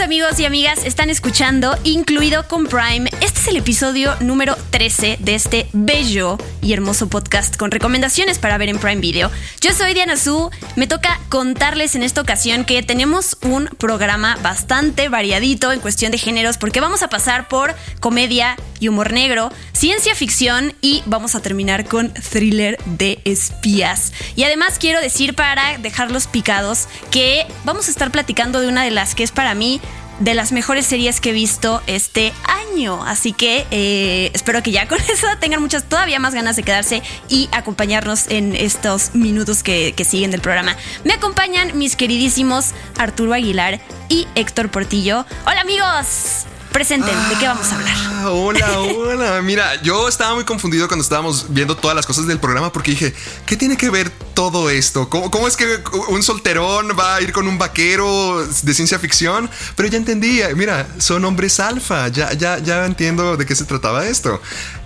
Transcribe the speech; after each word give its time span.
Amigos 0.00 0.40
y 0.40 0.46
amigas, 0.46 0.84
están 0.86 1.10
escuchando 1.10 1.76
Incluido 1.84 2.48
con 2.48 2.66
Prime. 2.66 3.10
Este 3.20 3.40
es 3.40 3.48
el 3.48 3.58
episodio 3.58 4.14
número 4.20 4.56
13 4.70 5.18
de 5.20 5.34
este 5.34 5.68
bello 5.74 6.38
y 6.62 6.72
hermoso 6.72 7.08
podcast 7.10 7.56
con 7.56 7.70
recomendaciones 7.70 8.38
para 8.38 8.56
ver 8.56 8.70
en 8.70 8.78
Prime 8.78 9.02
Video. 9.02 9.30
Yo 9.60 9.74
soy 9.74 9.92
Diana 9.92 10.16
Su, 10.16 10.50
me 10.76 10.86
toca 10.86 11.20
contarles 11.28 11.94
en 11.94 12.02
esta 12.02 12.22
ocasión 12.22 12.64
que 12.64 12.82
tenemos 12.82 13.36
un 13.42 13.66
programa 13.66 14.36
bastante 14.42 15.10
variadito 15.10 15.72
en 15.72 15.80
cuestión 15.80 16.10
de 16.10 16.18
géneros 16.18 16.56
porque 16.56 16.80
vamos 16.80 17.02
a 17.02 17.08
pasar 17.08 17.48
por 17.48 17.74
comedia 18.00 18.56
y 18.80 18.88
humor 18.88 19.12
negro, 19.12 19.52
ciencia 19.72 20.14
ficción 20.14 20.74
y 20.80 21.02
vamos 21.06 21.34
a 21.34 21.42
terminar 21.42 21.84
con 21.84 22.12
thriller 22.14 22.78
de 22.86 23.20
espías. 23.24 24.12
Y 24.36 24.44
además 24.44 24.78
quiero 24.80 25.00
decir 25.00 25.34
para 25.34 25.76
dejarlos 25.78 26.26
picados 26.28 26.88
que 27.10 27.46
vamos 27.64 27.88
a 27.88 27.90
estar 27.90 28.10
platicando 28.10 28.60
de 28.60 28.68
una 28.68 28.84
de 28.84 28.90
las 28.90 29.14
que 29.14 29.22
es 29.22 29.30
para 29.30 29.54
mí 29.54 29.81
de 30.22 30.34
las 30.34 30.52
mejores 30.52 30.86
series 30.86 31.20
que 31.20 31.30
he 31.30 31.32
visto 31.32 31.82
este 31.86 32.32
año. 32.44 33.04
Así 33.04 33.32
que 33.32 33.66
eh, 33.70 34.30
espero 34.34 34.62
que 34.62 34.70
ya 34.70 34.86
con 34.88 34.98
eso 35.00 35.26
tengan 35.40 35.60
muchas, 35.60 35.84
todavía 35.84 36.18
más 36.20 36.34
ganas 36.34 36.56
de 36.56 36.62
quedarse 36.62 37.02
y 37.28 37.48
acompañarnos 37.52 38.28
en 38.28 38.54
estos 38.54 39.14
minutos 39.14 39.62
que, 39.62 39.92
que 39.96 40.04
siguen 40.04 40.30
del 40.30 40.40
programa. 40.40 40.76
Me 41.04 41.14
acompañan 41.14 41.76
mis 41.76 41.96
queridísimos 41.96 42.72
Arturo 42.98 43.34
Aguilar 43.34 43.80
y 44.08 44.28
Héctor 44.34 44.70
Portillo. 44.70 45.26
Hola 45.44 45.60
amigos. 45.62 46.46
Presenten, 46.72 47.14
¿de 47.28 47.36
qué 47.36 47.46
vamos 47.46 47.70
a 47.70 47.74
hablar? 47.76 47.96
Ah, 47.96 48.30
hola, 48.30 48.80
hola. 48.80 49.42
Mira, 49.42 49.80
yo 49.82 50.08
estaba 50.08 50.34
muy 50.34 50.44
confundido 50.44 50.88
cuando 50.88 51.02
estábamos 51.02 51.46
viendo 51.50 51.76
todas 51.76 51.94
las 51.94 52.06
cosas 52.06 52.26
del 52.26 52.40
programa 52.40 52.72
porque 52.72 52.92
dije, 52.92 53.14
¿qué 53.44 53.56
tiene 53.56 53.76
que 53.76 53.90
ver 53.90 54.10
todo 54.32 54.70
esto? 54.70 55.08
¿Cómo, 55.10 55.30
cómo 55.30 55.46
es 55.46 55.56
que 55.56 55.82
un 56.08 56.22
solterón 56.22 56.88
va 56.98 57.16
a 57.16 57.20
ir 57.20 57.32
con 57.32 57.46
un 57.46 57.58
vaquero 57.58 58.46
de 58.46 58.74
ciencia 58.74 58.98
ficción? 58.98 59.50
Pero 59.76 59.88
ya 59.88 59.98
entendí, 59.98 60.40
mira, 60.56 60.86
son 60.98 61.24
hombres 61.26 61.60
alfa, 61.60 62.08
ya, 62.08 62.32
ya, 62.32 62.58
ya 62.58 62.86
entiendo 62.86 63.36
de 63.36 63.44
qué 63.44 63.54
se 63.54 63.64
trataba 63.64 64.06
esto. 64.06 64.40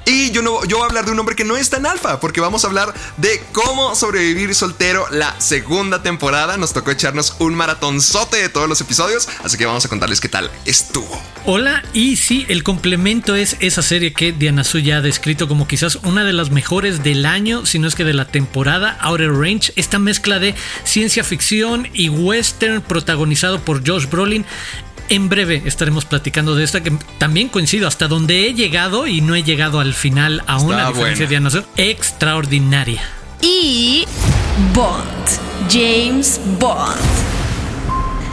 Y 0.09 0.31
yo, 0.31 0.41
no, 0.41 0.65
yo 0.67 0.77
voy 0.77 0.85
a 0.85 0.89
hablar 0.89 1.05
de 1.05 1.11
un 1.11 1.19
hombre 1.19 1.35
que 1.35 1.43
no 1.43 1.57
es 1.57 1.69
tan 1.69 1.85
alfa, 1.85 2.21
porque 2.21 2.41
vamos 2.41 2.63
a 2.63 2.69
hablar 2.69 2.95
de 3.17 3.43
cómo 3.51 3.97
sobrevivir 3.97 4.55
soltero 4.55 5.05
la 5.11 5.41
segunda 5.41 6.01
temporada. 6.01 6.57
Nos 6.57 6.73
tocó 6.73 6.93
echarnos 6.93 7.35
un 7.41 7.57
maratonzote 7.57 8.37
de 8.37 8.49
todos 8.49 8.69
los 8.69 8.81
episodios, 8.81 9.29
así 9.43 9.59
que 9.59 9.67
vamos 9.67 9.85
a 9.85 9.89
contarles 9.89 10.21
qué 10.21 10.29
tal 10.29 10.49
estuvo. 10.65 11.21
Hola, 11.45 11.83
y 11.93 12.15
sí, 12.15 12.47
el 12.49 12.63
complemento 12.63 13.35
es 13.35 13.57
esa 13.59 13.83
serie 13.83 14.13
que 14.13 14.31
Diana 14.31 14.63
Su 14.63 14.79
ya 14.79 14.99
ha 14.99 15.01
descrito 15.01 15.49
como 15.49 15.67
quizás 15.67 15.97
una 15.97 16.23
de 16.23 16.33
las 16.33 16.51
mejores 16.51 17.03
del 17.03 17.27
año, 17.27 17.67
si 17.67 17.81
no 17.81 17.89
es 17.89 17.97
que 17.97 18.05
de 18.05 18.15
la 18.15 18.29
temporada, 18.29 18.97
Outer 19.01 19.33
Range, 19.33 19.73
esta 19.75 19.99
mezcla 19.99 20.39
de 20.39 20.55
ciencia 20.85 21.25
ficción 21.25 21.89
y 21.93 22.11
western 22.11 22.81
protagonizado 22.81 23.61
por 23.61 23.85
Josh 23.85 24.07
Brolin. 24.09 24.47
En 25.09 25.29
breve 25.29 25.63
estaremos 25.65 26.05
platicando 26.05 26.57
de 26.57 26.65
esta 26.65 26.83
que 26.83 26.91
también 27.19 27.49
coincido 27.49 27.87
hasta 27.87 28.09
donde 28.09 28.49
he 28.49 28.55
llegado 28.55 29.07
y 29.07 29.21
no 29.21 29.35
he 29.37 29.43
llegado 29.45 29.79
al 29.81 29.95
final 29.95 30.43
aún 30.47 30.73
Está 30.73 30.87
a 30.87 30.89
diferencia 30.93 31.27
buena. 31.27 31.31
de 31.31 31.37
Ana 31.37 31.51
Su, 31.51 31.65
extraordinaria. 31.77 33.03
y 33.41 34.05
Bond, 34.75 35.71
James 35.71 36.41
Bond. 36.59 36.97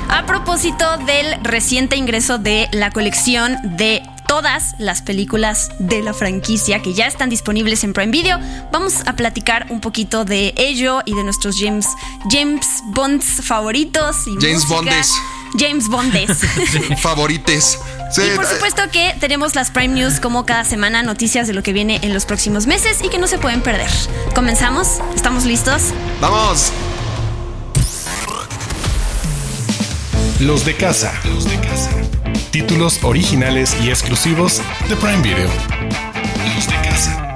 A 0.09 0.25
propósito 0.25 0.97
del 1.05 1.43
reciente 1.43 1.95
ingreso 1.95 2.37
de 2.37 2.67
la 2.71 2.89
colección 2.91 3.55
de 3.77 4.01
todas 4.27 4.73
las 4.79 5.01
películas 5.01 5.69
de 5.79 6.01
la 6.01 6.13
franquicia 6.13 6.81
que 6.81 6.93
ya 6.93 7.05
están 7.07 7.29
disponibles 7.29 7.83
en 7.83 7.93
Prime 7.93 8.11
Video, 8.11 8.39
vamos 8.71 9.01
a 9.05 9.15
platicar 9.15 9.67
un 9.69 9.79
poquito 9.79 10.25
de 10.25 10.53
ello 10.57 11.01
y 11.05 11.13
de 11.13 11.23
nuestros 11.23 11.57
James, 11.59 11.87
James 12.31 12.67
Bonds 12.85 13.41
favoritos. 13.43 14.25
Y 14.27 14.35
James 14.39 14.63
música. 14.67 14.75
Bondes. 14.75 15.11
James 15.57 15.87
Bondes. 15.87 16.39
Favorites. 16.97 17.79
Sí, 18.11 18.21
Y 18.21 18.35
por 18.35 18.45
eh, 18.45 18.49
supuesto 18.49 18.83
que 18.91 19.15
tenemos 19.19 19.55
las 19.55 19.71
Prime 19.71 19.93
News 19.93 20.19
como 20.19 20.45
cada 20.45 20.63
semana, 20.63 21.03
noticias 21.03 21.47
de 21.47 21.53
lo 21.53 21.63
que 21.63 21.73
viene 21.73 21.99
en 22.03 22.13
los 22.13 22.25
próximos 22.25 22.67
meses 22.67 22.99
y 23.03 23.09
que 23.09 23.17
no 23.17 23.27
se 23.27 23.37
pueden 23.37 23.61
perder. 23.61 23.89
Comenzamos, 24.35 24.99
¿estamos 25.15 25.45
listos? 25.45 25.93
Vamos. 26.21 26.71
Los 30.39 30.65
de 30.65 30.75
casa. 30.75 31.13
Los 31.25 31.45
de 31.45 31.57
casa. 31.59 31.89
Títulos 32.51 32.99
originales 33.03 33.75
y 33.81 33.89
exclusivos 33.89 34.61
de 34.89 34.95
Prime 34.95 35.21
Video. 35.21 35.49
Los 36.55 36.67
de 36.67 36.73
casa. 36.87 37.32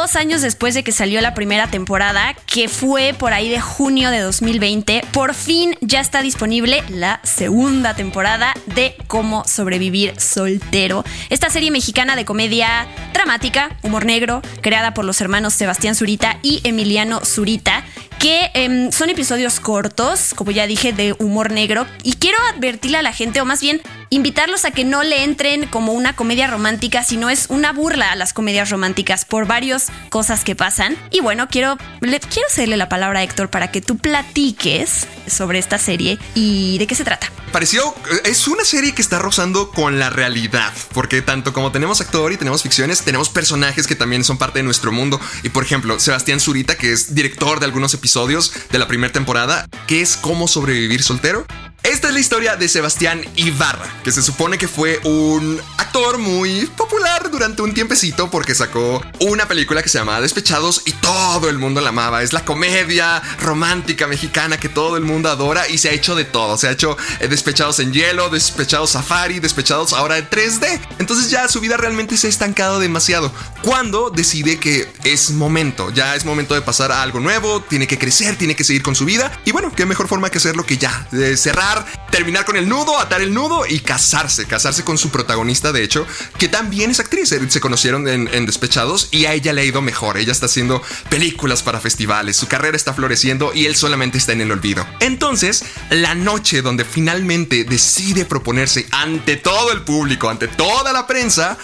Dos 0.00 0.16
años 0.16 0.40
después 0.40 0.72
de 0.72 0.82
que 0.82 0.92
salió 0.92 1.20
la 1.20 1.34
primera 1.34 1.66
temporada, 1.66 2.34
que 2.46 2.70
fue 2.70 3.14
por 3.18 3.34
ahí 3.34 3.50
de 3.50 3.60
junio 3.60 4.10
de 4.10 4.20
2020, 4.20 5.02
por 5.12 5.34
fin 5.34 5.76
ya 5.82 6.00
está 6.00 6.22
disponible 6.22 6.82
la 6.88 7.20
segunda 7.22 7.94
temporada 7.94 8.54
de 8.74 8.96
Cómo 9.08 9.44
sobrevivir 9.46 10.18
soltero. 10.18 11.04
Esta 11.28 11.50
serie 11.50 11.70
mexicana 11.70 12.16
de 12.16 12.24
comedia 12.24 12.86
dramática, 13.12 13.76
humor 13.82 14.06
negro, 14.06 14.40
creada 14.62 14.94
por 14.94 15.04
los 15.04 15.20
hermanos 15.20 15.52
Sebastián 15.52 15.94
Zurita 15.94 16.38
y 16.42 16.62
Emiliano 16.64 17.20
Zurita, 17.22 17.84
que 18.18 18.50
em, 18.54 18.90
son 18.92 19.10
episodios 19.10 19.60
cortos, 19.60 20.32
como 20.34 20.50
ya 20.50 20.66
dije, 20.66 20.94
de 20.94 21.14
humor 21.18 21.50
negro. 21.50 21.86
Y 22.02 22.14
quiero 22.14 22.38
advertirle 22.54 22.96
a 22.96 23.02
la 23.02 23.12
gente, 23.12 23.42
o 23.42 23.44
más 23.44 23.60
bien 23.60 23.82
invitarlos 24.10 24.64
a 24.64 24.72
que 24.72 24.84
no 24.84 25.04
le 25.04 25.22
entren 25.22 25.66
como 25.68 25.92
una 25.92 26.14
comedia 26.14 26.48
romántica, 26.48 27.04
sino 27.04 27.30
es 27.30 27.46
una 27.48 27.72
burla 27.72 28.10
a 28.10 28.16
las 28.16 28.32
comedias 28.32 28.68
románticas 28.68 29.24
por 29.24 29.46
varias 29.46 29.86
cosas 30.10 30.44
que 30.44 30.56
pasan. 30.56 30.96
Y 31.10 31.20
bueno, 31.20 31.48
quiero, 31.48 31.78
le, 32.00 32.18
quiero 32.18 32.48
cederle 32.50 32.76
la 32.76 32.88
palabra 32.88 33.20
a 33.20 33.22
Héctor 33.22 33.50
para 33.50 33.70
que 33.70 33.80
tú 33.80 33.96
platiques 33.96 35.06
sobre 35.28 35.60
esta 35.60 35.78
serie 35.78 36.18
y 36.34 36.76
de 36.78 36.86
qué 36.88 36.96
se 36.96 37.04
trata. 37.04 37.30
Pareció, 37.52 37.94
es 38.24 38.46
una 38.46 38.64
serie 38.64 38.94
que 38.94 39.02
está 39.02 39.18
rozando 39.18 39.70
con 39.70 39.98
la 39.98 40.10
realidad, 40.10 40.72
porque 40.92 41.22
tanto 41.22 41.52
como 41.52 41.72
tenemos 41.72 42.00
actor 42.00 42.32
y 42.32 42.36
tenemos 42.36 42.62
ficciones, 42.62 43.02
tenemos 43.02 43.28
personajes 43.28 43.86
que 43.86 43.96
también 43.96 44.22
son 44.24 44.38
parte 44.38 44.60
de 44.60 44.62
nuestro 44.64 44.92
mundo. 44.92 45.20
Y 45.42 45.48
por 45.48 45.64
ejemplo, 45.64 45.98
Sebastián 45.98 46.40
Zurita, 46.40 46.76
que 46.76 46.92
es 46.92 47.14
director 47.14 47.58
de 47.58 47.66
algunos 47.66 47.94
episodios 47.94 48.52
de 48.70 48.78
la 48.78 48.88
primera 48.88 49.12
temporada, 49.12 49.66
que 49.86 50.00
es 50.00 50.16
cómo 50.16 50.48
sobrevivir 50.48 51.02
soltero. 51.02 51.46
Esta 51.82 52.08
es 52.08 52.14
la 52.14 52.20
historia 52.20 52.56
de 52.56 52.68
Sebastián 52.68 53.24
Ibarra, 53.36 53.88
que 54.04 54.12
se 54.12 54.22
supone 54.22 54.58
que 54.58 54.68
fue 54.68 55.00
un 55.04 55.58
actor 55.78 56.18
muy 56.18 56.66
popular 56.76 57.30
durante 57.30 57.62
un 57.62 57.72
tiempecito 57.72 58.30
porque 58.30 58.54
sacó 58.54 59.02
una 59.20 59.48
película 59.48 59.82
que 59.82 59.88
se 59.88 59.98
llamaba 59.98 60.20
Despechados 60.20 60.82
y 60.84 60.92
todo 60.92 61.48
el 61.48 61.56
mundo 61.56 61.80
la 61.80 61.88
amaba. 61.88 62.22
Es 62.22 62.34
la 62.34 62.44
comedia 62.44 63.22
romántica 63.40 64.06
mexicana 64.06 64.60
que 64.60 64.68
todo 64.68 64.98
el 64.98 65.04
mundo 65.04 65.30
adora 65.30 65.68
y 65.68 65.78
se 65.78 65.88
ha 65.88 65.92
hecho 65.92 66.14
de 66.14 66.26
todo. 66.26 66.58
Se 66.58 66.68
ha 66.68 66.72
hecho 66.72 66.98
eh, 67.18 67.28
Despechados 67.28 67.80
en 67.80 67.94
hielo, 67.94 68.28
Despechados 68.28 68.90
Safari, 68.90 69.40
Despechados 69.40 69.94
ahora 69.94 70.18
en 70.18 70.28
3D. 70.28 70.80
Entonces 70.98 71.30
ya 71.30 71.48
su 71.48 71.60
vida 71.60 71.78
realmente 71.78 72.18
se 72.18 72.26
ha 72.26 72.30
estancado 72.30 72.78
demasiado. 72.78 73.32
Cuando 73.62 74.10
decide 74.10 74.58
que 74.58 74.92
es 75.04 75.30
momento, 75.30 75.90
ya 75.90 76.14
es 76.14 76.26
momento 76.26 76.54
de 76.54 76.60
pasar 76.60 76.92
a 76.92 77.00
algo 77.00 77.20
nuevo, 77.20 77.62
tiene 77.62 77.86
que 77.86 77.98
crecer, 77.98 78.36
tiene 78.36 78.54
que 78.54 78.64
seguir 78.64 78.82
con 78.82 78.94
su 78.94 79.06
vida. 79.06 79.32
Y 79.46 79.52
bueno, 79.52 79.72
qué 79.74 79.86
mejor 79.86 80.08
forma 80.08 80.28
que 80.28 80.38
hacerlo 80.38 80.66
que 80.66 80.76
ya, 80.76 81.06
de 81.10 81.36
cerrar, 81.38 81.69
terminar 82.10 82.44
con 82.44 82.56
el 82.56 82.68
nudo, 82.68 82.98
atar 82.98 83.20
el 83.20 83.32
nudo 83.32 83.66
y 83.66 83.80
casarse. 83.80 84.46
Casarse 84.46 84.84
con 84.84 84.98
su 84.98 85.10
protagonista, 85.10 85.72
de 85.72 85.82
hecho, 85.82 86.06
que 86.38 86.48
también 86.48 86.90
es 86.90 87.00
actriz. 87.00 87.32
Eh, 87.32 87.40
Se 87.48 87.60
conocieron 87.60 88.08
en, 88.08 88.28
en 88.32 88.46
Despechados 88.46 89.08
y 89.10 89.26
a 89.26 89.32
ella 89.32 89.52
le 89.52 89.62
ha 89.62 89.64
ido 89.64 89.82
mejor. 89.82 90.18
Ella 90.18 90.32
está 90.32 90.46
haciendo 90.46 90.82
películas 91.08 91.62
para 91.62 91.80
festivales, 91.80 92.36
su 92.36 92.46
carrera 92.48 92.76
está 92.76 92.94
floreciendo 92.94 93.52
y 93.54 93.66
él 93.66 93.76
solamente 93.76 94.18
está 94.18 94.32
en 94.32 94.40
el 94.40 94.50
olvido. 94.52 94.86
Entonces, 95.00 95.64
la 95.90 96.14
noche 96.14 96.62
donde 96.62 96.84
finalmente 96.84 97.64
decide 97.64 98.24
proponerse 98.24 98.86
ante 98.90 99.36
todo 99.36 99.72
el 99.72 99.82
público, 99.82 100.28
ante 100.28 100.48
toda 100.48 100.92
la 100.92 101.06
prensa, 101.06 101.56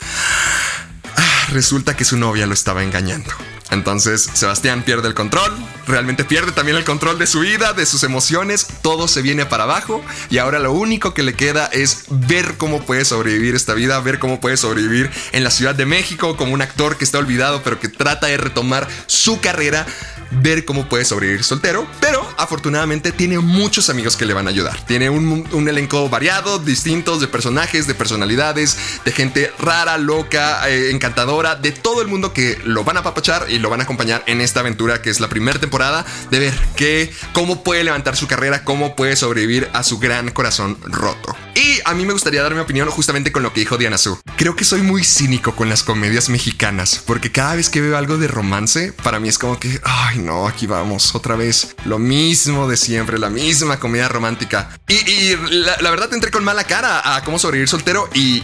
ah, 1.17 1.47
resulta 1.53 1.97
que 1.97 2.05
su 2.05 2.17
novia 2.17 2.47
lo 2.47 2.55
estaba 2.55 2.83
engañando. 2.83 3.31
Entonces 3.71 4.29
Sebastián 4.33 4.83
pierde 4.85 5.09
el 5.09 5.15
control, 5.15 5.53
realmente 5.87 6.25
pierde 6.25 6.53
también 6.53 6.77
el 6.77 6.85
control 6.85 7.19
de 7.19 7.27
su 7.27 7.41
vida, 7.41 7.73
de 7.73 7.85
sus 7.85 8.05
emociones, 8.05 8.67
todo 8.83 9.09
se 9.09 9.23
viene 9.23 9.45
para 9.45 9.65
abajo 9.65 10.05
y 10.31 10.39
ahora 10.39 10.59
lo 10.59 10.73
único 10.73 11.15
que 11.15 11.23
le 11.23 11.35
queda 11.35 11.67
es 11.67 12.05
ver 12.09 12.57
cómo 12.59 12.83
puede 12.83 13.05
sobrevivir 13.05 13.55
esta 13.55 13.75
vida, 13.75 13.99
ver 14.01 14.19
cómo 14.19 14.41
puede 14.41 14.57
sobrevivir 14.57 15.11
en 15.33 15.43
la 15.43 15.51
Ciudad 15.51 15.75
de 15.75 15.87
México 15.87 16.37
como 16.37 16.55
un 16.55 16.63
actor 16.63 16.97
que 16.97 17.05
está 17.05 17.19
olvidado 17.19 17.63
pero 17.63 17.81
que 17.81 17.89
trata 17.89 18.29
de 18.29 18.37
retomar 18.37 18.87
su 19.07 19.41
carrera 19.41 19.87
ver 20.31 20.65
cómo 20.65 20.89
puede 20.89 21.05
sobrevivir 21.05 21.45
soltero, 21.45 21.87
pero 22.01 22.27
afortunadamente 22.37 23.13
tiene 23.13 23.39
muchos 23.39 23.91
amigos 23.91 24.17
que 24.17 24.27
le 24.27 24.35
van 24.35 24.47
a 24.47 24.51
ayudar. 24.51 24.79
Tiene 24.87 25.11
un, 25.11 25.69
elenco 25.69 26.09
variado, 26.09 26.59
distintos 26.59 27.21
de 27.21 27.29
personajes, 27.29 27.87
de 27.87 27.95
personalidades, 27.95 28.77
de 29.05 29.13
gente 29.13 29.53
rara, 29.59 29.99
loca, 29.99 30.69
eh, 30.69 30.91
encantadora, 30.91 31.57
de 31.57 31.73
todo 31.73 32.03
el 32.03 32.09
mundo 32.09 32.33
que 32.33 32.59
lo 32.65 32.85
van 32.85 32.97
a 32.97 33.03
papachar 33.03 33.47
y 33.57 33.59
lo 33.59 33.71
van 33.71 33.81
a 33.81 33.85
acompañar 33.85 34.23
en 34.27 34.41
esta 34.41 34.61
aventura 34.61 35.03
que 35.03 35.11
es 35.11 35.19
la 35.19 35.29
primera 35.29 35.59
temporada 35.59 36.05
de 36.31 36.39
ver 36.39 36.55
que, 36.77 37.11
cómo 37.33 37.65
puede 37.65 37.85
levantar 37.85 38.17
su 38.17 38.27
carrera, 38.27 38.65
cómo 38.65 38.95
puede 38.95 39.17
sobrevivir 39.17 39.69
a 39.73 39.83
su 39.83 39.99
gran 39.99 40.31
corazón 40.31 40.79
roto. 40.85 41.35
Y 41.55 41.81
a 41.85 41.95
mí 41.95 42.05
me 42.05 42.13
gustaría 42.13 42.43
dar 42.43 42.55
mi 42.55 42.61
opinión 42.61 42.89
justamente 42.91 43.33
con 43.33 43.43
lo 43.43 43.53
que 43.53 43.61
dijo 43.61 43.79
Diana 43.79 43.99
Su. 43.99 44.19
Creo 44.37 44.55
que 44.55 44.65
soy 44.65 44.83
muy 44.83 45.05
cínico 45.05 45.57
con 45.57 45.69
las 45.69 45.83
comedias 45.83 46.29
mexicanas, 46.29 47.03
porque 47.07 47.33
cada 47.33 47.57
vez 47.57 47.71
que 47.71 47.81
veo 47.81 47.97
algo 47.97 48.19
de 48.19 48.29
romance, 48.29 48.93
para 48.93 49.19
mí 49.19 49.29
es 49.29 49.39
como 49.39 49.59
que, 49.59 49.81
ay 49.83 50.19
no, 50.19 50.47
aquí 50.47 50.67
vamos, 50.67 51.15
otra 51.15 51.35
vez, 51.35 51.75
lo 51.87 51.99
mismo 51.99 52.69
de 52.69 52.77
siempre, 52.77 53.19
la 53.19 53.31
misma 53.31 53.81
comedia 53.81 54.09
romántica. 54.09 54.69
Y, 54.87 55.35
la, 55.51 55.77
la 55.81 55.91
verdad 55.91 56.13
entré 56.13 56.31
con 56.31 56.45
mala 56.45 56.65
cara 56.65 57.17
a 57.17 57.25
cómo 57.25 57.39
sobrevivir 57.39 57.69
soltero 57.69 58.09
y 58.13 58.43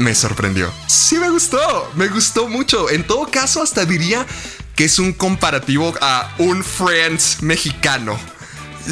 me 0.00 0.14
sorprendió. 0.14 0.72
Sí 0.86 1.18
me 1.18 1.30
gustó, 1.30 1.90
me 1.94 2.08
gustó 2.08 2.48
mucho. 2.48 2.90
En 2.90 3.06
todo 3.06 3.26
caso, 3.26 3.62
hasta 3.62 3.84
diría 3.84 4.26
que 4.74 4.84
es 4.84 4.98
un 4.98 5.12
comparativo 5.12 5.94
a 6.00 6.34
un 6.38 6.64
Friends 6.64 7.42
mexicano 7.42 8.18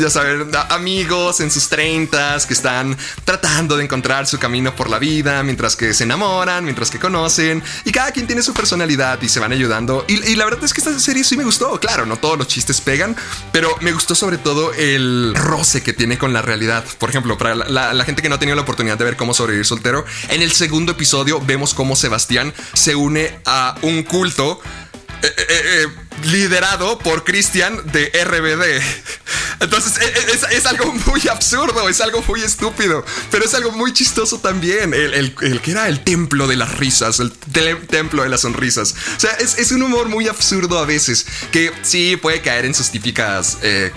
ya 0.00 0.10
saben, 0.10 0.50
amigos 0.70 1.40
en 1.40 1.50
sus 1.50 1.68
30 1.68 2.38
que 2.46 2.54
están 2.54 2.96
tratando 3.24 3.76
de 3.76 3.84
encontrar 3.84 4.26
su 4.26 4.38
camino 4.38 4.74
por 4.74 4.88
la 4.88 4.98
vida, 4.98 5.42
mientras 5.42 5.76
que 5.76 5.94
se 5.94 6.04
enamoran, 6.04 6.64
mientras 6.64 6.90
que 6.90 6.98
conocen, 6.98 7.62
y 7.84 7.92
cada 7.92 8.12
quien 8.12 8.26
tiene 8.26 8.42
su 8.42 8.54
personalidad 8.54 9.20
y 9.22 9.28
se 9.28 9.40
van 9.40 9.52
ayudando. 9.52 10.04
Y, 10.08 10.36
la 10.36 10.44
verdad 10.44 10.64
es 10.64 10.72
que 10.72 10.80
esta 10.80 10.98
serie 10.98 11.24
sí 11.24 11.36
me 11.36 11.44
gustó, 11.44 11.78
claro, 11.80 12.06
no 12.06 12.16
todos 12.16 12.38
los 12.38 12.46
chistes 12.48 12.80
pegan, 12.80 13.16
pero 13.52 13.74
me 13.80 13.92
gustó 13.92 14.14
sobre 14.14 14.38
todo 14.38 14.72
el 14.74 15.34
roce 15.34 15.82
que 15.82 15.92
tiene 15.92 16.18
con 16.18 16.32
la 16.32 16.42
realidad. 16.42 16.84
Por 16.98 17.10
ejemplo, 17.10 17.36
para 17.38 17.54
la, 17.54 18.04
gente 18.04 18.22
que 18.22 18.28
no 18.28 18.36
ha 18.36 18.38
tenido 18.38 18.56
la 18.56 18.62
oportunidad 18.62 18.98
de 18.98 19.04
ver 19.04 19.16
cómo 19.16 19.34
sobrevivir 19.34 19.66
soltero, 19.66 20.04
en 20.28 20.42
el 20.42 20.52
segundo 20.52 20.92
episodio 20.92 21.40
vemos 21.40 21.74
cómo 21.74 21.96
Sebastián 21.96 22.52
se 22.74 22.94
une 22.94 23.38
a 23.44 23.74
un 23.82 24.02
culto. 24.02 24.60
Eh, 25.22 25.26
eh, 25.36 25.44
eh, 25.48 26.07
liderado 26.24 26.98
por 26.98 27.24
Christian 27.24 27.80
de 27.92 28.10
RBD. 28.24 28.82
Entonces 29.60 29.98
e, 30.00 30.04
e, 30.04 30.56
es, 30.56 30.66
algo 30.66 30.92
muy 31.06 31.26
absurdo, 31.28 31.88
es 31.88 32.00
algo 32.00 32.22
muy 32.28 32.42
estúpido, 32.42 33.04
pero 33.30 33.44
es 33.44 33.54
algo 33.54 33.72
muy 33.72 33.92
chistoso 33.92 34.38
también. 34.38 34.94
El, 34.94 35.34
que 35.34 35.70
era 35.70 35.88
el 35.88 36.04
templo 36.04 36.46
de 36.46 36.56
las 36.56 36.78
risas, 36.78 37.20
el 37.20 37.32
templo 37.32 38.22
de 38.22 38.28
las 38.28 38.42
sonrisas. 38.42 38.94
O 39.16 39.20
sea, 39.20 39.32
es, 39.32 39.72
un 39.72 39.82
humor 39.82 40.08
muy 40.08 40.28
absurdo 40.28 40.78
a 40.78 40.86
veces, 40.86 41.26
que 41.50 41.72
sí 41.82 42.16
puede 42.16 42.40
caer 42.40 42.64
en 42.64 42.74
sus 42.74 42.90
típicas, 42.90 43.58
eh, 43.62 43.92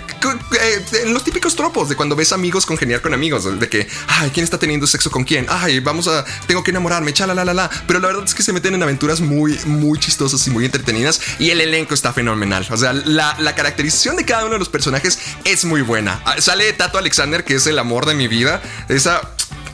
eh, 0.60 0.84
en 1.04 1.14
los 1.14 1.24
típicos 1.24 1.56
tropos 1.56 1.88
de 1.88 1.96
cuando 1.96 2.14
ves 2.14 2.32
amigos 2.32 2.66
congeniar 2.66 3.00
con 3.00 3.14
amigos, 3.14 3.58
de 3.58 3.68
que, 3.68 3.88
ay, 4.08 4.30
¿quién 4.30 4.44
está 4.44 4.58
teniendo 4.58 4.86
sexo 4.86 5.10
con 5.10 5.24
quién? 5.24 5.46
Ay, 5.48 5.80
vamos 5.80 6.08
a, 6.08 6.24
tengo 6.46 6.62
que 6.62 6.70
enamorarme, 6.70 7.12
chala, 7.12 7.34
la, 7.34 7.44
la, 7.44 7.54
la. 7.54 7.70
Pero 7.86 8.00
la 8.00 8.08
verdad 8.08 8.24
es 8.24 8.34
que 8.34 8.42
se 8.42 8.52
meten 8.52 8.74
en 8.74 8.82
aventuras 8.82 9.20
muy, 9.20 9.58
muy 9.64 9.98
chistosas 9.98 10.46
y 10.46 10.50
muy 10.50 10.64
entretenidas 10.64 11.20
y 11.38 11.50
el 11.50 11.60
elenco 11.60 11.94
está 11.94 12.11
fenomenal. 12.12 12.66
O 12.70 12.76
sea, 12.76 12.92
la, 12.92 13.36
la 13.38 13.54
caracterización 13.54 14.16
de 14.16 14.24
cada 14.24 14.44
uno 14.44 14.54
de 14.54 14.58
los 14.58 14.68
personajes 14.68 15.18
es 15.44 15.64
muy 15.64 15.82
buena. 15.82 16.20
Ah, 16.24 16.36
sale 16.38 16.72
Tato 16.72 16.98
Alexander, 16.98 17.44
que 17.44 17.54
es 17.54 17.66
el 17.66 17.78
amor 17.78 18.06
de 18.06 18.14
mi 18.14 18.28
vida. 18.28 18.62
Esa 18.88 19.20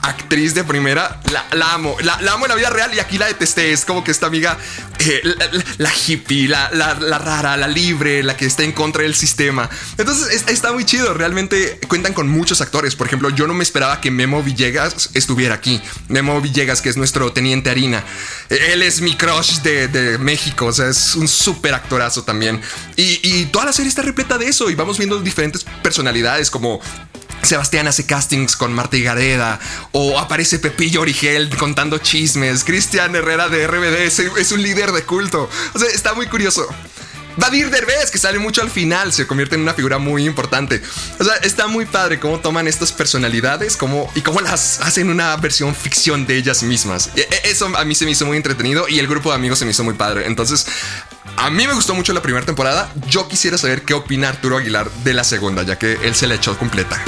actriz 0.03 0.55
de 0.55 0.65
primera, 0.65 1.21
la, 1.53 1.73
amo. 1.73 1.97
La, 2.03 2.15
amo 2.33 2.47
en 2.47 2.51
la 2.51 2.55
vida 2.55 2.71
real 2.71 2.93
y 2.95 2.99
aquí 2.99 3.19
la 3.19 3.27
detesté. 3.27 3.73
Es 3.73 3.85
como 3.85 4.05
que 4.05 4.11
esta 4.11 4.27
amiga, 4.27 4.57
eh, 4.99 5.23
la, 5.79 5.91
hippie, 5.95 6.49
la, 6.49 6.69
rara, 7.19 7.57
la 7.57 7.69
libre, 7.69 8.23
la 8.23 8.37
que 8.37 8.47
está 8.47 8.63
en 8.63 8.73
contra 8.73 9.03
del 9.03 9.15
sistema. 9.15 9.69
Entonces 9.97 10.45
está 10.49 10.73
muy 10.73 10.85
chido. 10.85 11.15
Realmente 11.15 11.79
cuentan 11.89 12.13
con 12.13 12.29
muchos 12.29 12.61
actores. 12.61 12.97
Por 12.97 13.07
ejemplo, 13.07 13.31
yo 13.31 13.47
no 13.47 13.55
me 13.55 13.63
esperaba 13.63 14.01
que 14.01 14.11
Memo 14.11 14.43
Villegas 14.43 15.11
estuviera 15.15 15.55
aquí. 15.55 15.81
Memo 16.09 16.41
Villegas, 16.41 16.83
que 16.83 16.89
es 16.89 16.97
nuestro 16.97 17.33
teniente 17.33 17.71
harina. 17.71 18.05
Él 18.49 18.83
es 18.83 19.01
mi 19.01 19.17
crush 19.17 19.61
de, 19.61 20.19
México. 20.19 20.67
O 20.67 20.73
sea, 20.73 20.89
es 20.89 21.15
un 21.17 21.29
súper 21.29 21.75
actorazo 21.75 22.25
también. 22.25 22.61
Y, 22.97 23.21
y 23.23 23.47
toda 23.47 23.67
la 23.67 23.73
serie 23.73 23.89
está 23.89 24.03
repleta 24.03 24.39
de 24.39 24.47
eso. 24.47 24.71
Y 24.71 24.75
vamos 24.75 24.99
viendo 24.99 25.21
diferentes 25.21 25.65
personalidades 25.83 26.51
como 26.51 26.81
Sebastián 27.43 27.89
hace 27.89 28.07
castings 28.07 28.57
con 28.57 28.73
Marta 28.73 28.97
Gareda 28.99 29.59
o 29.93 30.19
aparece 30.19 30.59
Pepillo 30.59 31.01
Origel 31.01 31.49
contando 31.57 31.99
chismes. 31.99 32.65
Cristian 32.65 33.15
Herrera 33.15 33.49
de 33.49 33.67
RBD 33.67 34.07
es, 34.39 34.53
un 34.53 34.63
líder 34.63 34.93
de 34.93 35.03
culto. 35.03 35.49
O 35.75 35.79
sea, 35.79 35.89
está 35.89 36.15
muy 36.15 36.27
curioso. 36.27 36.67
Badir 37.37 37.71
Derbez, 37.71 38.11
que 38.11 38.19
sale 38.19 38.41
mucho 38.41 38.63
al 38.63 38.71
final, 38.71 39.13
se 39.13 39.27
convierte 39.27 39.55
en 39.55 39.63
una 39.63 39.73
figura 39.73 39.99
muy 39.99 40.27
importante. 40.27 40.83
O 41.21 41.25
sea, 41.25 41.35
está 41.37 41.69
muy 41.69 41.87
padre 41.87 42.19
cómo 42.19 42.41
toman 42.41 42.67
estas 42.67 42.91
personalidades 42.91 43.77
cómo, 43.77 44.11
y 44.17 44.23
cómo 44.23 44.41
las 44.41 44.81
hacen 44.81 45.09
una 45.09 45.37
versión 45.37 45.73
ficción 45.73 46.27
de 46.27 46.37
ellas 46.37 46.65
mismas. 46.65 47.11
E, 47.15 47.21
e, 47.21 47.51
eso 47.51 47.71
a 47.77 47.85
mí 47.85 47.95
se 47.95 48.07
me 48.07 48.11
hizo 48.11 48.27
muy 48.27 48.37
entretenido 48.37 48.89
y 48.89 48.99
el 48.99 49.07
grupo 49.07 49.31
de 49.31 49.37
amigos 49.37 49.61
se 49.61 49.65
me 49.65 49.71
hizo 49.71 49.85
muy 49.85 49.95
padre. 49.95 50.27
Entonces, 50.27 50.67
a 51.37 51.51
mí 51.51 51.65
me 51.69 51.75
gustó 51.75 51.95
mucho 51.95 52.13
la 52.13 52.23
primera 52.23 52.45
temporada. 52.45 52.93
Yo 53.09 53.29
quisiera 53.29 53.57
saber 53.57 53.83
qué 53.83 53.95
opina 53.95 54.29
Arturo 54.29 54.57
Aguilar 54.57 54.91
de 55.05 55.15
la 55.15 55.23
segunda, 55.23 55.63
ya 55.63 55.79
que 55.79 55.93
él 56.03 56.17
se 56.17 56.27
la 56.27 56.35
echó 56.35 56.59
completa. 56.59 57.01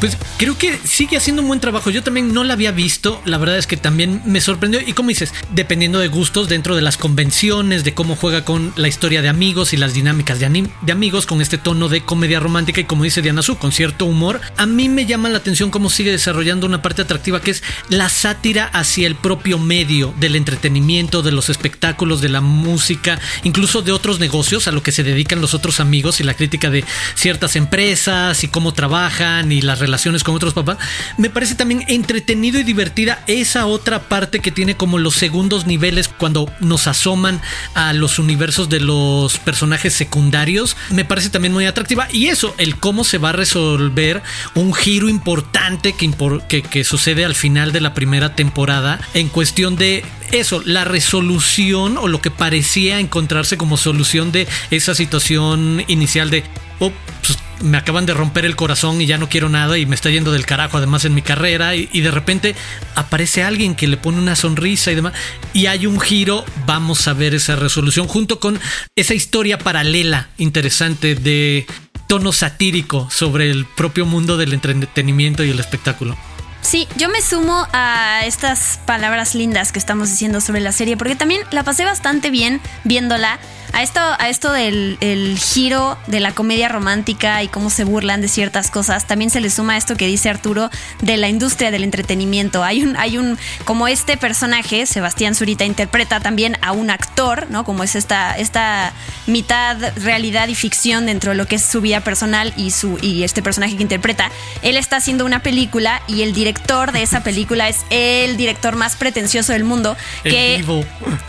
Pues 0.00 0.16
creo 0.38 0.56
que 0.58 0.78
sigue 0.84 1.16
haciendo 1.16 1.42
un 1.42 1.48
buen 1.48 1.60
trabajo. 1.60 1.90
Yo 1.90 2.02
también 2.02 2.32
no 2.32 2.44
la 2.44 2.54
había 2.54 2.72
visto. 2.72 3.20
La 3.24 3.38
verdad 3.38 3.58
es 3.58 3.66
que 3.66 3.76
también 3.76 4.22
me 4.24 4.40
sorprendió. 4.40 4.80
Y 4.80 4.92
como 4.92 5.08
dices, 5.08 5.32
dependiendo 5.50 5.98
de 5.98 6.08
gustos 6.08 6.48
dentro 6.48 6.76
de 6.76 6.82
las 6.82 6.96
convenciones, 6.96 7.84
de 7.84 7.94
cómo 7.94 8.16
juega 8.16 8.44
con 8.44 8.72
la 8.76 8.88
historia 8.88 9.22
de 9.22 9.28
amigos 9.28 9.72
y 9.72 9.76
las 9.76 9.94
dinámicas 9.94 10.40
de, 10.40 10.68
de 10.82 10.92
amigos 10.92 11.26
con 11.26 11.40
este 11.40 11.58
tono 11.58 11.88
de 11.88 12.02
comedia 12.02 12.40
romántica 12.40 12.80
y 12.80 12.84
como 12.84 13.04
dice 13.04 13.22
Diana 13.22 13.42
Su, 13.42 13.56
con 13.56 13.72
cierto 13.72 14.04
humor. 14.04 14.40
A 14.56 14.66
mí 14.66 14.88
me 14.88 15.06
llama 15.06 15.28
la 15.28 15.38
atención 15.38 15.70
cómo 15.70 15.90
sigue 15.90 16.10
desarrollando 16.10 16.66
una 16.66 16.82
parte 16.82 17.02
atractiva 17.02 17.40
que 17.40 17.52
es 17.52 17.62
la 17.88 18.08
sátira 18.08 18.66
hacia 18.66 19.06
el 19.06 19.14
propio 19.14 19.58
medio 19.58 20.14
del 20.18 20.36
entretenimiento, 20.36 21.22
de 21.22 21.32
los 21.32 21.48
espectáculos, 21.48 22.20
de 22.20 22.28
la 22.28 22.40
música, 22.40 23.20
incluso 23.42 23.82
de 23.82 23.92
otros 23.92 24.20
negocios 24.20 24.68
a 24.68 24.72
lo 24.72 24.82
que 24.82 24.92
se 24.92 25.02
dedican 25.02 25.40
los 25.40 25.54
otros 25.54 25.80
amigos 25.80 26.20
y 26.20 26.24
la 26.24 26.34
crítica 26.34 26.70
de 26.70 26.84
ciertas 27.14 27.56
empresas 27.56 28.44
y 28.44 28.48
cómo 28.48 28.74
trabajan 28.74 29.52
y 29.52 29.62
las 29.62 29.78
relaciones 29.84 30.24
con 30.24 30.34
otros 30.34 30.54
papás, 30.54 30.78
me 31.18 31.28
parece 31.28 31.54
también 31.54 31.84
entretenido 31.88 32.58
y 32.58 32.64
divertida 32.64 33.22
esa 33.26 33.66
otra 33.66 34.08
parte 34.08 34.40
que 34.40 34.50
tiene 34.50 34.76
como 34.76 34.98
los 34.98 35.14
segundos 35.14 35.66
niveles 35.66 36.08
cuando 36.08 36.50
nos 36.60 36.86
asoman 36.86 37.40
a 37.74 37.92
los 37.92 38.18
universos 38.18 38.68
de 38.68 38.80
los 38.80 39.38
personajes 39.38 39.92
secundarios. 39.92 40.76
Me 40.90 41.04
parece 41.04 41.28
también 41.28 41.52
muy 41.52 41.66
atractiva. 41.66 42.08
Y 42.12 42.28
eso, 42.28 42.54
el 42.58 42.76
cómo 42.76 43.04
se 43.04 43.18
va 43.18 43.30
a 43.30 43.32
resolver 43.32 44.22
un 44.54 44.72
giro 44.72 45.08
importante 45.08 45.92
que, 45.92 46.10
que, 46.48 46.62
que 46.62 46.84
sucede 46.84 47.24
al 47.24 47.34
final 47.34 47.72
de 47.72 47.80
la 47.80 47.92
primera 47.92 48.34
temporada 48.34 49.00
en 49.12 49.28
cuestión 49.28 49.76
de 49.76 50.04
eso, 50.32 50.62
la 50.64 50.84
resolución 50.84 51.96
o 51.98 52.08
lo 52.08 52.20
que 52.20 52.30
parecía 52.30 52.98
encontrarse 52.98 53.56
como 53.56 53.76
solución 53.76 54.32
de 54.32 54.48
esa 54.70 54.94
situación 54.94 55.84
inicial 55.86 56.30
de, 56.30 56.44
oh, 56.80 56.92
pues, 57.26 57.38
me 57.60 57.78
acaban 57.78 58.06
de 58.06 58.14
romper 58.14 58.44
el 58.44 58.56
corazón 58.56 59.00
y 59.00 59.06
ya 59.06 59.18
no 59.18 59.28
quiero 59.28 59.48
nada 59.48 59.78
y 59.78 59.86
me 59.86 59.94
está 59.94 60.10
yendo 60.10 60.32
del 60.32 60.46
carajo 60.46 60.78
además 60.78 61.04
en 61.04 61.14
mi 61.14 61.22
carrera 61.22 61.74
y, 61.74 62.00
de 62.00 62.10
repente 62.10 62.54
aparece 62.94 63.42
alguien 63.42 63.74
que 63.74 63.86
le 63.86 63.96
pone 63.96 64.18
una 64.18 64.36
sonrisa 64.36 64.92
y 64.92 64.94
demás 64.94 65.14
y 65.52 65.66
hay 65.66 65.86
un 65.86 66.00
giro, 66.00 66.44
vamos 66.66 67.08
a 67.08 67.14
ver 67.14 67.34
esa 67.34 67.56
resolución 67.56 68.06
junto 68.06 68.40
con 68.40 68.60
esa 68.96 69.14
historia 69.14 69.58
paralela 69.58 70.28
interesante 70.38 71.14
de 71.14 71.66
tono 72.08 72.32
satírico 72.32 73.08
sobre 73.10 73.50
el 73.50 73.64
propio 73.64 74.06
mundo 74.06 74.36
del 74.36 74.52
entretenimiento 74.52 75.44
y 75.44 75.50
el 75.50 75.60
espectáculo. 75.60 76.16
Sí, 76.64 76.88
yo 76.96 77.10
me 77.10 77.20
sumo 77.20 77.68
a 77.72 78.22
estas 78.24 78.80
palabras 78.86 79.34
lindas 79.34 79.70
que 79.70 79.78
estamos 79.78 80.08
diciendo 80.08 80.40
sobre 80.40 80.60
la 80.60 80.72
serie, 80.72 80.96
porque 80.96 81.14
también 81.14 81.42
la 81.50 81.62
pasé 81.62 81.84
bastante 81.84 82.30
bien 82.30 82.60
viéndola 82.84 83.38
a 83.74 83.82
esto, 83.82 84.00
a 84.00 84.28
esto 84.28 84.52
del 84.52 85.36
giro 85.36 85.98
de 86.06 86.20
la 86.20 86.32
comedia 86.32 86.68
romántica 86.68 87.42
y 87.42 87.48
cómo 87.48 87.70
se 87.70 87.82
burlan 87.82 88.20
de 88.20 88.28
ciertas 88.28 88.70
cosas, 88.70 89.06
también 89.06 89.30
se 89.30 89.40
le 89.40 89.50
suma 89.50 89.76
esto 89.76 89.96
que 89.96 90.06
dice 90.06 90.28
Arturo 90.28 90.70
de 91.02 91.16
la 91.16 91.28
industria 91.28 91.72
del 91.72 91.82
entretenimiento. 91.82 92.62
Hay 92.62 92.84
un, 92.84 92.96
hay 92.96 93.18
un, 93.18 93.36
como 93.64 93.88
este 93.88 94.16
personaje, 94.16 94.86
Sebastián 94.86 95.34
Zurita, 95.34 95.64
interpreta 95.64 96.20
también 96.20 96.56
a 96.62 96.70
un 96.70 96.88
actor, 96.88 97.48
¿no? 97.50 97.64
Como 97.64 97.82
es 97.82 97.96
esta, 97.96 98.38
esta 98.38 98.92
mitad 99.26 99.76
realidad 99.96 100.46
y 100.46 100.54
ficción 100.54 101.06
dentro 101.06 101.32
de 101.32 101.36
lo 101.36 101.46
que 101.46 101.56
es 101.56 101.64
su 101.64 101.80
vida 101.80 102.00
personal 102.00 102.54
y 102.56 102.70
su, 102.70 102.96
y 103.02 103.24
este 103.24 103.42
personaje 103.42 103.76
que 103.76 103.82
interpreta. 103.82 104.30
Él 104.62 104.76
está 104.76 104.96
haciendo 104.96 105.24
una 105.24 105.42
película 105.42 106.00
y 106.06 106.22
el 106.22 106.32
director 106.32 106.92
de 106.92 107.02
esa 107.02 107.24
película 107.24 107.68
es 107.68 107.78
el 107.90 108.36
director 108.36 108.76
más 108.76 108.94
pretencioso 108.94 109.52
del 109.52 109.64
mundo. 109.64 109.96
El 110.22 110.30
que, 110.30 110.56
divo. 110.58 110.84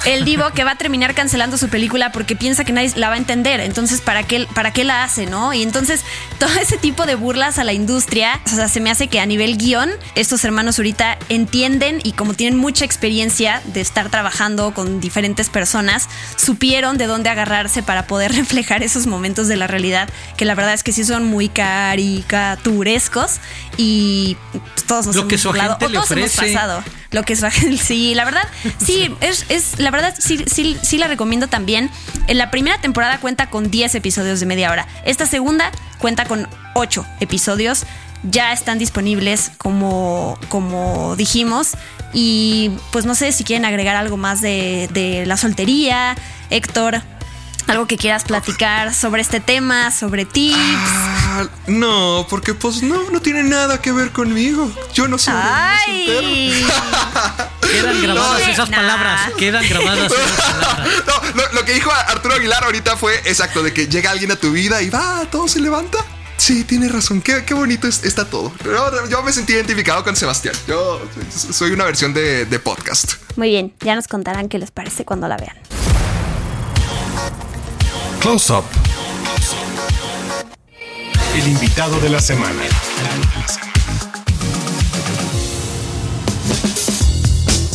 El 0.06 0.25
divo 0.25 0.52
que 0.54 0.64
va 0.64 0.72
a 0.72 0.78
terminar 0.78 1.16
cancelando 1.16 1.58
su 1.58 1.70
película 1.70 2.12
porque 2.12 2.35
porque 2.36 2.39
piensa 2.39 2.63
que 2.63 2.74
nadie 2.74 2.92
la 2.96 3.10
va 3.10 3.15
a 3.15 3.18
entender. 3.18 3.60
Entonces, 3.60 4.01
¿para 4.01 4.24
qué, 4.24 4.48
para 4.54 4.72
qué 4.74 4.84
la 4.84 5.04
hace, 5.04 5.25
no? 5.25 5.54
Y 5.54 5.62
entonces, 5.62 6.04
todo 6.39 6.54
ese 6.60 6.77
tipo 6.77 7.06
de 7.06 7.15
burlas 7.15 7.60
a 7.60 7.63
la 7.63 7.74
industria, 7.74 8.39
o 8.46 8.50
sea, 8.50 8.68
se 8.68 8.80
me 8.80 8.89
hace 8.89 9.08
que 9.08 9.20
a 9.20 9.25
nivel 9.25 9.58
guion, 9.58 9.89
estos 10.15 10.44
hermanos 10.44 10.80
ahorita 10.80 11.18
entienden 11.30 12.00
y 12.04 12.13
como 12.13 12.34
tienen 12.34 12.60
mucha 12.60 12.84
experiencia 12.84 13.62
de 13.65 13.82
estar 13.82 14.10
trabajando 14.10 14.74
con 14.74 15.00
diferentes 15.00 15.50
personas, 15.50 16.10
supieron 16.36 16.98
de 16.98 17.08
dónde 17.08 17.30
agarrarse 17.30 17.84
para 17.84 18.08
poder 18.08 18.32
reflejar 18.36 18.84
esos 18.84 19.08
momentos 19.08 19.48
de 19.48 19.56
la 19.56 19.68
realidad, 19.68 20.10
que 20.38 20.46
la 20.46 20.56
verdad 20.56 20.74
es 20.74 20.84
que 20.84 20.92
sí 20.92 21.04
son 21.06 21.25
muy 21.25 21.50
caricaturescos 21.50 23.39
y 23.77 24.38
pues, 24.51 24.86
todos 24.86 25.06
nos 25.06 25.15
Lo 25.15 25.27
que 25.27 25.36
hemos 25.36 25.42
su 25.42 25.50
o 25.50 25.54
le 25.54 25.62
hemos 25.62 26.12
ofrece. 26.12 26.54
pasado. 26.54 26.84
Lo 27.12 27.24
que 27.24 27.33
agente, 27.33 27.77
sí, 27.83 28.15
la 28.15 28.25
verdad, 28.25 28.47
sí, 28.77 29.13
es, 29.21 29.45
es 29.50 29.79
la 29.79 29.91
verdad, 29.91 30.15
sí, 30.17 30.43
sí, 30.47 30.77
sí 30.81 30.97
la 30.97 31.07
recomiendo 31.07 31.47
también. 31.47 31.89
En 32.27 32.38
la 32.38 32.51
primera 32.51 32.79
temporada 32.79 33.19
cuenta 33.19 33.50
con 33.50 33.69
10 33.69 33.95
episodios 33.95 34.39
de 34.39 34.45
media 34.45 34.71
hora. 34.71 34.88
Esta 35.05 35.25
segunda 35.25 35.71
cuenta 36.00 36.25
con 36.25 36.47
8 36.74 37.05
episodios. 37.19 37.85
Ya 38.24 38.53
están 38.53 38.79
disponibles 38.79 39.51
como, 39.57 40.39
como 40.50 41.15
dijimos. 41.15 41.77
Y 42.13 42.71
pues 42.91 43.05
no 43.05 43.13
sé 43.13 43.31
si 43.31 43.43
quieren 43.43 43.65
agregar 43.65 43.95
algo 43.95 44.17
más 44.17 44.41
de, 44.41 44.89
de 44.93 45.25
la 45.25 45.38
soltería. 45.38 46.15
Héctor, 46.50 47.01
algo 47.67 47.88
que 47.88 47.98
quieras 47.98 48.24
platicar 48.24 48.93
sobre 48.93 49.22
este 49.22 49.39
tema, 49.39 49.91
sobre 49.91 50.25
tips. 50.25 50.57
Ah, 50.60 51.45
no, 51.67 52.25
porque 52.29 52.53
pues 52.53 52.84
no, 52.84 53.10
no 53.12 53.22
tiene 53.22 53.43
nada 53.43 53.81
que 53.81 53.91
ver 53.91 54.12
conmigo. 54.12 54.72
Yo 54.93 55.07
no 55.07 55.17
soy. 55.17 55.34
¡Ay! 55.36 56.65
Quedan 57.72 58.01
grabadas 58.01 58.41
No, 58.41 58.48
esas 58.53 58.69
nah. 58.69 58.77
palabras. 58.77 59.31
Quedan 59.38 59.67
grabadas 59.67 60.12
esas 60.12 60.41
palabras. 60.51 60.88
No, 61.07 61.34
lo, 61.41 61.53
lo 61.53 61.65
que 61.65 61.74
dijo 61.74 61.91
Arturo 61.91 62.36
Aguilar 62.36 62.63
ahorita 62.63 62.95
fue 62.98 63.15
exacto, 63.25 63.63
de 63.63 63.74
que 63.74 63.88
llega 63.88 64.12
alguien 64.12 64.31
a 64.31 64.36
tu 64.36 64.51
vida 64.51 64.81
y 64.81 64.89
va, 64.89 65.24
todo 65.31 65.48
se 65.48 65.60
levanta. 65.60 65.98
Sí, 66.38 66.63
tiene 66.65 66.89
razón, 66.89 67.22
qué, 67.22 67.43
qué 67.45 67.53
bonito 67.53 67.88
es- 67.88 68.03
está 68.03 68.25
todo. 68.25 68.53
Pero 68.62 69.10
yo 69.10 69.24
me 69.24 69.31
sentí 69.31 69.53
identificado 69.53 70.03
con 70.03 70.15
Sebastián. 70.15 70.53
Yo 70.67 71.01
soy 71.51 71.72
una 71.72 71.86
versión 71.86 72.13
de, 72.13 72.45
de 72.45 72.60
podcast. 72.60 73.13
Muy 73.36 73.50
bien, 73.50 73.74
ya 73.79 73.95
nos 73.95 74.07
contarán 74.07 74.48
qué 74.50 74.60
les 74.60 74.69
parece 74.69 75.05
cuando 75.05 75.27
la 75.27 75.38
vean. 75.38 75.55
Close 78.25 78.51
Up. 78.51 78.63
El 81.36 81.48
invitado 81.48 82.00
de 82.00 82.10
la 82.10 82.20
semana. 82.20 82.60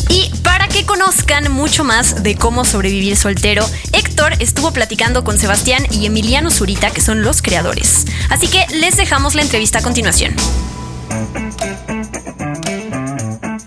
Y 0.08 0.32
para 0.42 0.66
que 0.66 0.84
conozcan 0.84 1.52
mucho 1.52 1.84
más 1.84 2.24
de 2.24 2.34
cómo 2.34 2.64
sobrevivir 2.64 3.16
soltero, 3.16 3.64
Héctor 3.92 4.32
estuvo 4.40 4.72
platicando 4.72 5.22
con 5.22 5.38
Sebastián 5.38 5.86
y 5.92 6.06
Emiliano 6.06 6.50
Zurita, 6.50 6.90
que 6.90 7.00
son 7.00 7.22
los 7.22 7.42
creadores. 7.42 8.06
Así 8.28 8.48
que 8.48 8.66
les 8.74 8.96
dejamos 8.96 9.36
la 9.36 9.42
entrevista 9.42 9.78
a 9.78 9.82
continuación. 9.82 10.34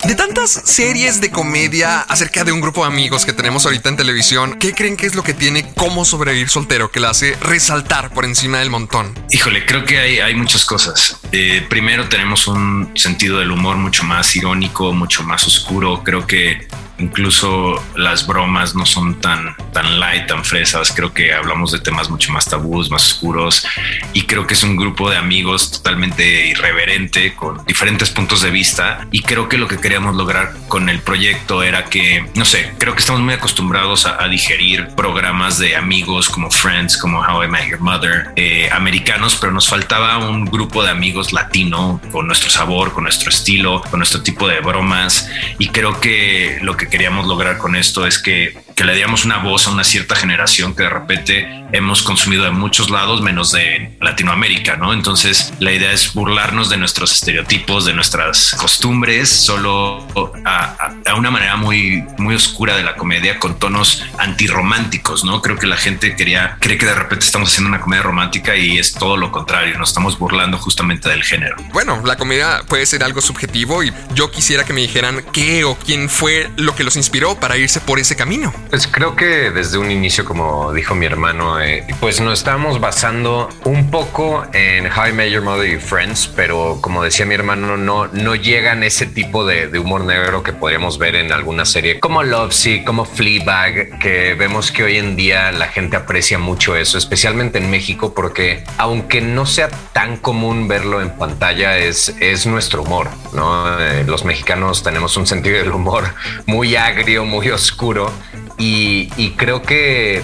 De 0.06 0.16
tantas 0.16 0.52
series 0.52 1.22
de 1.22 1.32
comedia 1.32 2.02
acerca 2.02 2.44
de 2.44 2.52
un 2.52 2.60
grupo 2.60 2.82
de 2.82 2.88
amigos 2.88 3.26
que 3.26 3.32
tenemos 3.32 3.66
ahorita 3.66 3.88
en 3.88 3.96
televisión, 3.96 4.58
¿qué 4.60 4.74
creen 4.74 4.98
que 4.98 5.06
es 5.06 5.16
lo 5.16 5.24
que 5.24 5.34
tiene 5.34 5.72
cómo 5.76 6.04
sobrevivir 6.04 6.50
soltero 6.50 6.92
que 6.92 7.00
la 7.00 7.12
hace 7.12 7.38
resaltar 7.40 8.14
por 8.14 8.26
encima 8.26 8.60
del 8.60 8.70
montón? 8.70 9.18
Híjole, 9.32 9.66
creo 9.66 9.86
que 9.86 10.00
hay, 10.00 10.20
hay 10.20 10.36
muchas 10.36 10.66
cosas. 10.66 11.22
Eh, 11.32 11.66
primero 11.70 12.10
tenemos 12.10 12.48
un 12.48 12.92
sentido 12.96 13.40
del 13.40 13.52
humor 13.52 13.78
mucho 13.78 14.04
más 14.04 14.36
irónico, 14.36 14.92
mucho 14.92 15.24
más 15.24 15.48
oscuro. 15.48 16.04
Creo 16.04 16.28
que 16.28 16.68
incluso 16.98 17.84
las 17.96 18.28
bromas 18.28 18.76
no 18.76 18.86
son 18.86 19.20
tan, 19.20 19.56
tan 19.74 20.00
light, 20.00 20.28
tan 20.28 20.46
fresas. 20.46 20.92
Creo 20.92 21.14
que 21.14 21.34
hablamos 21.34 21.72
de 21.72 21.80
temas 21.80 22.10
mucho 22.10 22.32
más 22.32 22.46
tabús, 22.46 22.90
más 22.90 23.06
oscuros. 23.14 23.66
Y 24.14 24.24
creo 24.24 24.48
que 24.48 24.54
es 24.54 24.64
un 24.64 24.76
grupo 24.76 25.10
de 25.10 25.18
amigos 25.18 25.72
totalmente 25.72 26.48
irreverente, 26.48 27.36
con 27.36 27.64
diferentes 27.66 28.10
puntos 28.10 28.42
de 28.42 28.52
vista. 28.52 29.08
Y 29.12 29.22
creo 29.22 29.50
que 29.50 29.58
lo 29.58 29.68
que 29.68 29.78
queríamos 29.78 30.16
lograr 30.16 30.54
con 30.68 30.90
el 30.90 31.00
proyecto 31.02 31.64
era 31.64 31.86
que, 31.86 32.26
no 32.36 32.46
sé, 32.46 32.74
creo 32.78 32.94
que 32.94 33.00
estamos 33.00 33.22
muy 33.22 33.34
acostumbrados 33.34 34.06
a, 34.06 34.24
a 34.24 34.28
digerir 34.28 34.90
programas 34.96 35.58
de 35.58 35.76
amigos 35.76 36.30
como 36.30 36.50
Friends, 36.52 36.98
como 36.98 37.22
How 37.22 37.44
I 37.44 37.48
Met 37.48 37.70
Your 37.70 37.80
Mother, 37.80 38.32
eh, 38.36 38.70
americanos, 38.72 39.38
pero 39.40 39.52
nos 39.52 39.68
faltaba 39.68 40.18
un 40.18 40.46
grupo 40.46 40.84
de 40.84 40.92
amigos 40.92 41.34
latino 41.34 42.02
con 42.12 42.28
nuestro 42.28 42.50
sabor, 42.50 42.94
con 42.94 43.04
nuestro 43.04 43.30
estilo, 43.30 43.82
con 43.90 44.00
nuestro 44.00 44.22
tipo 44.22 44.48
de 44.48 44.60
bromas. 44.60 45.30
Y 45.60 45.70
creo 45.70 46.00
que 46.00 46.60
lo 46.62 46.78
que 46.78 46.83
queríamos 46.88 47.28
lograr 47.28 47.58
con 47.58 47.76
esto 47.76 48.06
es 48.06 48.20
que, 48.20 48.58
que 48.76 48.84
le 48.84 48.94
diéramos 48.96 49.26
una 49.26 49.38
voz 49.38 49.68
a 49.68 49.72
una 49.72 49.84
cierta 49.84 50.16
generación 50.16 50.76
que 50.76 50.84
de 50.84 50.90
repente 50.90 51.64
hemos 51.74 52.04
consumido 52.04 52.44
de 52.44 52.52
muchos 52.52 52.90
lados 52.90 53.22
menos 53.22 53.52
de 53.52 53.96
Latinoamérica, 54.00 54.78
¿no? 54.78 54.94
Entonces 54.94 55.54
la 55.60 55.72
idea 55.72 55.92
es 55.92 56.14
burlarnos 56.14 56.70
de 56.70 56.78
nuestros 56.78 57.12
estereotipos, 57.12 57.86
de 57.86 57.94
nuestras 57.94 58.56
costumbres, 58.60 59.30
solo 59.30 60.06
a, 60.46 60.94
una 61.18 61.32
manera 61.32 61.56
muy, 61.56 62.04
muy 62.18 62.36
oscura 62.36 62.76
de 62.76 62.84
la 62.84 62.96
comedia 62.96 63.40
con 63.40 63.60
tonos 63.60 64.04
antirrománticos, 64.18 65.24
¿no? 65.24 65.42
Creo 65.42 65.58
que 65.58 65.68
la 65.68 65.78
gente 65.78 66.16
quería, 66.16 66.58
cree 66.60 66.78
que 66.78 66.86
de 66.86 66.96
repente 66.96 67.26
estamos 67.26 67.50
haciendo 67.50 67.70
una 67.70 67.82
comedia 67.82 68.04
romántica 68.04 68.56
y 68.56 68.78
es 68.78 68.94
todo 68.94 69.18
lo 69.18 69.32
contrario, 69.32 69.78
nos 69.78 69.90
estamos 69.90 70.18
burlando 70.18 70.58
justamente 70.58 71.10
del 71.10 71.24
género. 71.24 71.56
Bueno, 71.72 72.02
la 72.06 72.18
comedia 72.18 72.62
puede 72.68 72.86
ser 72.86 73.04
algo 73.04 73.22
subjetivo 73.22 73.84
y 73.84 73.92
yo 74.14 74.32
quisiera 74.32 74.64
que 74.64 74.74
me 74.74 74.82
dijeran 74.82 75.24
qué 75.32 75.64
o 75.64 75.76
quién 75.76 76.10
fue 76.10 76.52
lo 76.58 76.76
que 76.76 76.84
los 76.84 76.96
inspiró 76.96 77.40
para 77.40 77.58
irse 77.58 77.80
por 77.80 78.00
ese 78.00 78.16
camino. 78.16 78.54
Pues 78.74 78.88
creo 78.88 79.16
que 79.16 79.52
desde 79.52 79.78
un 79.78 79.92
inicio, 79.92 80.26
como 80.26 80.74
dijo 80.74 80.96
mi 80.96 81.06
hermano, 81.06 81.62
eh, 81.62 81.86
pues 82.00 82.20
nos 82.22 82.40
estábamos 82.40 82.80
basando 82.80 83.48
un 83.66 83.92
poco 83.92 84.48
en 84.52 84.88
How 84.88 85.10
I 85.10 85.14
Met 85.14 85.30
Your 85.30 85.44
Mother 85.44 85.72
y 85.72 85.80
Friends, 85.80 86.28
pero 86.36 86.80
como 86.82 87.04
decía 87.04 87.28
mi 87.28 87.36
hermano, 87.36 87.78
no, 87.78 88.08
no 88.08 88.34
llegan 88.34 88.82
ese 88.82 89.06
tipo 89.06 89.46
de, 89.46 89.78
humor 89.78 90.06
negro 90.06 90.42
que 90.42 90.54
podríamos 90.54 90.98
ver 90.98 91.14
en 91.14 91.32
alguna 91.32 91.66
serie 91.66 92.00
como 92.00 92.24
Lovesick, 92.24 92.84
como 92.84 93.06
Fleabag, 93.06 94.00
que 94.00 94.34
vemos 94.34 94.72
que 94.72 94.82
hoy 94.82 94.98
en 94.98 95.16
día 95.16 95.52
la 95.52 95.68
gente 95.68 95.96
aprecia 95.96 96.40
mucho 96.40 96.76
eso, 96.76 96.98
especialmente 96.98 97.60
en 97.60 97.70
México, 97.70 98.16
porque 98.16 98.64
aunque 98.80 99.22
no 99.22 99.46
sea 99.46 99.70
tan 99.94 100.18
común 100.18 100.68
verlo 100.68 101.00
en 101.00 101.12
pantalla, 101.12 101.78
es, 101.78 102.16
es 102.20 102.48
nuestro 102.48 102.82
humor, 102.82 103.08
¿no? 103.34 103.80
Eh, 103.80 104.04
los 104.08 104.26
mexicanos 104.26 104.82
tenemos 104.82 105.16
un 105.16 105.28
sentido 105.28 105.58
del 105.58 105.74
humor 105.74 106.06
muy 106.48 106.76
agrio, 106.76 107.24
muy 107.24 107.52
oscuro. 107.52 108.12
Y, 108.58 109.32
creo 109.38 109.62
que 109.62 110.22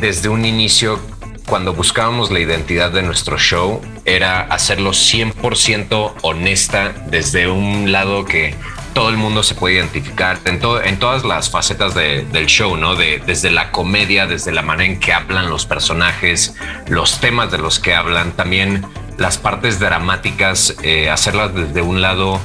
desde 0.00 0.28
un 0.28 0.44
inicio, 0.44 1.00
cuando 1.46 1.72
buscábamos 1.74 2.30
la 2.30 2.40
identidad 2.40 2.90
de 2.90 3.02
nuestro 3.02 3.38
show, 3.38 3.80
era 4.04 4.40
hacerlo 4.42 4.90
100% 4.90 6.14
honesta 6.22 6.92
desde 7.08 7.48
un 7.48 7.92
lado 7.92 8.24
que 8.24 8.54
todo 8.94 9.10
el 9.10 9.18
mundo 9.18 9.42
se 9.42 9.54
puede 9.54 9.74
identificar 9.76 10.38
en, 10.46 10.58
en 10.84 10.98
todas 10.98 11.22
las 11.24 11.50
facetas 11.50 11.94
de- 11.94 12.24
del 12.24 12.46
show, 12.46 12.76
¿no? 12.78 12.94
De, 12.94 13.22
desde 13.26 13.50
la 13.50 13.70
comedia, 13.70 14.26
desde 14.26 14.52
la 14.52 14.62
manera 14.62 14.90
en 14.90 14.98
que 14.98 15.12
hablan 15.12 15.50
los 15.50 15.66
personajes, 15.66 16.54
los 16.88 17.20
temas 17.20 17.50
de 17.50 17.58
los 17.58 17.78
que 17.78 17.94
hablan, 17.94 18.32
también 18.32 18.84
las 19.18 19.36
partes 19.36 19.78
dramáticas, 19.80 20.76
eh, 20.82 21.10
hacerlas 21.10 21.54
desde 21.54 21.82
un 21.82 22.00
lado 22.00 22.40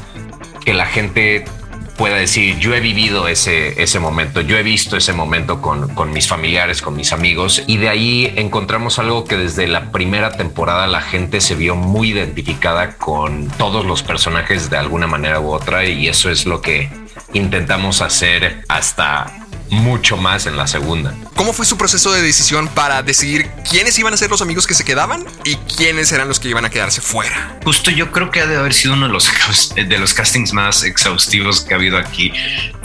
que 0.66 0.74
la 0.74 0.86
gente 0.86 1.46
pueda 1.98 2.16
decir, 2.16 2.58
yo 2.58 2.74
he 2.74 2.80
vivido 2.80 3.28
ese, 3.28 3.82
ese 3.82 4.00
momento, 4.00 4.42
yo 4.42 4.58
he 4.58 4.64
visto 4.64 4.98
ese 4.98 5.14
momento 5.14 5.62
con, 5.62 5.94
con 5.94 6.12
mis 6.12 6.28
familiares, 6.28 6.82
con 6.82 6.96
mis 6.96 7.14
amigos, 7.14 7.64
y 7.68 7.78
de 7.78 7.90
ahí 7.90 8.34
encontramos 8.36 9.00
algo 9.00 9.26
que 9.26 9.38
desde 9.38 9.68
la 9.68 9.92
primera 9.92 10.32
temporada 10.32 10.88
la 10.88 11.02
gente 11.02 11.42
se 11.42 11.56
vio 11.56 11.76
muy 11.76 12.12
identificada 12.12 12.98
con 12.98 13.50
todos 13.50 13.86
los 13.86 14.04
personajes 14.04 14.70
de 14.70 14.78
alguna 14.78 15.08
manera 15.08 15.40
u 15.40 15.52
otra, 15.52 15.86
y 15.86 16.08
eso 16.08 16.30
es 16.30 16.46
lo 16.46 16.62
que 16.62 16.90
intentamos 17.34 18.02
hacer 18.02 18.64
hasta 18.68 19.41
mucho 19.72 20.18
más 20.18 20.46
en 20.46 20.58
la 20.58 20.68
segunda. 20.68 21.16
¿Cómo 21.36 21.54
fue 21.54 21.66
su 21.66 21.78
proceso 21.78 22.12
de 22.12 22.22
decisión 22.22 22.68
para 22.68 23.02
decidir 23.02 23.50
quiénes 23.68 23.98
iban 23.98 24.14
a 24.14 24.18
ser 24.18 24.30
los 24.30 24.42
amigos 24.42 24.68
que 24.68 24.74
se 24.74 24.84
quedaban 24.86 25.26
y 25.44 25.56
quiénes 25.56 26.12
eran 26.12 26.28
los 26.28 26.40
que 26.40 26.50
iban 26.50 26.66
a 26.66 26.70
quedarse 26.70 27.02
fuera? 27.02 27.58
Justo 27.64 27.90
yo 27.90 28.12
creo 28.12 28.30
que 28.30 28.42
ha 28.42 28.46
de 28.46 28.58
haber 28.58 28.74
sido 28.74 28.94
uno 28.94 29.08
de 29.08 29.14
los, 29.14 29.74
de 29.74 29.98
los 29.98 30.14
castings 30.14 30.54
más 30.54 30.84
exhaustivos 30.84 31.62
que 31.62 31.74
ha 31.74 31.78
habido 31.78 31.98
aquí. 31.98 32.32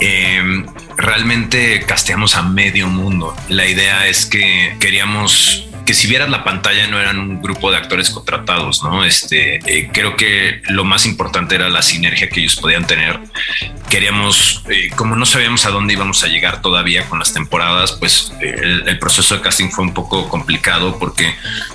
Eh, 0.01 0.65
realmente 0.97 1.85
casteamos 1.87 2.37
a 2.37 2.43
medio 2.43 2.87
mundo. 2.87 3.37
La 3.49 3.67
idea 3.67 4.07
es 4.07 4.25
que 4.25 4.77
queríamos 4.81 5.67
que 5.87 5.95
si 5.95 6.09
vieras 6.09 6.29
la 6.29 6.45
pantalla 6.45 6.87
no 6.89 7.01
eran 7.01 7.19
un 7.19 7.41
grupo 7.41 7.71
de 7.71 7.79
actores 7.79 8.11
contratados, 8.11 8.83
¿no? 8.83 9.05
Este, 9.05 9.57
eh, 9.65 9.89
creo 9.93 10.17
que 10.17 10.61
lo 10.69 10.85
más 10.85 11.07
importante 11.07 11.55
era 11.55 11.71
la 11.71 11.81
sinergia 11.81 12.29
que 12.29 12.41
ellos 12.41 12.57
podían 12.57 12.87
tener. 12.87 13.21
Queríamos, 13.89 14.65
eh, 14.69 14.91
como 14.97 15.15
no 15.15 15.25
sabíamos 15.25 15.65
a 15.65 15.71
dónde 15.71 15.95
íbamos 15.95 16.25
a 16.25 16.27
llegar 16.27 16.61
todavía 16.61 17.09
con 17.09 17.21
las 17.21 17.33
temporadas, 17.33 17.93
pues 17.93 18.33
eh, 18.43 18.55
el, 18.63 18.89
el 18.89 18.99
proceso 18.99 19.37
de 19.37 19.43
casting 19.43 19.71
fue 19.71 19.85
un 19.85 19.95
poco 19.95 20.29
complicado 20.29 20.99
porque 20.99 21.33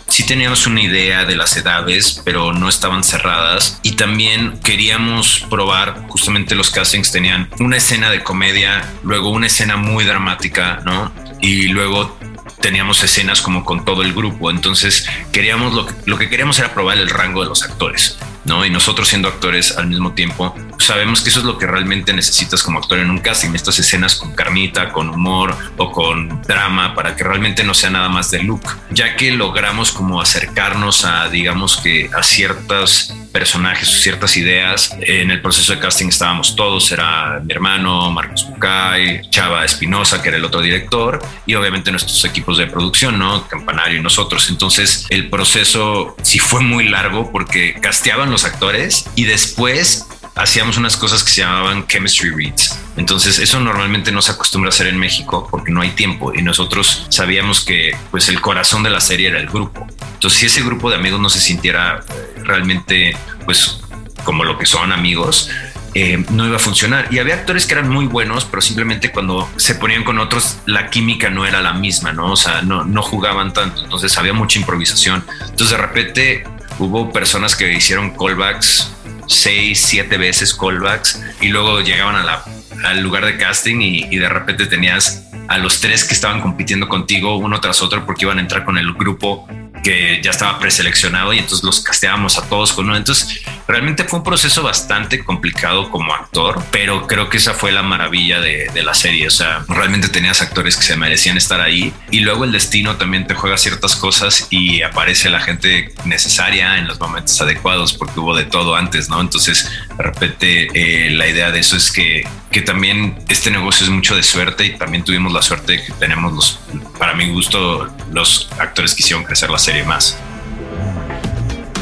sí 0.09 0.25
teníamos 0.25 0.67
una 0.67 0.81
idea 0.81 1.23
de 1.23 1.37
las 1.37 1.55
edades, 1.55 2.21
pero 2.25 2.51
no 2.51 2.67
estaban 2.67 3.05
cerradas. 3.05 3.79
Y 3.81 3.93
también 3.93 4.59
queríamos 4.61 5.45
probar, 5.49 6.05
justamente 6.09 6.53
los 6.53 6.69
castings 6.69 7.13
tenían 7.13 7.49
una 7.59 7.77
escena 7.77 8.09
de 8.09 8.23
comedia, 8.23 8.83
luego 9.03 9.29
una 9.29 9.47
escena 9.47 9.77
muy 9.77 10.03
dramática, 10.03 10.81
¿no? 10.83 11.13
Y 11.41 11.69
luego 11.69 12.17
teníamos 12.61 13.03
escenas 13.03 13.41
como 13.41 13.65
con 13.65 13.83
todo 13.83 14.01
el 14.03 14.13
grupo. 14.13 14.51
Entonces 14.51 15.07
queríamos 15.31 15.73
lo 15.73 15.87
que, 15.87 15.93
lo 16.05 16.17
que 16.17 16.29
queríamos 16.29 16.59
era 16.59 16.73
probar 16.73 16.97
el 16.97 17.09
rango 17.09 17.41
de 17.41 17.49
los 17.49 17.63
actores. 17.63 18.17
¿no? 18.45 18.65
Y 18.65 18.69
nosotros 18.69 19.07
siendo 19.07 19.27
actores 19.27 19.77
al 19.77 19.87
mismo 19.87 20.13
tiempo, 20.13 20.55
sabemos 20.79 21.21
que 21.21 21.29
eso 21.29 21.39
es 21.39 21.45
lo 21.45 21.57
que 21.57 21.67
realmente 21.67 22.13
necesitas 22.13 22.63
como 22.63 22.79
actor 22.79 22.99
en 22.99 23.09
un 23.09 23.19
casting, 23.19 23.53
estas 23.53 23.77
escenas 23.79 24.15
con 24.15 24.33
carnita, 24.33 24.91
con 24.91 25.09
humor 25.09 25.55
o 25.77 25.91
con 25.91 26.41
drama, 26.43 26.95
para 26.95 27.15
que 27.15 27.23
realmente 27.23 27.63
no 27.63 27.73
sea 27.73 27.89
nada 27.89 28.09
más 28.09 28.31
de 28.31 28.43
look, 28.43 28.63
ya 28.89 29.15
que 29.15 29.31
logramos 29.31 29.91
como 29.91 30.21
acercarnos 30.21 31.05
a, 31.05 31.29
digamos 31.29 31.77
que 31.77 32.09
a 32.15 32.23
ciertos 32.23 33.13
personajes 33.31 33.89
o 33.89 33.93
ciertas 33.93 34.37
ideas. 34.37 34.95
En 35.01 35.31
el 35.31 35.41
proceso 35.41 35.73
de 35.73 35.79
casting 35.79 36.07
estábamos 36.07 36.55
todos, 36.55 36.91
era 36.91 37.39
mi 37.43 37.53
hermano, 37.53 38.11
Marcos 38.11 38.47
Bucay, 38.49 39.29
Chava 39.29 39.65
Espinosa, 39.65 40.21
que 40.21 40.29
era 40.29 40.37
el 40.37 40.45
otro 40.45 40.61
director, 40.61 41.19
y 41.45 41.55
obviamente 41.55 41.91
nuestros 41.91 42.23
equipos 42.25 42.57
de 42.57 42.67
producción, 42.67 43.17
¿no? 43.17 43.47
Campanario 43.47 43.99
y 43.99 44.01
nosotros. 44.01 44.49
Entonces 44.49 45.05
el 45.09 45.29
proceso 45.29 46.15
sí 46.21 46.39
fue 46.39 46.61
muy 46.61 46.87
largo 46.87 47.31
porque 47.31 47.75
casteaban 47.81 48.31
los 48.31 48.45
actores 48.45 49.05
y 49.15 49.25
después 49.25 50.07
hacíamos 50.35 50.77
unas 50.77 50.97
cosas 50.97 51.23
que 51.23 51.31
se 51.31 51.41
llamaban 51.41 51.87
chemistry 51.87 52.29
reads. 52.29 52.77
Entonces 52.97 53.39
eso 53.39 53.59
normalmente 53.59 54.11
no 54.11 54.21
se 54.21 54.31
acostumbra 54.31 54.69
a 54.69 54.73
hacer 54.73 54.87
en 54.87 54.97
México 54.97 55.47
porque 55.49 55.71
no 55.71 55.81
hay 55.81 55.91
tiempo 55.91 56.33
y 56.33 56.41
nosotros 56.41 57.05
sabíamos 57.09 57.63
que 57.63 57.95
pues 58.11 58.29
el 58.29 58.41
corazón 58.41 58.83
de 58.83 58.89
la 58.89 59.01
serie 59.01 59.29
era 59.29 59.39
el 59.39 59.47
grupo. 59.47 59.87
Entonces 60.13 60.39
si 60.39 60.45
ese 60.45 60.61
grupo 60.61 60.89
de 60.89 60.97
amigos 60.97 61.19
no 61.19 61.29
se 61.29 61.39
sintiera 61.39 62.03
eh, 62.07 62.40
realmente 62.51 63.15
pues 63.45 63.81
como 64.23 64.43
lo 64.43 64.57
que 64.57 64.65
son 64.65 64.91
amigos, 64.91 65.49
eh, 65.93 66.23
no 66.29 66.45
iba 66.45 66.55
a 66.55 66.59
funcionar. 66.59 67.07
Y 67.11 67.19
había 67.19 67.35
actores 67.35 67.65
que 67.65 67.73
eran 67.73 67.89
muy 67.89 68.05
buenos, 68.05 68.45
pero 68.45 68.61
simplemente 68.61 69.11
cuando 69.11 69.49
se 69.57 69.75
ponían 69.75 70.03
con 70.03 70.19
otros, 70.19 70.57
la 70.65 70.89
química 70.89 71.29
no 71.29 71.45
era 71.45 71.61
la 71.61 71.73
misma, 71.73 72.13
¿no? 72.13 72.31
O 72.31 72.35
sea, 72.35 72.61
no, 72.61 72.85
no 72.85 73.01
jugaban 73.01 73.53
tanto. 73.53 73.83
Entonces 73.83 74.17
había 74.17 74.33
mucha 74.33 74.59
improvisación. 74.59 75.25
Entonces 75.41 75.71
de 75.71 75.77
repente 75.77 76.43
hubo 76.79 77.11
personas 77.11 77.55
que 77.55 77.73
hicieron 77.73 78.11
callbacks 78.11 78.91
seis, 79.27 79.81
siete 79.81 80.17
veces 80.17 80.53
callbacks 80.53 81.21
y 81.39 81.49
luego 81.49 81.81
llegaban 81.81 82.15
a 82.15 82.23
la, 82.23 82.43
al 82.85 83.01
lugar 83.01 83.25
de 83.25 83.37
casting 83.37 83.81
y, 83.81 84.05
y 84.09 84.17
de 84.17 84.29
repente 84.29 84.65
tenías 84.65 85.23
a 85.47 85.57
los 85.57 85.79
tres 85.79 86.05
que 86.05 86.13
estaban 86.13 86.41
compitiendo 86.41 86.87
contigo 86.87 87.37
uno 87.37 87.59
tras 87.59 87.81
otro 87.81 88.05
porque 88.05 88.25
iban 88.25 88.37
a 88.37 88.41
entrar 88.41 88.65
con 88.65 88.77
el 88.77 88.93
grupo 88.93 89.47
que 89.83 90.21
ya 90.21 90.31
estaba 90.31 90.59
preseleccionado 90.59 91.33
y 91.33 91.39
entonces 91.39 91.63
los 91.63 91.81
casteábamos 91.81 92.37
a 92.37 92.47
todos 92.47 92.73
con 92.73 92.85
uno. 92.85 92.95
Entonces, 92.95 93.41
realmente 93.67 94.03
fue 94.03 94.19
un 94.19 94.25
proceso 94.25 94.63
bastante 94.63 95.23
complicado 95.23 95.89
como 95.89 96.13
actor, 96.13 96.63
pero 96.71 97.07
creo 97.07 97.29
que 97.29 97.37
esa 97.37 97.53
fue 97.53 97.71
la 97.71 97.81
maravilla 97.81 98.39
de, 98.39 98.69
de, 98.73 98.83
la 98.83 98.93
serie. 98.93 99.27
O 99.27 99.31
sea, 99.31 99.63
realmente 99.67 100.09
tenías 100.09 100.41
actores 100.41 100.77
que 100.77 100.83
se 100.83 100.95
merecían 100.95 101.37
estar 101.37 101.61
ahí 101.61 101.93
y 102.11 102.19
luego 102.19 102.43
el 102.43 102.51
destino 102.51 102.97
también 102.97 103.27
te 103.27 103.33
juega 103.33 103.57
ciertas 103.57 103.95
cosas 103.95 104.47
y 104.49 104.81
aparece 104.81 105.29
la 105.29 105.39
gente 105.39 105.93
necesaria 106.05 106.77
en 106.77 106.87
los 106.87 106.99
momentos 106.99 107.39
adecuados 107.41 107.93
porque 107.93 108.19
hubo 108.19 108.35
de 108.35 108.45
todo 108.45 108.75
antes, 108.75 109.09
¿no? 109.09 109.21
Entonces, 109.21 109.69
de 109.97 110.03
repente, 110.03 110.67
eh, 110.73 111.11
la 111.11 111.27
idea 111.27 111.51
de 111.51 111.59
eso 111.59 111.75
es 111.77 111.91
que, 111.91 112.27
que 112.51 112.61
también 112.61 113.23
este 113.29 113.51
negocio 113.51 113.85
es 113.85 113.91
mucho 113.91 114.15
de 114.15 114.23
suerte 114.23 114.65
y 114.65 114.77
también 114.77 115.03
tuvimos 115.03 115.31
la 115.31 115.41
suerte 115.41 115.73
de 115.73 115.85
que 115.85 115.93
tenemos 115.93 116.33
los, 116.33 116.59
para 116.97 117.13
mi 117.13 117.29
gusto, 117.29 117.89
los 118.11 118.49
actores 118.59 118.93
que 118.93 119.01
hicieron 119.01 119.23
crecer 119.23 119.49
la 119.49 119.59
serie 119.59 119.70
más. 119.85 120.17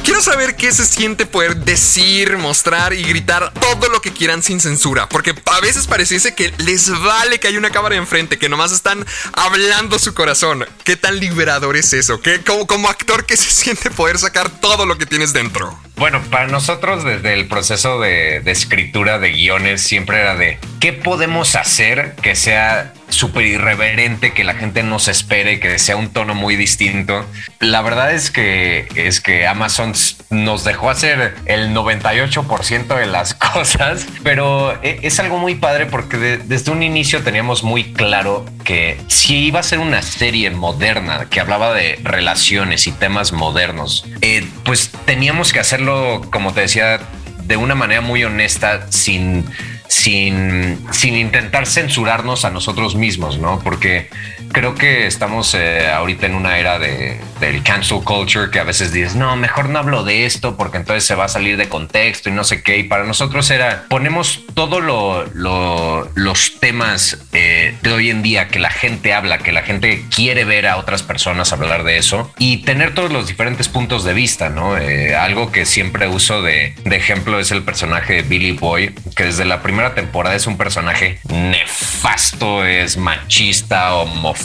Quiero 0.03 0.21
saber 0.21 0.55
qué 0.55 0.71
se 0.71 0.85
siente 0.85 1.25
poder 1.25 1.55
decir, 1.57 2.37
mostrar 2.37 2.93
y 2.93 3.03
gritar 3.03 3.53
todo 3.53 3.89
lo 3.89 4.01
que 4.01 4.11
quieran 4.11 4.41
sin 4.41 4.59
censura, 4.59 5.07
porque 5.07 5.35
a 5.45 5.59
veces 5.59 5.85
pareciese 5.85 6.33
que 6.33 6.51
les 6.57 6.89
vale 7.01 7.39
que 7.39 7.47
hay 7.47 7.57
una 7.57 7.69
cámara 7.69 7.95
enfrente, 7.95 8.39
que 8.39 8.49
nomás 8.49 8.71
están 8.71 9.05
hablando 9.33 9.99
su 9.99 10.13
corazón. 10.13 10.65
¿Qué 10.83 10.95
tan 10.95 11.19
liberador 11.19 11.77
es 11.77 11.93
eso? 11.93 12.21
¿Qué, 12.21 12.41
como, 12.41 12.65
como 12.65 12.89
actor, 12.89 13.25
¿qué 13.25 13.37
se 13.37 13.51
siente 13.51 13.91
poder 13.91 14.17
sacar 14.17 14.49
todo 14.49 14.85
lo 14.85 14.97
que 14.97 15.05
tienes 15.05 15.31
dentro? 15.31 15.77
Bueno, 15.95 16.21
para 16.31 16.47
nosotros 16.47 17.03
desde 17.03 17.33
el 17.33 17.47
proceso 17.47 17.99
de, 17.99 18.39
de 18.39 18.51
escritura 18.51 19.19
de 19.19 19.31
guiones 19.31 19.81
siempre 19.81 20.21
era 20.21 20.35
de 20.35 20.59
qué 20.79 20.93
podemos 20.93 21.55
hacer 21.55 22.15
que 22.21 22.35
sea 22.35 22.93
súper 23.09 23.45
irreverente, 23.45 24.33
que 24.33 24.43
la 24.43 24.53
gente 24.53 24.83
no 24.83 24.99
se 24.99 25.11
espere, 25.11 25.59
que 25.59 25.79
sea 25.79 25.95
un 25.95 26.09
tono 26.09 26.35
muy 26.35 26.55
distinto. 26.55 27.25
La 27.59 27.81
verdad 27.81 28.13
es 28.13 28.31
que 28.31 28.87
es 28.95 29.21
que 29.21 29.47
Amazon 29.47 29.93
nos 30.29 30.63
dejó 30.63 30.89
hacer 30.89 31.35
el 31.45 31.73
98% 31.73 32.97
de 32.97 33.05
las 33.05 33.33
cosas, 33.53 34.05
pero 34.23 34.81
e, 34.83 34.99
es 35.03 35.19
algo 35.19 35.37
muy 35.37 35.55
padre 35.55 35.85
porque 35.85 36.17
de, 36.17 36.37
desde 36.37 36.71
un 36.71 36.83
inicio 36.83 37.23
teníamos 37.23 37.63
muy 37.63 37.93
claro 37.93 38.45
que 38.63 38.99
si 39.07 39.45
iba 39.47 39.59
a 39.59 39.63
ser 39.63 39.79
una 39.79 40.01
serie 40.01 40.49
moderna 40.51 41.27
que 41.29 41.39
hablaba 41.39 41.73
de 41.73 41.99
relaciones 42.03 42.87
y 42.87 42.91
temas 42.91 43.31
modernos, 43.31 44.05
eh, 44.21 44.47
pues 44.63 44.91
teníamos 45.05 45.53
que 45.53 45.59
hacerlo, 45.59 46.21
como 46.31 46.53
te 46.53 46.61
decía, 46.61 46.99
de 47.43 47.57
una 47.57 47.75
manera 47.75 48.01
muy 48.01 48.23
honesta, 48.23 48.91
sin 48.91 49.45
sin, 49.89 50.77
sin 50.91 51.17
intentar 51.17 51.65
censurarnos 51.65 52.45
a 52.45 52.51
nosotros 52.51 52.95
mismos, 52.95 53.39
¿no? 53.39 53.59
Porque 53.59 54.07
creo 54.51 54.75
que 54.75 55.07
estamos 55.07 55.53
eh, 55.53 55.89
ahorita 55.89 56.25
en 56.25 56.35
una 56.35 56.57
era 56.57 56.79
de, 56.79 57.19
del 57.39 57.63
cancel 57.63 58.03
culture 58.03 58.51
que 58.51 58.59
a 58.59 58.63
veces 58.63 58.91
dices, 58.91 59.15
no, 59.15 59.35
mejor 59.35 59.69
no 59.69 59.79
hablo 59.79 60.03
de 60.03 60.25
esto 60.25 60.57
porque 60.57 60.77
entonces 60.77 61.05
se 61.05 61.15
va 61.15 61.25
a 61.25 61.29
salir 61.29 61.57
de 61.57 61.69
contexto 61.69 62.29
y 62.29 62.33
no 62.33 62.43
sé 62.43 62.61
qué. 62.61 62.77
Y 62.77 62.83
para 62.83 63.03
nosotros 63.03 63.49
era, 63.51 63.85
ponemos 63.89 64.43
todos 64.53 64.83
lo, 64.83 65.25
lo, 65.33 66.09
los 66.15 66.59
temas 66.59 67.17
eh, 67.33 67.75
de 67.81 67.91
hoy 67.91 68.09
en 68.09 68.21
día 68.21 68.47
que 68.47 68.59
la 68.59 68.69
gente 68.69 69.13
habla, 69.13 69.39
que 69.39 69.51
la 69.51 69.61
gente 69.61 70.05
quiere 70.13 70.45
ver 70.45 70.67
a 70.67 70.77
otras 70.77 71.03
personas 71.03 71.53
hablar 71.53 71.83
de 71.83 71.97
eso 71.97 72.31
y 72.37 72.57
tener 72.57 72.93
todos 72.93 73.11
los 73.11 73.27
diferentes 73.27 73.67
puntos 73.67 74.03
de 74.03 74.13
vista, 74.13 74.49
¿no? 74.49 74.77
Eh, 74.77 75.15
algo 75.15 75.51
que 75.51 75.65
siempre 75.65 76.07
uso 76.07 76.41
de, 76.41 76.75
de 76.83 76.95
ejemplo 76.95 77.39
es 77.39 77.51
el 77.51 77.63
personaje 77.63 78.13
de 78.13 78.21
Billy 78.23 78.51
Boy, 78.51 78.95
que 79.15 79.25
desde 79.25 79.45
la 79.45 79.61
primera 79.61 79.93
temporada 79.93 80.35
es 80.35 80.47
un 80.47 80.57
personaje 80.57 81.19
nefasto, 81.29 82.65
es 82.65 82.97
machista, 82.97 83.95
homofóbico, 83.95 84.38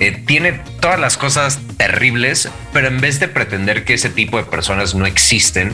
eh, 0.00 0.22
tiene 0.26 0.52
todas 0.80 0.98
las 0.98 1.16
cosas 1.16 1.60
terribles, 1.76 2.48
pero 2.72 2.88
en 2.88 3.00
vez 3.00 3.20
de 3.20 3.28
pretender 3.28 3.84
que 3.84 3.94
ese 3.94 4.10
tipo 4.10 4.36
de 4.36 4.44
personas 4.44 4.94
no 4.94 5.06
existen, 5.06 5.72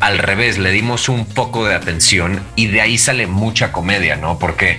al 0.00 0.18
revés, 0.18 0.58
le 0.58 0.70
dimos 0.70 1.08
un 1.08 1.26
poco 1.26 1.66
de 1.66 1.74
atención 1.74 2.40
y 2.56 2.68
de 2.68 2.80
ahí 2.80 2.98
sale 2.98 3.26
mucha 3.26 3.70
comedia, 3.70 4.16
¿no? 4.16 4.38
Porque 4.38 4.78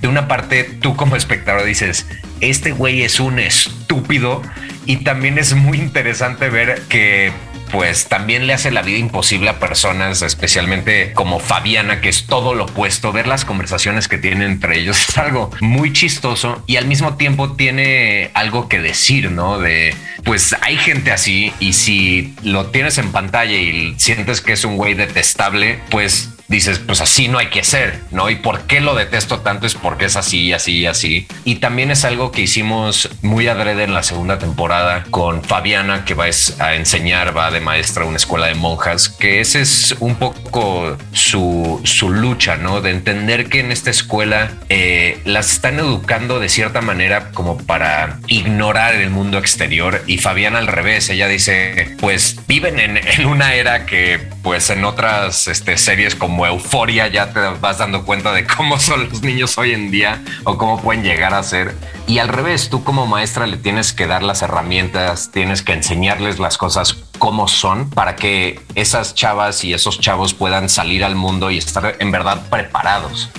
de 0.00 0.08
una 0.08 0.28
parte 0.28 0.64
tú 0.64 0.96
como 0.96 1.16
espectador 1.16 1.64
dices, 1.64 2.06
este 2.40 2.72
güey 2.72 3.02
es 3.02 3.20
un 3.20 3.38
estúpido 3.38 4.42
y 4.86 4.98
también 4.98 5.38
es 5.38 5.54
muy 5.54 5.78
interesante 5.78 6.50
ver 6.50 6.82
que 6.88 7.32
pues 7.72 8.08
también 8.08 8.46
le 8.46 8.52
hace 8.52 8.70
la 8.70 8.82
vida 8.82 8.98
imposible 8.98 9.50
a 9.50 9.58
personas, 9.58 10.22
especialmente 10.22 11.12
como 11.12 11.40
Fabiana, 11.40 12.00
que 12.00 12.08
es 12.08 12.26
todo 12.26 12.54
lo 12.54 12.64
opuesto. 12.64 13.12
Ver 13.12 13.26
las 13.26 13.44
conversaciones 13.44 14.08
que 14.08 14.18
tienen 14.18 14.42
entre 14.42 14.78
ellos 14.78 15.08
es 15.08 15.18
algo 15.18 15.50
muy 15.60 15.92
chistoso 15.92 16.62
y 16.66 16.76
al 16.76 16.86
mismo 16.86 17.16
tiempo 17.16 17.52
tiene 17.52 18.30
algo 18.34 18.68
que 18.68 18.80
decir, 18.80 19.30
¿no? 19.30 19.58
De, 19.58 19.94
pues 20.24 20.56
hay 20.60 20.76
gente 20.76 21.12
así 21.12 21.52
y 21.60 21.72
si 21.74 22.34
lo 22.42 22.66
tienes 22.66 22.98
en 22.98 23.12
pantalla 23.12 23.56
y 23.56 23.94
sientes 23.98 24.40
que 24.40 24.52
es 24.52 24.64
un 24.64 24.76
güey 24.76 24.94
detestable, 24.94 25.80
pues 25.90 26.30
dices, 26.50 26.80
pues 26.80 27.00
así 27.00 27.28
no 27.28 27.38
hay 27.38 27.46
que 27.46 27.62
ser, 27.62 28.00
¿no? 28.10 28.28
Y 28.28 28.34
por 28.34 28.62
qué 28.62 28.80
lo 28.80 28.96
detesto 28.96 29.40
tanto 29.40 29.66
es 29.66 29.74
porque 29.76 30.06
es 30.06 30.16
así, 30.16 30.52
así, 30.52 30.84
así. 30.84 31.28
Y 31.44 31.56
también 31.56 31.92
es 31.92 32.04
algo 32.04 32.32
que 32.32 32.42
hicimos 32.42 33.08
muy 33.22 33.46
adrede 33.46 33.84
en 33.84 33.94
la 33.94 34.02
segunda 34.02 34.38
temporada 34.38 35.04
con 35.10 35.44
Fabiana, 35.44 36.04
que 36.04 36.14
va 36.14 36.24
a 36.58 36.74
enseñar, 36.74 37.36
va 37.36 37.52
de 37.52 37.60
maestra 37.60 38.02
a 38.02 38.06
una 38.06 38.16
escuela 38.16 38.48
de 38.48 38.56
monjas, 38.56 39.08
que 39.08 39.40
ese 39.40 39.60
es 39.60 39.94
un 40.00 40.16
poco 40.16 40.98
su, 41.12 41.80
su 41.84 42.10
lucha, 42.10 42.56
¿no? 42.56 42.80
De 42.80 42.90
entender 42.90 43.48
que 43.48 43.60
en 43.60 43.70
esta 43.70 43.90
escuela 43.90 44.50
eh, 44.68 45.20
las 45.24 45.52
están 45.52 45.78
educando 45.78 46.40
de 46.40 46.48
cierta 46.48 46.80
manera 46.80 47.30
como 47.30 47.58
para 47.58 48.18
ignorar 48.26 48.96
el 48.96 49.10
mundo 49.10 49.38
exterior 49.38 50.02
y 50.08 50.18
Fabiana 50.18 50.58
al 50.58 50.66
revés, 50.66 51.10
ella 51.10 51.28
dice, 51.28 51.94
pues 52.00 52.40
viven 52.48 52.80
en, 52.80 52.96
en 52.96 53.26
una 53.26 53.54
era 53.54 53.86
que 53.86 54.18
pues 54.42 54.70
en 54.70 54.84
otras 54.84 55.46
este, 55.46 55.76
series 55.76 56.16
como 56.16 56.39
euforia 56.46 57.08
ya 57.08 57.32
te 57.32 57.40
vas 57.60 57.78
dando 57.78 58.04
cuenta 58.04 58.32
de 58.32 58.46
cómo 58.46 58.78
son 58.80 59.08
los 59.08 59.22
niños 59.22 59.58
hoy 59.58 59.72
en 59.72 59.90
día 59.90 60.22
o 60.44 60.56
cómo 60.56 60.80
pueden 60.80 61.02
llegar 61.02 61.34
a 61.34 61.42
ser. 61.42 61.74
Y 62.06 62.18
al 62.18 62.28
revés, 62.28 62.70
tú 62.70 62.82
como 62.82 63.06
maestra 63.06 63.46
le 63.46 63.56
tienes 63.56 63.92
que 63.92 64.06
dar 64.06 64.22
las 64.22 64.42
herramientas, 64.42 65.30
tienes 65.32 65.62
que 65.62 65.72
enseñarles 65.72 66.38
las 66.38 66.58
cosas 66.58 66.94
como 67.18 67.48
son 67.48 67.90
para 67.90 68.16
que 68.16 68.60
esas 68.74 69.14
chavas 69.14 69.64
y 69.64 69.74
esos 69.74 70.00
chavos 70.00 70.34
puedan 70.34 70.68
salir 70.68 71.04
al 71.04 71.14
mundo 71.14 71.50
y 71.50 71.58
estar 71.58 71.96
en 71.98 72.10
verdad 72.10 72.48
preparados. 72.50 73.30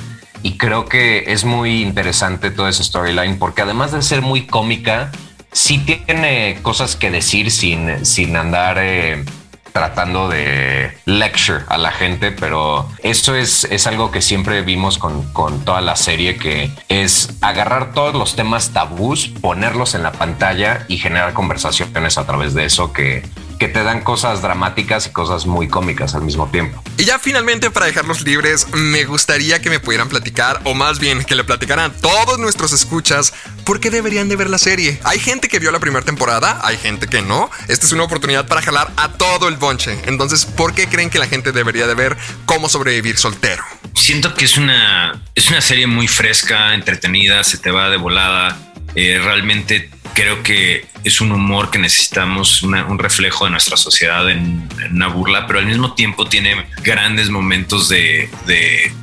Y 0.43 0.57
creo 0.57 0.85
que 0.85 1.25
es 1.27 1.43
muy 1.45 1.81
interesante 1.81 2.49
toda 2.49 2.69
esa 2.69 2.83
storyline 2.83 3.37
porque 3.37 3.61
además 3.61 3.91
de 3.91 4.01
ser 4.01 4.21
muy 4.21 4.47
cómica, 4.47 5.11
sí 5.51 5.79
tiene 5.79 6.59
cosas 6.61 6.95
que 6.95 7.11
decir 7.11 7.51
sin, 7.51 8.05
sin 8.05 8.35
andar... 8.35 8.77
Eh, 8.79 9.23
tratando 9.71 10.29
de 10.29 10.97
lecture 11.05 11.63
a 11.67 11.77
la 11.77 11.91
gente, 11.91 12.31
pero 12.31 12.87
eso 13.03 13.35
es, 13.35 13.63
es 13.65 13.87
algo 13.87 14.11
que 14.11 14.21
siempre 14.21 14.61
vimos 14.61 14.97
con, 14.97 15.31
con 15.33 15.63
toda 15.65 15.81
la 15.81 15.95
serie, 15.95 16.37
que 16.37 16.71
es 16.89 17.37
agarrar 17.41 17.93
todos 17.93 18.13
los 18.13 18.35
temas 18.35 18.71
tabús, 18.71 19.27
ponerlos 19.27 19.95
en 19.95 20.03
la 20.03 20.11
pantalla 20.11 20.85
y 20.87 20.97
generar 20.97 21.33
conversaciones 21.33 22.17
a 22.17 22.25
través 22.25 22.53
de 22.53 22.65
eso 22.65 22.93
que 22.93 23.23
que 23.61 23.67
te 23.67 23.83
dan 23.83 24.01
cosas 24.01 24.41
dramáticas 24.41 25.05
y 25.05 25.11
cosas 25.11 25.45
muy 25.45 25.67
cómicas 25.67 26.15
al 26.15 26.23
mismo 26.23 26.49
tiempo. 26.49 26.83
Y 26.97 27.03
ya 27.05 27.19
finalmente 27.19 27.69
para 27.69 27.85
dejarlos 27.85 28.23
libres, 28.23 28.65
me 28.73 29.03
gustaría 29.03 29.61
que 29.61 29.69
me 29.69 29.79
pudieran 29.79 30.09
platicar, 30.09 30.59
o 30.63 30.73
más 30.73 30.97
bien 30.97 31.23
que 31.23 31.35
le 31.35 31.43
platicaran 31.43 31.93
todos 32.01 32.39
nuestros 32.39 32.73
escuchas, 32.73 33.35
por 33.63 33.79
qué 33.79 33.91
deberían 33.91 34.29
de 34.29 34.35
ver 34.35 34.49
la 34.49 34.57
serie. 34.57 34.99
Hay 35.03 35.19
gente 35.19 35.47
que 35.47 35.59
vio 35.59 35.71
la 35.71 35.79
primera 35.79 36.03
temporada, 36.03 36.59
hay 36.63 36.75
gente 36.75 37.05
que 37.05 37.21
no. 37.21 37.51
Esta 37.67 37.85
es 37.85 37.91
una 37.91 38.01
oportunidad 38.01 38.47
para 38.47 38.63
jalar 38.63 38.91
a 38.97 39.13
todo 39.13 39.47
el 39.47 39.57
bonche. 39.57 39.95
Entonces, 40.07 40.45
¿por 40.45 40.73
qué 40.73 40.87
creen 40.87 41.11
que 41.11 41.19
la 41.19 41.27
gente 41.27 41.51
debería 41.51 41.85
de 41.85 41.93
ver 41.93 42.17
cómo 42.47 42.67
sobrevivir 42.67 43.19
soltero? 43.19 43.63
Siento 43.93 44.33
que 44.33 44.45
es 44.45 44.57
una, 44.57 45.21
es 45.35 45.51
una 45.51 45.61
serie 45.61 45.85
muy 45.85 46.07
fresca, 46.07 46.73
entretenida, 46.73 47.43
se 47.43 47.59
te 47.59 47.69
va 47.69 47.91
de 47.91 47.97
volada. 47.97 48.57
Eh, 48.95 49.21
realmente 49.23 49.91
creo 50.13 50.43
que 50.43 50.85
es 51.03 51.21
un 51.21 51.31
humor 51.31 51.71
que 51.71 51.79
necesitamos, 51.79 52.61
un 52.63 52.99
reflejo 52.99 53.45
de 53.45 53.51
nuestra 53.51 53.77
sociedad 53.77 54.29
en, 54.29 54.69
una 54.91 55.07
burla, 55.07 55.47
pero 55.47 55.59
al 55.59 55.65
mismo 55.65 55.93
tiempo 55.93 56.27
tiene 56.27 56.65
grandes 56.83 57.29
momentos 57.29 57.89
de, 57.89 58.29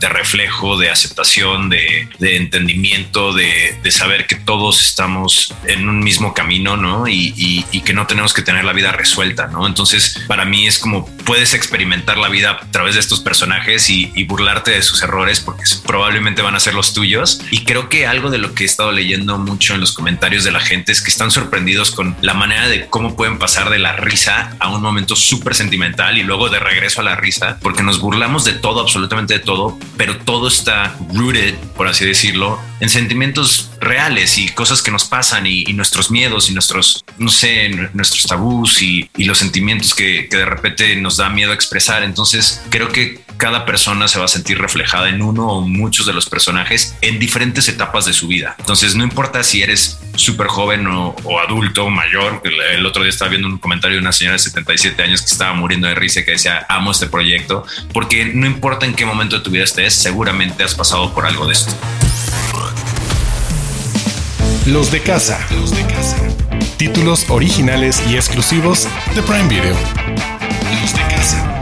reflejo, 0.00 0.76
de 0.76 0.90
aceptación, 0.90 1.68
de, 1.68 2.08
entendimiento, 2.20 3.32
de, 3.32 3.76
saber 3.90 4.26
que 4.26 4.36
todos 4.36 4.80
estamos 4.80 5.54
en 5.64 5.88
un 5.88 6.00
mismo 6.00 6.34
camino, 6.34 6.76
¿no? 6.76 7.08
Y, 7.08 7.64
que 7.84 7.94
no 7.94 8.06
tenemos 8.06 8.34
que 8.34 8.42
tener 8.42 8.64
la 8.64 8.74
vida 8.74 8.92
resuelta, 8.92 9.46
¿no? 9.46 9.66
Entonces, 9.66 10.20
para 10.26 10.44
mí 10.44 10.66
es 10.66 10.78
como 10.78 11.06
puedes 11.24 11.54
experimentar 11.54 12.18
la 12.18 12.28
vida 12.28 12.50
a 12.50 12.70
través 12.70 12.94
de 12.94 13.00
estos 13.00 13.20
personajes 13.20 13.88
y, 13.88 14.12
y 14.14 14.24
burlarte 14.24 14.72
de 14.72 14.82
sus 14.82 15.02
errores 15.02 15.40
porque 15.40 15.64
probablemente 15.86 16.42
van 16.42 16.54
a 16.54 16.60
ser 16.60 16.74
los 16.74 16.92
tuyos. 16.92 17.40
Y 17.50 17.64
creo 17.64 17.88
que 17.88 18.06
algo 18.06 18.30
de 18.30 18.38
lo 18.38 18.54
que 18.54 18.64
he 18.64 18.66
estado 18.66 18.92
leyendo 18.92 19.38
mucho 19.38 19.74
en 19.74 19.80
los 19.80 19.92
comentarios 19.92 20.44
de 20.44 20.52
la 20.52 20.60
gente 20.60 20.92
que 21.02 21.10
están 21.10 21.30
sorprendidos 21.30 21.90
con 21.90 22.16
la 22.20 22.34
manera 22.34 22.68
de 22.68 22.86
cómo 22.86 23.16
pueden 23.16 23.38
pasar 23.38 23.70
de 23.70 23.78
la 23.78 23.92
risa 23.92 24.56
a 24.58 24.68
un 24.68 24.82
momento 24.82 25.16
súper 25.16 25.54
sentimental 25.54 26.18
y 26.18 26.22
luego 26.22 26.48
de 26.48 26.58
regreso 26.58 27.00
a 27.00 27.04
la 27.04 27.16
risa, 27.16 27.58
porque 27.62 27.82
nos 27.82 28.00
burlamos 28.00 28.44
de 28.44 28.52
todo, 28.52 28.80
absolutamente 28.80 29.34
de 29.34 29.40
todo, 29.40 29.78
pero 29.96 30.18
todo 30.18 30.48
está 30.48 30.94
rooted, 31.12 31.54
por 31.76 31.88
así 31.88 32.04
decirlo, 32.04 32.58
en 32.80 32.88
sentimientos 32.88 33.67
reales 33.80 34.38
y 34.38 34.48
cosas 34.48 34.82
que 34.82 34.90
nos 34.90 35.04
pasan 35.04 35.46
y, 35.46 35.64
nuestros 35.72 36.10
miedos 36.10 36.50
y 36.50 36.54
nuestros, 36.54 37.04
no 37.18 37.30
sé, 37.30 37.70
nuestros 37.92 38.24
tabús 38.24 38.82
y, 38.82 39.08
los 39.16 39.38
sentimientos 39.38 39.94
que, 39.94 40.28
que 40.30 40.38
de 40.38 40.46
repente 40.46 40.96
nos 40.96 41.18
da 41.18 41.28
miedo 41.28 41.52
expresar. 41.52 42.02
Entonces 42.02 42.62
creo 42.70 42.88
que 42.88 43.20
cada 43.38 43.64
persona 43.64 44.08
se 44.08 44.18
va 44.18 44.26
a 44.26 44.28
sentir 44.28 44.58
reflejada 44.58 45.08
en 45.08 45.22
uno 45.22 45.46
o 45.48 45.60
muchos 45.62 46.06
de 46.06 46.12
los 46.12 46.28
personajes 46.28 46.96
en 47.00 47.18
diferentes 47.18 47.68
etapas 47.68 48.04
de 48.04 48.12
su 48.12 48.26
vida. 48.26 48.56
Entonces 48.58 48.94
no 48.94 49.04
importa 49.04 49.42
si 49.44 49.62
eres 49.62 49.98
súper 50.16 50.48
joven 50.48 50.86
o, 50.88 51.14
adulto 51.38 51.88
mayor. 51.88 52.42
El, 52.44 52.84
otro 52.84 53.02
día 53.02 53.10
estaba 53.10 53.30
viendo 53.30 53.48
un 53.48 53.58
comentario 53.58 53.96
de 53.96 54.02
una 54.02 54.12
señora 54.12 54.34
de 54.34 54.40
77 54.40 55.02
años 55.02 55.22
que 55.22 55.30
estaba 55.30 55.54
muriendo 55.54 55.86
de 55.86 55.94
risa 55.94 56.24
que 56.24 56.32
decía, 56.32 56.66
amo 56.68 56.90
este 56.90 57.06
proyecto, 57.06 57.64
porque 57.92 58.26
no 58.26 58.46
importa 58.46 58.84
en 58.84 58.94
qué 58.94 59.06
momento 59.06 59.38
de 59.38 59.44
tu 59.44 59.50
vida 59.50 59.64
estés, 59.64 59.94
seguramente 59.94 60.64
has 60.64 60.74
pasado 60.74 61.14
por 61.14 61.24
algo 61.24 61.46
de 61.46 61.52
esto. 61.52 61.72
Los 64.66 64.90
de 64.90 65.02
casa. 65.02 65.38
Los 65.50 65.74
de 65.74 65.82
casa. 65.86 66.16
Títulos 66.76 67.28
originales 67.30 68.02
y 68.08 68.16
exclusivos 68.16 68.86
de 69.14 69.22
Prime 69.22 69.48
Video. 69.48 69.76
Los 70.82 70.92
de 70.92 71.14
casa 71.14 71.57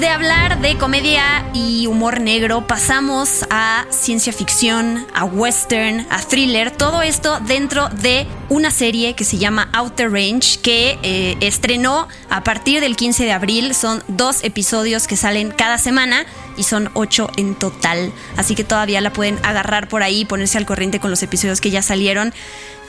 de 0.00 0.08
hablar 0.08 0.60
de 0.60 0.76
comedia 0.76 1.44
y 1.52 1.86
humor 1.86 2.20
negro, 2.20 2.66
pasamos 2.66 3.44
a 3.50 3.84
ciencia 3.90 4.32
ficción, 4.32 5.06
a 5.14 5.24
western, 5.24 6.06
a 6.10 6.20
thriller, 6.20 6.70
todo 6.70 7.02
esto 7.02 7.38
dentro 7.40 7.88
de 7.90 8.26
una 8.48 8.70
serie 8.70 9.14
que 9.14 9.24
se 9.24 9.38
llama 9.38 9.68
Outer 9.72 10.10
Range, 10.10 10.58
que 10.62 10.98
eh, 11.02 11.36
estrenó 11.40 12.08
a 12.28 12.42
partir 12.42 12.80
del 12.80 12.96
15 12.96 13.24
de 13.24 13.32
abril. 13.32 13.74
Son 13.74 14.02
dos 14.08 14.42
episodios 14.42 15.06
que 15.06 15.16
salen 15.16 15.50
cada 15.50 15.78
semana 15.78 16.24
y 16.56 16.64
son 16.64 16.90
ocho 16.94 17.30
en 17.36 17.54
total. 17.54 18.12
Así 18.36 18.54
que 18.54 18.64
todavía 18.64 19.00
la 19.00 19.12
pueden 19.12 19.38
agarrar 19.44 19.88
por 19.88 20.02
ahí, 20.02 20.24
ponerse 20.24 20.58
al 20.58 20.66
corriente 20.66 21.00
con 21.00 21.10
los 21.10 21.22
episodios 21.22 21.60
que 21.60 21.70
ya 21.70 21.82
salieron. 21.82 22.32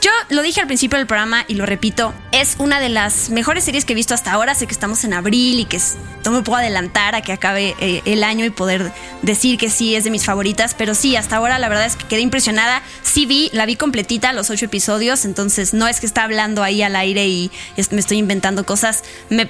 Yo 0.02 0.10
lo 0.28 0.42
dije 0.42 0.60
al 0.60 0.66
principio 0.66 0.98
del 0.98 1.06
programa 1.06 1.44
y 1.48 1.54
lo 1.54 1.66
repito, 1.66 2.14
es 2.32 2.56
una 2.58 2.80
de 2.80 2.88
las 2.88 3.30
mejores 3.30 3.64
series 3.64 3.84
que 3.84 3.92
he 3.92 3.96
visto 3.96 4.14
hasta 4.14 4.32
ahora. 4.32 4.54
Sé 4.54 4.66
que 4.66 4.72
estamos 4.72 5.04
en 5.04 5.14
abril 5.14 5.60
y 5.60 5.64
que 5.64 5.80
no 6.24 6.30
me 6.32 6.42
puedo 6.42 6.58
adelantar 6.58 7.14
a 7.14 7.22
que 7.22 7.32
acabe 7.32 7.74
eh, 7.80 8.02
el 8.04 8.22
año 8.22 8.44
y 8.44 8.50
poder 8.50 8.92
decir 9.22 9.58
que 9.58 9.70
sí 9.70 9.94
es 9.94 10.04
de 10.04 10.10
mis 10.10 10.24
favoritas, 10.24 10.74
pero 10.74 10.94
sí, 10.94 11.16
hasta 11.16 11.36
ahora 11.36 11.58
la 11.58 11.68
verdad 11.68 11.86
es 11.86 11.96
que 11.96 12.06
quedé 12.06 12.20
impresionada. 12.20 12.82
Sí 13.02 13.26
vi, 13.26 13.50
la 13.52 13.66
vi 13.66 13.76
completita, 13.76 14.32
los 14.32 14.50
ocho 14.50 14.66
episodios, 14.66 15.24
entonces 15.24 15.72
no 15.72 15.88
es 15.88 16.00
que 16.00 16.06
está 16.06 16.24
hablando 16.24 16.62
ahí 16.62 16.82
al 16.82 16.96
aire 16.96 17.26
y 17.26 17.50
me 17.90 18.00
estoy 18.00 18.18
inventando 18.18 18.66
cosas. 18.66 19.02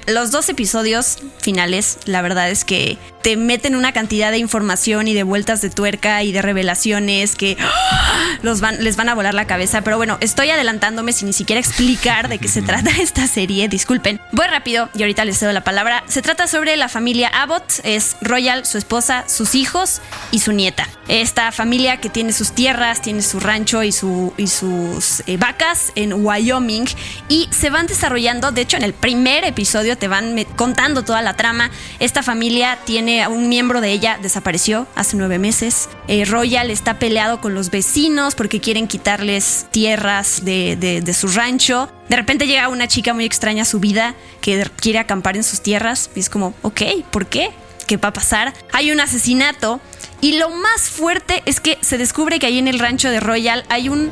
los 0.06 0.30
dos 0.30 0.48
episodios 0.48 1.18
finales, 1.38 1.98
la 2.04 2.22
verdad 2.22 2.50
es 2.50 2.64
que 2.64 2.98
te 3.22 3.36
meten 3.36 3.74
una 3.74 3.92
cantidad 3.92 4.30
de 4.30 4.38
información 4.38 5.08
y 5.08 5.14
de 5.14 5.24
vueltas 5.24 5.60
de 5.60 5.68
tuerca 5.68 6.22
y 6.22 6.30
de 6.30 6.42
revelaciones 6.42 7.34
que 7.34 7.56
¡ah! 7.58 8.38
los 8.42 8.60
van, 8.60 8.84
les 8.84 8.94
van 8.94 9.08
a 9.08 9.14
volar 9.14 9.34
la 9.34 9.48
cabeza. 9.48 9.82
Pero 9.82 9.96
bueno, 9.96 10.16
estoy 10.36 10.50
adelantándome 10.50 11.14
sin 11.14 11.28
ni 11.28 11.32
siquiera 11.32 11.60
explicar 11.60 12.28
de 12.28 12.38
qué 12.38 12.46
se 12.48 12.60
trata 12.60 12.90
esta 13.00 13.26
serie. 13.26 13.68
Disculpen. 13.68 14.20
Voy 14.32 14.46
rápido 14.46 14.90
y 14.94 15.00
ahorita 15.00 15.24
les 15.24 15.38
cedo 15.38 15.50
la 15.52 15.64
palabra. 15.64 16.04
Se 16.08 16.20
trata 16.20 16.46
sobre 16.46 16.76
la 16.76 16.90
familia 16.90 17.28
Abbott. 17.28 17.80
Es 17.84 18.16
Royal, 18.20 18.66
su 18.66 18.76
esposa, 18.76 19.26
sus 19.28 19.54
hijos 19.54 20.02
y 20.32 20.40
su 20.40 20.52
nieta. 20.52 20.86
Esta 21.08 21.52
familia 21.52 21.98
que 21.98 22.10
tiene 22.10 22.34
sus 22.34 22.52
tierras, 22.52 23.00
tiene 23.00 23.22
su 23.22 23.40
rancho 23.40 23.82
y, 23.82 23.92
su, 23.92 24.34
y 24.36 24.48
sus 24.48 25.22
eh, 25.26 25.38
vacas 25.38 25.92
en 25.94 26.12
Wyoming 26.12 26.84
y 27.30 27.48
se 27.50 27.70
van 27.70 27.86
desarrollando. 27.86 28.52
De 28.52 28.60
hecho, 28.60 28.76
en 28.76 28.82
el 28.82 28.92
primer 28.92 29.44
episodio 29.44 29.96
te 29.96 30.08
van 30.08 30.44
contando 30.56 31.02
toda 31.02 31.22
la 31.22 31.34
trama. 31.34 31.70
Esta 31.98 32.22
familia 32.22 32.78
tiene 32.84 33.26
un 33.26 33.48
miembro 33.48 33.80
de 33.80 33.92
ella 33.92 34.18
desapareció 34.20 34.86
hace 34.96 35.16
nueve 35.16 35.38
meses. 35.38 35.88
Eh, 36.08 36.26
Royal 36.26 36.70
está 36.70 36.98
peleado 36.98 37.40
con 37.40 37.54
los 37.54 37.70
vecinos 37.70 38.34
porque 38.34 38.60
quieren 38.60 38.86
quitarles 38.86 39.66
tierras 39.70 40.25
de, 40.42 41.14
su 41.18 41.28
rancho. 41.28 41.90
De 42.08 42.16
repente 42.16 42.46
llega 42.46 42.68
una 42.68 42.88
chica 42.88 43.14
muy 43.14 43.24
extraña 43.24 43.62
a 43.62 43.64
su 43.64 43.80
vida 43.80 44.14
que 44.40 44.68
quiere 44.80 44.98
acampar 44.98 45.36
en 45.36 45.44
sus 45.44 45.60
tierras. 45.60 46.10
Y 46.14 46.20
es 46.20 46.30
como, 46.30 46.54
ok, 46.62 46.82
¿por 47.10 47.26
qué? 47.26 47.50
¿Qué 47.86 47.96
va 47.96 48.08
a 48.08 48.12
pasar? 48.12 48.52
Hay 48.72 48.90
un 48.90 49.00
asesinato. 49.00 49.80
Y 50.20 50.38
lo 50.38 50.50
más 50.50 50.82
fuerte 50.82 51.42
es 51.46 51.60
que 51.60 51.78
se 51.82 51.98
descubre 51.98 52.38
que 52.38 52.46
ahí 52.46 52.58
en 52.58 52.68
el 52.68 52.78
rancho 52.78 53.10
de 53.10 53.20
Royal 53.20 53.64
hay 53.68 53.88
un, 53.88 54.10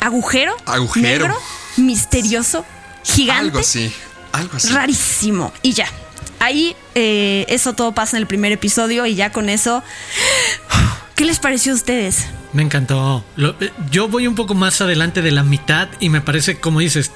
agujero, 0.00 0.56
agujero 0.66 1.08
negro, 1.08 1.38
misterioso, 1.76 2.64
gigante. 3.04 3.44
Algo 3.44 3.58
así, 3.60 3.92
algo 4.32 4.56
así. 4.56 4.68
Rarísimo. 4.68 5.52
Y 5.62 5.72
ya, 5.72 5.86
ahí 6.40 6.74
eh, 6.94 7.46
eso 7.48 7.74
todo 7.74 7.92
pasa 7.92 8.16
en 8.16 8.22
el 8.22 8.26
primer 8.26 8.52
episodio 8.52 9.06
y 9.06 9.14
ya 9.14 9.30
con 9.30 9.48
eso... 9.48 9.82
¿Qué 11.14 11.24
les 11.24 11.40
pareció 11.40 11.72
a 11.72 11.74
ustedes? 11.74 12.26
Me 12.52 12.62
encantó. 12.62 13.24
Eh, 13.36 13.70
yo 13.90 14.08
voy 14.08 14.26
un 14.26 14.34
poco 14.34 14.54
más 14.54 14.80
adelante 14.80 15.22
de 15.22 15.32
la 15.32 15.42
mitad 15.42 15.88
y 16.00 16.08
me 16.08 16.20
parece, 16.20 16.58
como 16.58 16.80
dices, 16.80 17.10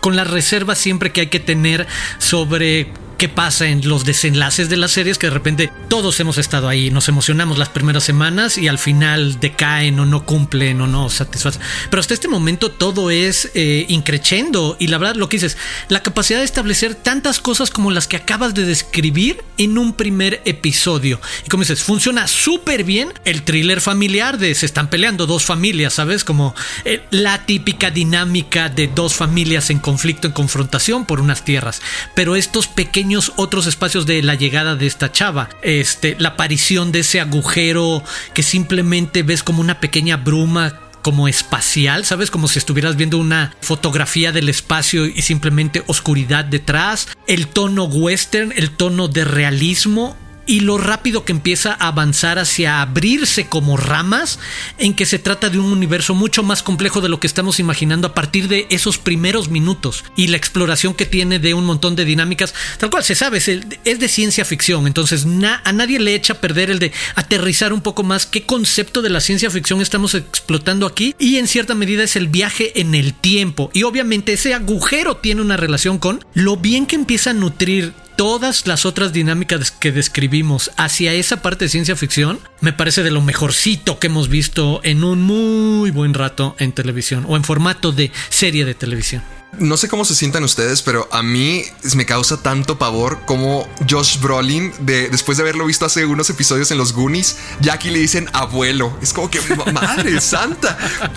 con 0.00 0.16
la 0.16 0.24
reserva 0.24 0.74
siempre 0.74 1.12
que 1.12 1.22
hay 1.22 1.26
que 1.28 1.40
tener 1.40 1.86
sobre 2.18 2.92
qué 3.18 3.28
pasa 3.28 3.66
en 3.66 3.86
los 3.86 4.04
desenlaces 4.04 4.68
de 4.68 4.76
las 4.76 4.92
series 4.92 5.18
que 5.18 5.26
de 5.26 5.34
repente 5.34 5.72
todos 5.88 6.20
hemos 6.20 6.38
estado 6.38 6.68
ahí, 6.68 6.90
nos 6.90 7.08
emocionamos 7.08 7.58
las 7.58 7.68
primeras 7.68 8.04
semanas 8.04 8.56
y 8.56 8.68
al 8.68 8.78
final 8.78 9.40
decaen 9.40 9.98
o 9.98 10.06
no 10.06 10.24
cumplen 10.24 10.80
o 10.80 10.86
no 10.86 11.10
satisfacen. 11.10 11.60
Pero 11.90 12.00
hasta 12.00 12.14
este 12.14 12.28
momento 12.28 12.70
todo 12.70 13.10
es 13.10 13.50
eh, 13.54 13.86
increchendo 13.88 14.76
y 14.78 14.86
la 14.86 14.98
verdad 14.98 15.16
lo 15.16 15.28
que 15.28 15.38
dices, 15.38 15.56
la 15.88 16.02
capacidad 16.02 16.38
de 16.38 16.44
establecer 16.44 16.94
tantas 16.94 17.40
cosas 17.40 17.70
como 17.70 17.90
las 17.90 18.06
que 18.06 18.16
acabas 18.16 18.54
de 18.54 18.64
describir 18.64 19.42
en 19.56 19.78
un 19.78 19.94
primer 19.94 20.40
episodio. 20.44 21.20
Y 21.44 21.48
como 21.48 21.64
dices, 21.64 21.82
funciona 21.82 22.28
súper 22.28 22.84
bien 22.84 23.12
el 23.24 23.42
thriller 23.42 23.80
familiar 23.80 24.38
de 24.38 24.54
se 24.54 24.66
están 24.66 24.90
peleando 24.90 25.26
dos 25.26 25.44
familias, 25.44 25.94
¿sabes? 25.94 26.22
Como 26.22 26.54
eh, 26.84 27.02
la 27.10 27.44
típica 27.46 27.90
dinámica 27.90 28.68
de 28.68 28.86
dos 28.86 29.14
familias 29.14 29.70
en 29.70 29.80
conflicto, 29.80 30.28
en 30.28 30.32
confrontación 30.32 31.04
por 31.04 31.20
unas 31.20 31.44
tierras. 31.44 31.82
Pero 32.14 32.36
estos 32.36 32.68
pequeños 32.68 33.07
otros 33.36 33.66
espacios 33.66 34.06
de 34.06 34.22
la 34.22 34.34
llegada 34.34 34.76
de 34.76 34.86
esta 34.86 35.10
chava. 35.10 35.48
Este, 35.62 36.16
la 36.18 36.30
aparición 36.30 36.92
de 36.92 37.00
ese 37.00 37.20
agujero 37.20 38.02
que 38.34 38.42
simplemente 38.42 39.22
ves 39.22 39.42
como 39.42 39.60
una 39.60 39.80
pequeña 39.80 40.16
bruma 40.16 40.80
como 41.02 41.28
espacial, 41.28 42.04
¿sabes? 42.04 42.30
Como 42.30 42.48
si 42.48 42.58
estuvieras 42.58 42.96
viendo 42.96 43.18
una 43.18 43.54
fotografía 43.60 44.32
del 44.32 44.48
espacio 44.48 45.06
y 45.06 45.22
simplemente 45.22 45.82
oscuridad 45.86 46.44
detrás. 46.44 47.08
El 47.26 47.46
tono 47.46 47.84
western, 47.84 48.52
el 48.56 48.70
tono 48.70 49.08
de 49.08 49.24
realismo 49.24 50.16
y 50.48 50.60
lo 50.60 50.78
rápido 50.78 51.24
que 51.24 51.32
empieza 51.32 51.76
a 51.78 51.88
avanzar 51.88 52.38
hacia 52.40 52.80
abrirse 52.80 53.48
como 53.48 53.76
ramas, 53.76 54.40
en 54.78 54.94
que 54.94 55.06
se 55.06 55.20
trata 55.20 55.50
de 55.50 55.58
un 55.58 55.70
universo 55.70 56.14
mucho 56.14 56.42
más 56.42 56.64
complejo 56.64 57.00
de 57.00 57.10
lo 57.10 57.20
que 57.20 57.28
estamos 57.28 57.60
imaginando 57.60 58.08
a 58.08 58.14
partir 58.14 58.48
de 58.48 58.66
esos 58.70 58.98
primeros 58.98 59.50
minutos 59.50 60.04
y 60.16 60.28
la 60.28 60.38
exploración 60.38 60.94
que 60.94 61.06
tiene 61.06 61.38
de 61.38 61.54
un 61.54 61.66
montón 61.66 61.94
de 61.94 62.06
dinámicas, 62.06 62.54
tal 62.78 62.90
cual 62.90 63.04
se 63.04 63.14
sabe, 63.14 63.38
es, 63.38 64.00
de 64.00 64.08
ciencia 64.08 64.44
ficción, 64.44 64.86
entonces 64.86 65.26
a 65.64 65.72
nadie 65.72 66.00
le 66.00 66.14
echa 66.14 66.32
a 66.32 66.40
perder 66.40 66.70
el 66.70 66.78
de 66.78 66.92
aterrizar 67.14 67.74
un 67.74 67.82
poco 67.82 68.02
más 68.02 68.24
qué 68.24 68.44
concepto 68.44 69.02
de 69.02 69.10
la 69.10 69.20
ciencia 69.20 69.50
ficción 69.50 69.82
estamos 69.82 70.14
explotando 70.14 70.86
aquí. 70.86 71.14
Y 71.18 71.36
en 71.36 71.46
cierta 71.46 71.74
medida 71.74 72.04
es 72.04 72.16
el 72.16 72.28
viaje 72.28 72.80
en 72.80 72.94
el 72.94 73.12
tiempo. 73.12 73.70
Y 73.74 73.82
obviamente 73.82 74.32
ese 74.32 74.54
agujero 74.54 75.18
tiene 75.18 75.42
una 75.42 75.56
relación 75.56 75.98
con 75.98 76.24
lo 76.32 76.56
bien 76.56 76.86
que 76.86 76.96
empieza 76.96 77.30
a 77.30 77.34
nutrir 77.34 77.92
todas 78.18 78.66
las 78.66 78.84
otras 78.84 79.12
dinámicas 79.12 79.70
que 79.70 79.92
describimos 79.92 80.72
hacia 80.76 81.12
esa 81.12 81.40
parte 81.40 81.66
de 81.66 81.68
ciencia 81.68 81.94
ficción, 81.94 82.40
me 82.60 82.72
parece 82.72 83.04
de 83.04 83.12
lo 83.12 83.22
mejorcito 83.22 84.00
que 84.00 84.08
hemos 84.08 84.28
visto 84.28 84.80
en 84.82 85.04
un 85.04 85.22
muy 85.22 85.92
buen 85.92 86.14
rato 86.14 86.56
en 86.58 86.72
televisión 86.72 87.24
o 87.28 87.36
en 87.36 87.44
formato 87.44 87.92
de 87.92 88.10
serie 88.28 88.64
de 88.64 88.74
televisión. 88.74 89.22
No 89.56 89.76
sé 89.76 89.88
cómo 89.88 90.04
se 90.04 90.16
sientan 90.16 90.42
ustedes, 90.42 90.82
pero 90.82 91.08
a 91.12 91.22
mí 91.22 91.62
me 91.94 92.06
causa 92.06 92.42
tanto 92.42 92.76
pavor 92.76 93.20
como 93.24 93.68
Josh 93.88 94.18
Brolin, 94.18 94.72
de, 94.80 95.08
después 95.10 95.38
de 95.38 95.44
haberlo 95.44 95.64
visto 95.64 95.86
hace 95.86 96.04
unos 96.04 96.28
episodios 96.28 96.72
en 96.72 96.78
los 96.78 96.92
Goonies, 96.92 97.36
ya 97.60 97.74
aquí 97.74 97.90
le 97.90 98.00
dicen 98.00 98.28
abuelo. 98.32 98.98
Es 99.00 99.12
como 99.12 99.30
que, 99.30 99.40
madre 99.72 100.20
santa, 100.20 100.76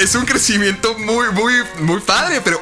es, 0.00 0.14
un 0.14 0.24
crecimiento 0.24 0.98
muy, 0.98 1.30
muy, 1.32 1.52
muy 1.80 2.00
padre, 2.00 2.40
pero 2.42 2.58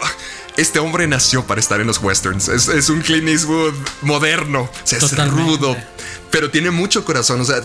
este 0.57 0.79
hombre 0.79 1.07
nació 1.07 1.45
para 1.47 1.61
estar 1.61 1.81
en 1.81 1.87
los 1.87 1.99
westerns. 1.99 2.49
Es, 2.49 2.89
un 2.89 3.01
Clint 3.01 3.29
Eastwood 3.29 3.75
moderno. 4.03 4.71
es 4.91 5.29
rudo, 5.31 5.77
pero 6.35 6.51
tiene 6.51 6.73
mucho 6.73 7.05
corazón. 7.05 7.41
O 7.41 7.45
sea, 7.45 7.61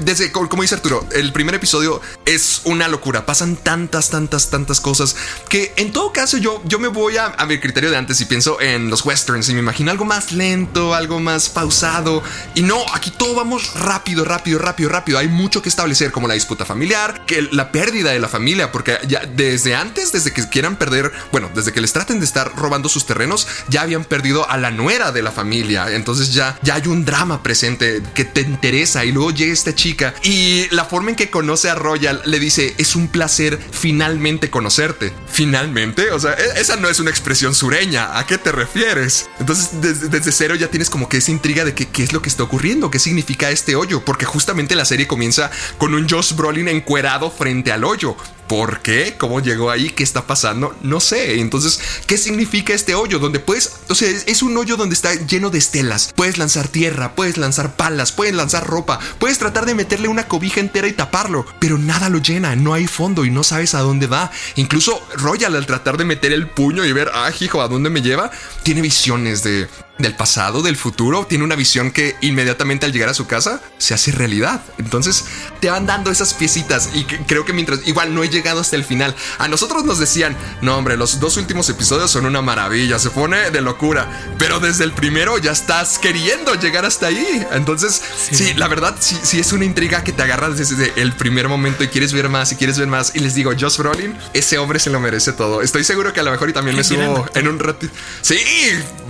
desde 0.00 0.30
como 0.30 0.60
dice 0.60 0.74
Arturo, 0.74 1.06
el 1.12 1.32
primer 1.32 1.54
episodio 1.54 2.02
es 2.26 2.60
una 2.64 2.86
locura. 2.86 3.24
Pasan 3.24 3.56
tantas, 3.56 4.10
tantas, 4.10 4.50
tantas 4.50 4.80
cosas 4.80 5.16
que 5.48 5.72
en 5.76 5.90
todo 5.90 6.12
caso 6.12 6.36
yo, 6.36 6.62
yo 6.66 6.78
me 6.78 6.88
voy 6.88 7.16
a, 7.16 7.34
mi 7.46 7.58
criterio 7.58 7.90
de 7.90 7.96
antes 7.96 8.20
y 8.20 8.26
pienso 8.26 8.60
en 8.60 8.90
los 8.90 9.06
westerns 9.06 9.48
y 9.48 9.54
me 9.54 9.60
imagino 9.60 9.90
algo 9.90 10.04
más 10.04 10.32
lento, 10.32 10.94
algo 10.94 11.18
más 11.18 11.48
pausado. 11.48 12.22
Y 12.54 12.62
no, 12.62 12.78
aquí 12.92 13.10
todo 13.10 13.34
vamos 13.34 13.74
rápido, 13.74 14.24
rápido, 14.24 14.58
rápido, 14.58 14.90
rápido. 14.90 15.18
Hay 15.18 15.28
mucho 15.28 15.62
que 15.62 15.70
establecer, 15.70 16.12
como 16.12 16.28
la 16.28 16.34
disputa 16.34 16.66
familiar, 16.66 17.24
que 17.24 17.40
la 17.52 17.72
pérdida 17.72 18.10
de 18.10 18.18
la 18.18 18.28
familia, 18.28 18.70
porque 18.70 18.98
ya 19.08 19.24
desde 19.24 19.74
antes, 19.74 20.12
desde 20.12 20.32
que 20.32 20.46
quieran 20.48 20.76
perder, 20.76 21.10
bueno, 21.32 21.50
desde 21.54 21.72
que 21.72 21.80
les 21.80 21.92
traten 21.92 22.20
de 22.20 22.26
estar 22.30 22.56
robando 22.56 22.88
sus 22.88 23.06
terrenos, 23.06 23.46
ya 23.68 23.82
habían 23.82 24.04
perdido 24.04 24.48
a 24.48 24.56
la 24.56 24.70
nuera 24.70 25.12
de 25.12 25.22
la 25.22 25.32
familia. 25.32 25.92
Entonces 25.94 26.32
ya, 26.32 26.58
ya 26.62 26.74
hay 26.74 26.86
un 26.86 27.04
drama 27.04 27.42
presente 27.42 28.02
que 28.14 28.24
te 28.24 28.42
interesa 28.42 29.04
y 29.04 29.12
luego 29.12 29.30
llega 29.30 29.52
esta 29.52 29.74
chica 29.74 30.14
y 30.22 30.68
la 30.70 30.84
forma 30.84 31.10
en 31.10 31.16
que 31.16 31.30
conoce 31.30 31.68
a 31.68 31.74
Royal 31.74 32.22
le 32.24 32.38
dice 32.38 32.74
es 32.78 32.96
un 32.96 33.08
placer 33.08 33.58
finalmente 33.72 34.50
conocerte. 34.50 35.12
Finalmente, 35.30 36.10
o 36.12 36.20
sea, 36.20 36.34
e-, 36.34 36.60
esa 36.60 36.76
no 36.76 36.88
es 36.88 37.00
una 37.00 37.10
expresión 37.10 37.54
sureña, 37.54 38.18
¿a 38.18 38.26
qué 38.26 38.38
te 38.38 38.52
refieres? 38.52 39.28
Entonces 39.38 39.70
desde, 39.80 40.32
cero 40.32 40.54
ya 40.54 40.68
tienes 40.68 40.90
como 40.90 41.08
que 41.08 41.18
esa 41.18 41.30
intriga 41.30 41.64
de 41.64 41.74
que, 41.74 41.88
qué 41.88 42.02
es 42.02 42.12
lo 42.12 42.22
que 42.22 42.28
está 42.28 42.44
ocurriendo, 42.44 42.90
qué 42.90 42.98
significa 42.98 43.50
este 43.50 43.74
hoyo, 43.74 44.04
porque 44.04 44.24
justamente 44.24 44.74
la 44.74 44.84
serie 44.84 45.06
comienza 45.06 45.50
con 45.78 45.94
un 45.94 46.08
Josh 46.08 46.34
Brolin 46.34 46.68
encuerado 46.68 47.30
frente 47.30 47.72
al 47.72 47.84
hoyo. 47.84 48.16
¿Por 48.50 48.80
qué? 48.80 49.14
¿Cómo 49.16 49.38
llegó 49.38 49.70
ahí? 49.70 49.90
¿Qué 49.90 50.02
está 50.02 50.26
pasando? 50.26 50.74
No 50.82 50.98
sé. 50.98 51.38
Entonces, 51.38 51.78
¿qué 52.08 52.18
significa 52.18 52.74
este 52.74 52.96
hoyo? 52.96 53.20
Donde 53.20 53.38
puedes, 53.38 53.76
o 53.88 53.94
sea, 53.94 54.10
es 54.10 54.42
un 54.42 54.56
hoyo 54.56 54.76
donde 54.76 54.96
está 54.96 55.14
lleno 55.14 55.50
de 55.50 55.58
estelas. 55.58 56.12
Puedes 56.16 56.36
lanzar 56.36 56.66
tierra, 56.66 57.14
puedes 57.14 57.36
lanzar 57.36 57.76
palas, 57.76 58.10
puedes 58.10 58.34
lanzar 58.34 58.66
ropa, 58.66 58.98
puedes 59.20 59.38
tratar 59.38 59.66
de 59.66 59.76
meterle 59.76 60.08
una 60.08 60.26
cobija 60.26 60.58
entera 60.58 60.88
y 60.88 60.92
taparlo, 60.94 61.46
pero 61.60 61.78
nada 61.78 62.08
lo 62.08 62.18
llena, 62.18 62.56
no 62.56 62.74
hay 62.74 62.88
fondo 62.88 63.24
y 63.24 63.30
no 63.30 63.44
sabes 63.44 63.76
a 63.76 63.82
dónde 63.82 64.08
va. 64.08 64.32
Incluso 64.56 65.00
Royal 65.14 65.54
al 65.54 65.66
tratar 65.66 65.96
de 65.96 66.06
meter 66.06 66.32
el 66.32 66.48
puño 66.48 66.84
y 66.84 66.92
ver, 66.92 67.08
ah, 67.14 67.30
hijo, 67.38 67.62
¿a 67.62 67.68
dónde 67.68 67.88
me 67.88 68.02
lleva? 68.02 68.32
Tiene 68.64 68.80
visiones 68.80 69.44
de 69.44 69.68
del 70.02 70.14
pasado, 70.14 70.62
del 70.62 70.76
futuro, 70.76 71.26
tiene 71.26 71.44
una 71.44 71.56
visión 71.56 71.90
que 71.90 72.16
inmediatamente 72.20 72.86
al 72.86 72.92
llegar 72.92 73.08
a 73.08 73.14
su 73.14 73.26
casa 73.26 73.60
se 73.78 73.94
hace 73.94 74.12
realidad. 74.12 74.62
Entonces 74.78 75.24
te 75.60 75.70
van 75.70 75.86
dando 75.86 76.10
esas 76.10 76.34
piecitas 76.34 76.90
y 76.94 77.04
creo 77.04 77.44
que 77.44 77.52
mientras 77.52 77.86
igual 77.86 78.14
no 78.14 78.22
he 78.22 78.28
llegado 78.28 78.60
hasta 78.60 78.76
el 78.76 78.84
final, 78.84 79.14
a 79.38 79.48
nosotros 79.48 79.84
nos 79.84 79.98
decían, 79.98 80.36
no 80.62 80.76
hombre, 80.76 80.96
los 80.96 81.20
dos 81.20 81.36
últimos 81.36 81.68
episodios 81.68 82.10
son 82.10 82.26
una 82.26 82.42
maravilla, 82.42 82.98
se 82.98 83.10
pone 83.10 83.50
de 83.50 83.60
locura, 83.60 84.08
pero 84.38 84.60
desde 84.60 84.84
el 84.84 84.92
primero 84.92 85.38
ya 85.38 85.52
estás 85.52 85.98
queriendo 85.98 86.54
llegar 86.54 86.84
hasta 86.84 87.06
ahí. 87.06 87.46
Entonces, 87.52 88.00
sí, 88.30 88.54
la 88.54 88.68
verdad, 88.68 88.96
sí, 88.98 89.18
sí, 89.22 89.38
es 89.40 89.52
una 89.52 89.64
intriga 89.64 90.04
que 90.04 90.12
te 90.12 90.22
agarra 90.22 90.50
desde 90.50 90.92
el 91.00 91.12
primer 91.12 91.48
momento 91.48 91.84
y 91.84 91.88
quieres 91.88 92.12
ver 92.12 92.28
más 92.28 92.52
y 92.52 92.56
quieres 92.56 92.78
ver 92.78 92.88
más. 92.88 93.14
Y 93.14 93.20
les 93.20 93.34
digo, 93.34 93.52
Josh 93.58 93.78
Brolin, 93.78 94.16
ese 94.32 94.58
hombre 94.58 94.78
se 94.78 94.90
lo 94.90 95.00
merece 95.00 95.32
todo. 95.32 95.62
Estoy 95.62 95.84
seguro 95.84 96.12
que 96.12 96.20
a 96.20 96.22
lo 96.22 96.30
mejor 96.30 96.50
y 96.50 96.52
también 96.52 96.76
me 96.76 96.84
subo 96.84 97.26
en 97.34 97.48
un 97.48 97.58
ratito. 97.58 97.92
Sí, 98.22 98.38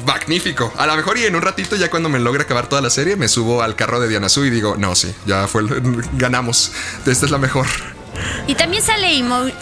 magnífico. 0.07 0.73
A 0.81 0.87
lo 0.87 0.97
mejor 0.97 1.19
y 1.19 1.27
en 1.27 1.37
un 1.37 1.43
ratito, 1.43 1.77
ya 1.77 1.91
cuando 1.91 2.09
me 2.09 2.19
logre 2.19 2.45
acabar 2.45 2.67
toda 2.67 2.81
la 2.81 2.89
serie, 2.89 3.15
me 3.15 3.29
subo 3.29 3.61
al 3.61 3.77
carro 3.77 4.01
de 4.01 4.09
Diana 4.09 4.31
Su 4.31 4.47
y 4.47 4.51
digo, 4.51 4.77
no, 4.79 4.95
sí, 4.95 5.15
ya 5.27 5.47
fue, 5.47 5.63
ganamos. 6.15 6.73
Esta 7.05 7.27
es 7.27 7.31
la 7.31 7.37
mejor. 7.37 7.67
Y 8.47 8.55
también 8.55 8.83
sale 8.83 9.13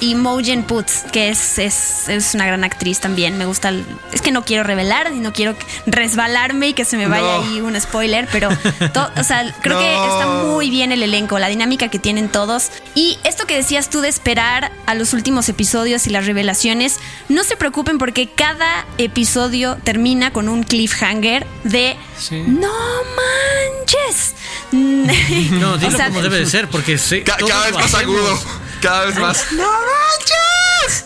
Imogen 0.00 0.64
Putz, 0.64 1.02
que 1.12 1.28
es, 1.28 1.58
es, 1.58 2.34
una 2.34 2.46
gran 2.46 2.64
actriz 2.64 3.00
también. 3.00 3.36
Me 3.36 3.46
gusta. 3.46 3.72
es 4.12 4.22
que 4.22 4.30
no 4.30 4.44
quiero 4.44 4.64
revelar 4.64 5.12
y 5.12 5.20
no 5.20 5.32
quiero 5.32 5.54
resbalarme 5.86 6.68
y 6.68 6.72
que 6.72 6.84
se 6.84 6.96
me 6.96 7.06
vaya 7.06 7.36
ahí 7.36 7.60
un 7.60 7.78
spoiler, 7.80 8.28
pero 8.32 8.48
o 8.48 9.24
sea, 9.24 9.54
creo 9.60 9.78
que 9.78 9.92
está 9.92 10.26
muy 10.26 10.70
bien 10.70 10.92
el 10.92 11.02
elenco, 11.02 11.38
la 11.38 11.48
dinámica 11.48 11.88
que 11.88 11.98
tienen 11.98 12.28
todos. 12.28 12.70
Y 12.94 13.18
esto 13.24 13.46
que 13.46 13.56
decías 13.56 13.90
tú 13.90 14.00
de 14.00 14.08
esperar 14.08 14.72
a 14.86 14.94
los 14.94 15.12
últimos 15.12 15.48
episodios 15.48 16.06
y 16.06 16.10
las 16.10 16.26
revelaciones, 16.26 16.98
no 17.28 17.44
se 17.44 17.56
preocupen 17.56 17.98
porque 17.98 18.28
cada 18.28 18.86
episodio 18.96 19.76
termina 19.84 20.32
con 20.32 20.48
un 20.48 20.62
cliffhanger 20.62 21.46
de 21.64 21.96
no 22.30 22.72
manches. 23.16 24.34
No, 24.70 25.78
dilo 25.78 25.98
como 25.98 26.20
debe 26.20 26.40
de 26.40 26.46
ser, 26.46 26.68
porque 26.68 26.98
cada 27.24 27.66
vez 27.66 27.74
más 27.74 27.94
agudo. 27.94 28.38
Cada 28.80 29.06
vez 29.06 29.18
más. 29.18 29.52
¡No 29.52 29.64
manches! 29.68 31.04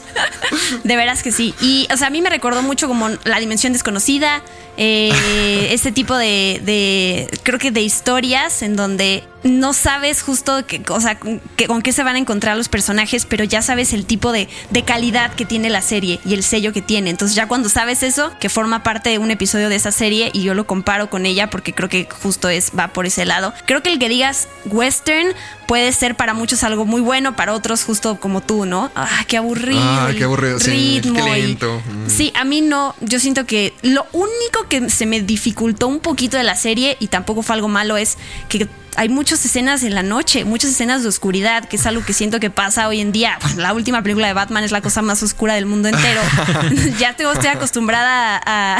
De 0.85 0.97
veras 0.97 1.23
que 1.23 1.33
sí. 1.33 1.55
Y, 1.61 1.89
o 1.93 1.97
sea, 1.97 2.09
a 2.09 2.11
mí 2.11 2.23
me 2.23 2.31
recordó 2.31 2.63
mucho 2.63 2.89
como 2.89 3.09
La 3.25 3.39
Dimensión 3.39 3.73
Desconocida, 3.73 4.43
eh, 4.77 5.69
este 5.71 5.93
tipo 5.93 6.17
de, 6.17 6.61
de, 6.65 7.39
creo 7.43 7.59
que 7.59 7.71
de 7.71 7.81
historias 7.81 8.63
en 8.63 8.77
donde 8.77 9.25
no 9.45 9.73
sabes 9.73 10.23
justo 10.23 10.67
que, 10.67 10.83
o 10.89 11.01
sea, 11.01 11.19
que, 11.57 11.67
con 11.67 11.83
qué 11.83 11.93
se 11.93 12.03
van 12.03 12.17
a 12.17 12.19
encontrar 12.19 12.57
los 12.57 12.69
personajes, 12.69 13.27
pero 13.27 13.45
ya 13.45 13.63
sabes 13.63 13.93
el 13.93 14.07
tipo 14.07 14.33
de, 14.33 14.49
de, 14.71 14.83
calidad 14.85 15.35
que 15.35 15.45
tiene 15.45 15.71
la 15.71 15.83
serie 15.83 16.21
y 16.25 16.35
el 16.35 16.43
sello 16.43 16.73
que 16.73 16.83
tiene. 16.83 17.11
Entonces 17.11 17.35
ya 17.35 17.49
cuando 17.49 17.69
sabes 17.69 18.03
eso, 18.03 18.33
que 18.39 18.49
forma 18.49 18.83
parte 18.83 19.11
de 19.11 19.19
un 19.19 19.31
episodio 19.31 19.69
de 19.69 19.77
esa 19.77 19.93
serie 19.93 20.31
y 20.33 20.43
yo 20.43 20.55
lo 20.55 20.67
comparo 20.67 21.11
con 21.11 21.27
ella 21.27 21.51
porque 21.51 21.73
creo 21.73 21.89
que 21.89 22.09
justo 22.23 22.49
es 22.49 22.73
va 22.79 22.89
por 22.89 23.07
ese 23.07 23.25
lado. 23.25 23.53
Creo 23.67 23.83
que 23.83 23.93
el 23.93 23.99
que 23.99 24.09
digas 24.09 24.49
western 24.67 25.29
puede 25.67 25.93
ser 25.93 26.17
para 26.17 26.35
muchos 26.35 26.65
algo 26.65 26.85
muy 26.85 27.01
bueno, 27.01 27.35
para 27.35 27.55
otros 27.55 27.85
justo 27.85 28.21
como 28.21 28.41
tú, 28.43 28.67
¿no? 28.67 28.91
Ah, 28.95 29.25
qué 29.27 29.37
aburrido. 29.37 29.81
Ah, 29.83 30.11
qué 30.17 30.25
aburrido. 30.25 30.59
Ritmo 30.59 31.15
sí, 31.15 31.23
qué 31.23 31.23
lento. 31.23 31.81
Mm. 31.81 32.11
sí, 32.11 32.33
a 32.35 32.45
mí 32.45 32.61
no, 32.61 32.95
yo 33.01 33.19
siento 33.19 33.47
que 33.47 33.73
lo 33.83 34.07
único 34.13 34.69
que 34.69 34.91
se 34.91 35.07
me 35.07 35.21
dificultó 35.21 35.89
un 35.89 36.01
poquito 36.01 36.37
de 36.37 36.43
la 36.43 36.57
serie 36.57 36.97
y 37.01 37.09
tampoco 37.09 37.43
fue 37.43 37.55
algo 37.55 37.69
malo 37.69 37.97
es 37.97 38.19
que 38.49 38.69
hay 38.97 39.09
muchas 39.09 39.45
escenas 39.45 39.83
en 39.83 39.95
la 39.95 40.03
noche, 40.03 40.45
muchas 40.45 40.71
escenas 40.71 41.03
de 41.03 41.09
oscuridad, 41.09 41.65
que 41.67 41.77
es 41.77 41.87
algo 41.87 42.05
que 42.05 42.13
siento 42.13 42.41
que 42.41 42.51
pasa 42.51 42.89
hoy 42.89 43.01
en 43.01 43.13
día. 43.13 43.39
La 43.57 43.73
última 43.73 44.03
película 44.03 44.27
de 44.27 44.35
Batman 44.35 44.65
es 44.65 44.73
la 44.73 44.81
cosa 44.81 45.03
más 45.03 45.23
oscura 45.23 45.55
del 45.55 45.67
mundo 45.67 45.89
entero. 45.89 46.21
ya 46.99 47.11
estoy, 47.11 47.27
estoy 47.33 47.49
acostumbrada 47.49 48.41
a, 48.45 48.79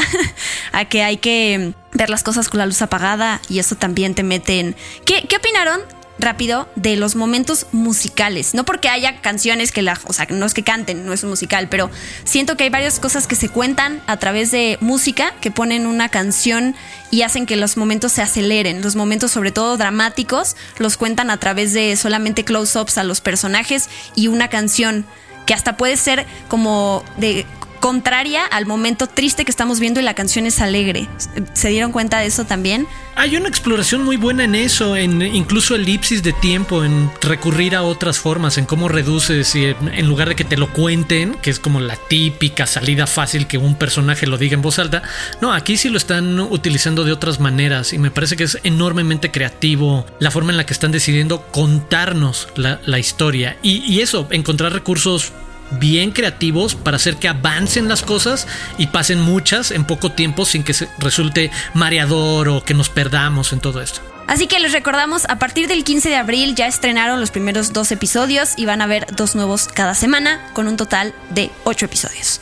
a, 0.71 0.85
que 0.85 1.03
hay 1.03 1.17
que 1.17 1.73
ver 1.93 2.09
las 2.09 2.23
cosas 2.23 2.49
con 2.49 2.59
la 2.59 2.65
luz 2.65 2.81
apagada 2.81 3.41
y 3.49 3.59
eso 3.59 3.75
también 3.75 4.15
te 4.15 4.23
mete 4.23 4.59
en... 4.59 4.75
¿Qué, 5.05 5.25
qué 5.27 5.37
opinaron 5.37 5.81
rápido 6.19 6.69
de 6.75 6.95
los 6.95 7.15
momentos 7.15 7.67
musicales. 7.71 8.53
No 8.53 8.65
porque 8.65 8.89
haya 8.89 9.21
canciones 9.21 9.71
que 9.71 9.81
la, 9.81 9.99
o 10.05 10.13
sea, 10.13 10.27
no 10.29 10.45
es 10.45 10.53
que 10.53 10.63
canten, 10.63 11.05
no 11.05 11.13
es 11.13 11.23
un 11.23 11.29
musical, 11.29 11.67
pero 11.69 11.89
siento 12.23 12.55
que 12.55 12.65
hay 12.65 12.69
varias 12.69 12.99
cosas 12.99 13.27
que 13.27 13.35
se 13.35 13.49
cuentan 13.49 14.01
a 14.07 14.17
través 14.17 14.51
de 14.51 14.77
música, 14.81 15.33
que 15.41 15.51
ponen 15.51 15.87
una 15.87 16.09
canción 16.09 16.75
y 17.11 17.23
hacen 17.23 17.45
que 17.45 17.55
los 17.55 17.77
momentos 17.77 18.11
se 18.11 18.21
aceleren. 18.21 18.81
Los 18.81 18.95
momentos, 18.95 19.31
sobre 19.31 19.51
todo 19.51 19.77
dramáticos, 19.77 20.55
los 20.77 20.97
cuentan 20.97 21.29
a 21.29 21.37
través 21.37 21.73
de 21.73 21.95
solamente 21.95 22.43
close-ups 22.43 22.97
a 22.97 23.03
los 23.03 23.21
personajes 23.21 23.89
y 24.15 24.27
una 24.27 24.49
canción 24.49 25.05
que 25.45 25.53
hasta 25.53 25.77
puede 25.77 25.97
ser 25.97 26.25
como 26.47 27.03
de 27.17 27.45
contraria 27.83 28.45
al 28.45 28.65
momento 28.65 29.07
triste 29.07 29.43
que 29.43 29.51
estamos 29.51 29.81
viendo 29.81 29.99
y 29.99 30.03
la 30.03 30.13
canción 30.13 30.45
es 30.45 30.61
alegre. 30.61 31.09
¿Se 31.51 31.67
dieron 31.67 31.91
cuenta 31.91 32.19
de 32.19 32.27
eso 32.27 32.45
también? 32.45 32.87
Hay 33.17 33.35
una 33.35 33.49
exploración 33.49 34.05
muy 34.05 34.15
buena 34.15 34.45
en 34.45 34.55
eso, 34.55 34.95
en 34.95 35.21
incluso 35.21 35.75
elipsis 35.75 36.23
de 36.23 36.31
tiempo, 36.31 36.85
en 36.85 37.11
recurrir 37.19 37.75
a 37.75 37.83
otras 37.83 38.19
formas, 38.19 38.57
en 38.57 38.63
cómo 38.63 38.87
reduces 38.87 39.53
en 39.55 40.07
lugar 40.07 40.29
de 40.29 40.35
que 40.37 40.45
te 40.45 40.55
lo 40.55 40.71
cuenten, 40.71 41.33
que 41.33 41.49
es 41.49 41.59
como 41.59 41.81
la 41.81 41.97
típica 41.97 42.67
salida 42.67 43.05
fácil 43.05 43.47
que 43.47 43.57
un 43.57 43.75
personaje 43.75 44.27
lo 44.27 44.37
diga 44.37 44.53
en 44.53 44.61
voz 44.61 44.79
alta, 44.79 45.03
no, 45.41 45.51
aquí 45.51 45.75
sí 45.75 45.89
lo 45.89 45.97
están 45.97 46.39
utilizando 46.39 47.03
de 47.03 47.11
otras 47.11 47.41
maneras 47.41 47.91
y 47.91 47.97
me 47.97 48.11
parece 48.11 48.37
que 48.37 48.45
es 48.45 48.59
enormemente 48.63 49.29
creativo 49.29 50.05
la 50.19 50.31
forma 50.31 50.51
en 50.51 50.57
la 50.57 50.65
que 50.65 50.71
están 50.71 50.93
decidiendo 50.93 51.47
contarnos 51.47 52.47
la, 52.55 52.97
historia 52.97 53.57
y 53.61 53.99
eso, 53.99 54.25
encontrar 54.31 54.71
recursos 54.71 55.33
bien 55.79 56.11
creativos 56.11 56.75
para 56.75 56.97
hacer 56.97 57.17
que 57.17 57.27
avancen 57.27 57.87
las 57.87 58.01
cosas 58.01 58.47
y 58.77 58.87
pasen 58.87 59.19
muchas 59.19 59.71
en 59.71 59.85
poco 59.85 60.11
tiempo 60.11 60.45
sin 60.45 60.63
que 60.63 60.73
se 60.73 60.87
resulte 60.99 61.51
mareador 61.73 62.49
o 62.49 62.63
que 62.63 62.73
nos 62.73 62.89
perdamos 62.89 63.53
en 63.53 63.59
todo 63.59 63.81
esto. 63.81 64.01
Así 64.27 64.47
que 64.47 64.59
les 64.59 64.71
recordamos, 64.71 65.25
a 65.29 65.37
partir 65.37 65.67
del 65.67 65.83
15 65.83 66.09
de 66.09 66.15
abril 66.15 66.55
ya 66.55 66.67
estrenaron 66.67 67.19
los 67.19 67.31
primeros 67.31 67.73
dos 67.73 67.91
episodios 67.91 68.53
y 68.57 68.65
van 68.65 68.81
a 68.81 68.87
ver 68.87 69.05
dos 69.15 69.35
nuevos 69.35 69.67
cada 69.67 69.95
semana 69.95 70.49
con 70.53 70.67
un 70.67 70.77
total 70.77 71.13
de 71.29 71.51
ocho 71.65 71.85
episodios. 71.85 72.39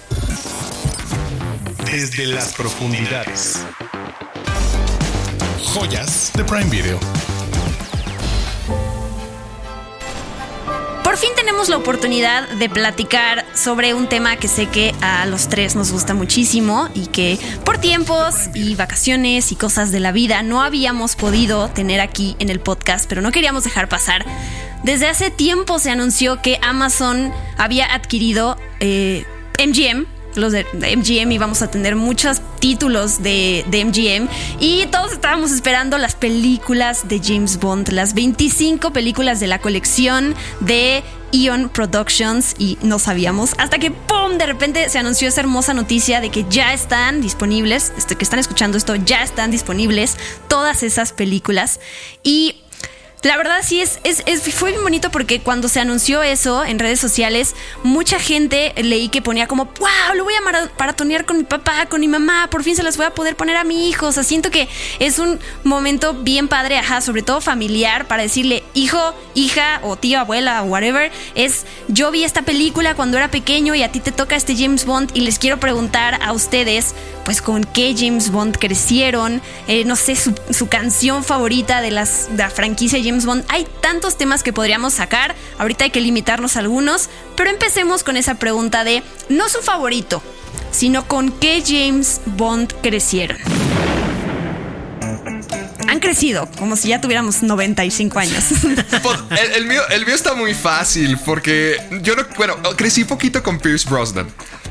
Desde 1.85 2.27
las 2.27 2.53
profundidades. 2.53 3.65
Joyas 5.73 6.31
de 6.35 6.43
Prime 6.43 6.69
Video. 6.69 6.99
Por 11.11 11.19
fin 11.19 11.31
tenemos 11.35 11.67
la 11.67 11.75
oportunidad 11.75 12.47
de 12.51 12.69
platicar 12.69 13.45
sobre 13.53 13.93
un 13.93 14.07
tema 14.07 14.37
que 14.37 14.47
sé 14.47 14.67
que 14.67 14.95
a 15.01 15.25
los 15.25 15.49
tres 15.49 15.75
nos 15.75 15.91
gusta 15.91 16.13
muchísimo 16.13 16.87
y 16.95 17.07
que 17.07 17.37
por 17.65 17.79
tiempos 17.79 18.49
y 18.53 18.75
vacaciones 18.75 19.51
y 19.51 19.57
cosas 19.57 19.91
de 19.91 19.99
la 19.99 20.13
vida 20.13 20.41
no 20.41 20.61
habíamos 20.61 21.17
podido 21.17 21.67
tener 21.67 21.99
aquí 21.99 22.37
en 22.39 22.49
el 22.49 22.61
podcast, 22.61 23.09
pero 23.09 23.21
no 23.21 23.33
queríamos 23.33 23.65
dejar 23.65 23.89
pasar. 23.89 24.25
Desde 24.85 25.09
hace 25.09 25.31
tiempo 25.31 25.79
se 25.79 25.91
anunció 25.91 26.41
que 26.41 26.59
Amazon 26.61 27.33
había 27.57 27.93
adquirido 27.93 28.55
MGM, 28.79 28.79
eh, 28.79 30.05
los 30.35 30.51
de 30.51 30.65
MGM 30.73 31.31
íbamos 31.31 31.61
a 31.61 31.69
tener 31.69 31.95
muchos 31.95 32.41
títulos 32.59 33.23
de, 33.23 33.65
de, 33.69 33.85
MGM 33.85 34.29
y 34.59 34.85
todos 34.87 35.11
estábamos 35.11 35.51
esperando 35.51 35.97
las 35.97 36.15
películas 36.15 37.07
de 37.07 37.19
James 37.23 37.59
Bond, 37.59 37.89
las 37.89 38.13
25 38.13 38.93
películas 38.93 39.39
de 39.39 39.47
la 39.47 39.59
colección 39.59 40.35
de 40.59 41.03
Eon 41.31 41.69
Productions 41.69 42.55
y 42.57 42.77
no 42.81 42.99
sabíamos. 42.99 43.53
Hasta 43.57 43.79
que 43.79 43.91
¡pum! 43.91 44.37
de 44.37 44.45
repente 44.45 44.89
se 44.89 44.99
anunció 44.99 45.27
esa 45.27 45.41
hermosa 45.41 45.73
noticia 45.73 46.21
de 46.21 46.29
que 46.29 46.45
ya 46.49 46.73
están 46.73 47.21
disponibles, 47.21 47.93
este, 47.97 48.15
que 48.15 48.23
están 48.23 48.39
escuchando 48.39 48.77
esto, 48.77 48.95
ya 48.95 49.23
están 49.23 49.51
disponibles 49.51 50.17
todas 50.47 50.83
esas 50.83 51.13
películas. 51.13 51.79
Y 52.23 52.61
la 53.23 53.37
verdad 53.37 53.59
sí 53.63 53.81
es, 53.81 53.99
es, 54.03 54.23
fue 54.53 54.71
bien 54.71 54.81
bonito 54.81 55.11
porque 55.11 55.41
cuando 55.41 55.67
se 55.67 55.79
anunció 55.79 56.23
eso 56.23 56.65
en 56.65 56.79
redes 56.79 56.99
sociales, 56.99 57.55
mucha 57.83 58.19
gente 58.19 58.73
leí 58.77 59.09
que 59.09 59.21
ponía 59.21 59.45
como, 59.47 59.65
wow, 59.65 60.15
lo 60.15 60.23
voy 60.23 60.33
a 60.33 60.41
maratonear 60.41 61.25
con 61.25 61.37
mi 61.37 61.43
papá, 61.43 61.85
con 61.87 62.01
mi 62.01 62.07
mamá, 62.07 62.47
por 62.49 62.63
fin 62.63 62.75
se 62.75 62.83
las 62.83 62.97
voy 62.97 63.05
a 63.05 63.13
poder 63.13 63.35
poner 63.35 63.57
a 63.57 63.63
mi 63.63 63.89
hijo. 63.89 64.07
O 64.07 64.11
sea, 64.11 64.23
siento 64.23 64.49
que 64.49 64.67
es 64.99 65.19
un 65.19 65.39
momento 65.63 66.15
bien 66.15 66.47
padre, 66.47 66.77
ajá, 66.77 67.01
sobre 67.01 67.21
todo 67.21 67.41
familiar, 67.41 68.07
para 68.07 68.23
decirle, 68.23 68.63
hijo, 68.73 69.13
hija 69.35 69.79
o 69.83 69.95
tío, 69.95 70.19
abuela 70.19 70.63
o 70.63 70.65
whatever, 70.65 71.11
es, 71.35 71.65
yo 71.87 72.09
vi 72.09 72.23
esta 72.23 72.41
película 72.41 72.95
cuando 72.95 73.17
era 73.17 73.29
pequeño 73.29 73.75
y 73.75 73.83
a 73.83 73.91
ti 73.91 73.99
te 73.99 74.11
toca 74.11 74.35
este 74.35 74.55
James 74.55 74.85
Bond 74.85 75.11
y 75.13 75.21
les 75.21 75.37
quiero 75.37 75.59
preguntar 75.59 76.19
a 76.23 76.33
ustedes, 76.33 76.95
pues 77.23 77.41
con 77.41 77.63
qué 77.65 77.93
James 77.95 78.31
Bond 78.31 78.57
crecieron, 78.57 79.41
eh, 79.67 79.85
no 79.85 79.95
sé, 79.95 80.15
su, 80.15 80.33
su, 80.49 80.67
canción 80.69 81.23
favorita 81.23 81.81
de, 81.81 81.91
las, 81.91 82.29
de 82.31 82.37
la 82.37 82.49
franquicia 82.49 82.99
James 83.03 83.10
Bond. 83.19 83.43
Hay 83.49 83.67
tantos 83.81 84.17
temas 84.17 84.43
que 84.43 84.53
podríamos 84.53 84.93
sacar, 84.93 85.35
ahorita 85.57 85.85
hay 85.85 85.89
que 85.91 86.01
limitarnos 86.01 86.55
a 86.55 86.59
algunos, 86.59 87.09
pero 87.35 87.49
empecemos 87.49 88.03
con 88.03 88.17
esa 88.17 88.35
pregunta 88.35 88.83
de 88.83 89.03
no 89.29 89.49
su 89.49 89.59
favorito, 89.61 90.23
sino 90.71 91.07
con 91.07 91.31
qué 91.31 91.63
James 91.65 92.21
Bond 92.25 92.73
crecieron. 92.81 93.37
Han 95.87 95.99
crecido, 95.99 96.49
como 96.57 96.77
si 96.77 96.87
ya 96.87 97.01
tuviéramos 97.01 97.43
95 97.43 98.19
años. 98.19 98.45
Pues, 99.03 99.17
el, 99.55 99.65
mío, 99.65 99.81
el 99.89 100.05
mío 100.05 100.15
está 100.15 100.35
muy 100.35 100.53
fácil, 100.53 101.17
porque 101.25 101.77
yo 102.01 102.15
no, 102.15 102.23
bueno, 102.37 102.55
crecí 102.77 103.03
poquito 103.03 103.41
con 103.41 103.59
Pierce 103.59 103.89
Brosnan, 103.89 104.27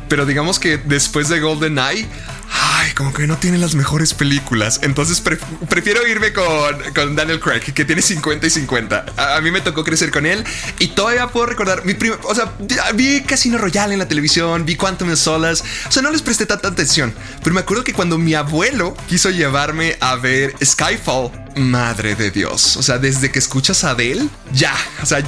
pero 0.08 0.24
digamos 0.24 0.58
que 0.58 0.78
después 0.78 1.28
de 1.28 1.40
Golden 1.40 1.78
Eye 1.78 2.06
ay, 2.50 2.92
como 2.92 3.12
que 3.12 3.26
no 3.26 3.38
tiene 3.38 3.58
las 3.58 3.74
mejores 3.74 4.14
películas. 4.14 4.80
Entonces 4.82 5.22
prefiero 5.68 6.06
irme 6.06 6.32
con, 6.32 7.16
Daniel 7.16 7.40
Craig, 7.40 7.60
que 7.60 7.84
tiene 7.84 8.02
50 8.02 8.46
y 8.46 8.50
50. 8.50 9.06
A, 9.16 9.40
mí 9.40 9.50
me 9.50 9.60
tocó 9.60 9.84
crecer 9.84 10.10
con 10.10 10.26
él 10.26 10.44
y 10.78 10.88
todavía 10.88 11.28
puedo 11.28 11.46
recordar 11.46 11.84
mi 11.84 11.94
primo, 11.94 12.16
o 12.24 12.34
sea, 12.34 12.52
vi 12.94 13.22
Casino 13.22 13.58
Royale 13.58 13.94
en 13.94 13.98
la 13.98 14.08
televisión, 14.08 14.64
vi 14.64 14.76
Quantum 14.76 15.14
Solas, 15.16 15.64
o 15.88 15.92
sea, 15.92 16.02
no 16.02 16.10
les 16.10 16.22
presté 16.22 16.46
tanta 16.46 16.68
atención. 16.68 17.14
Pero 17.42 17.54
me 17.54 17.60
acuerdo 17.60 17.84
que 17.84 17.92
cuando 17.92 18.18
mi 18.18 18.34
abuelo 18.34 18.96
quiso 19.08 19.30
llevarme 19.30 19.96
a 20.00 20.16
ver 20.16 20.54
Skyfall, 20.62 21.30
madre 21.56 22.14
de 22.14 22.30
Dios, 22.30 22.76
o 22.76 22.82
sea, 22.82 22.98
desde 22.98 23.30
que 23.30 23.38
escuchas 23.38 23.84
a 23.84 23.90
Adele, 23.90 24.28
ya, 24.52 24.74
o 25.02 25.06
sea, 25.06 25.22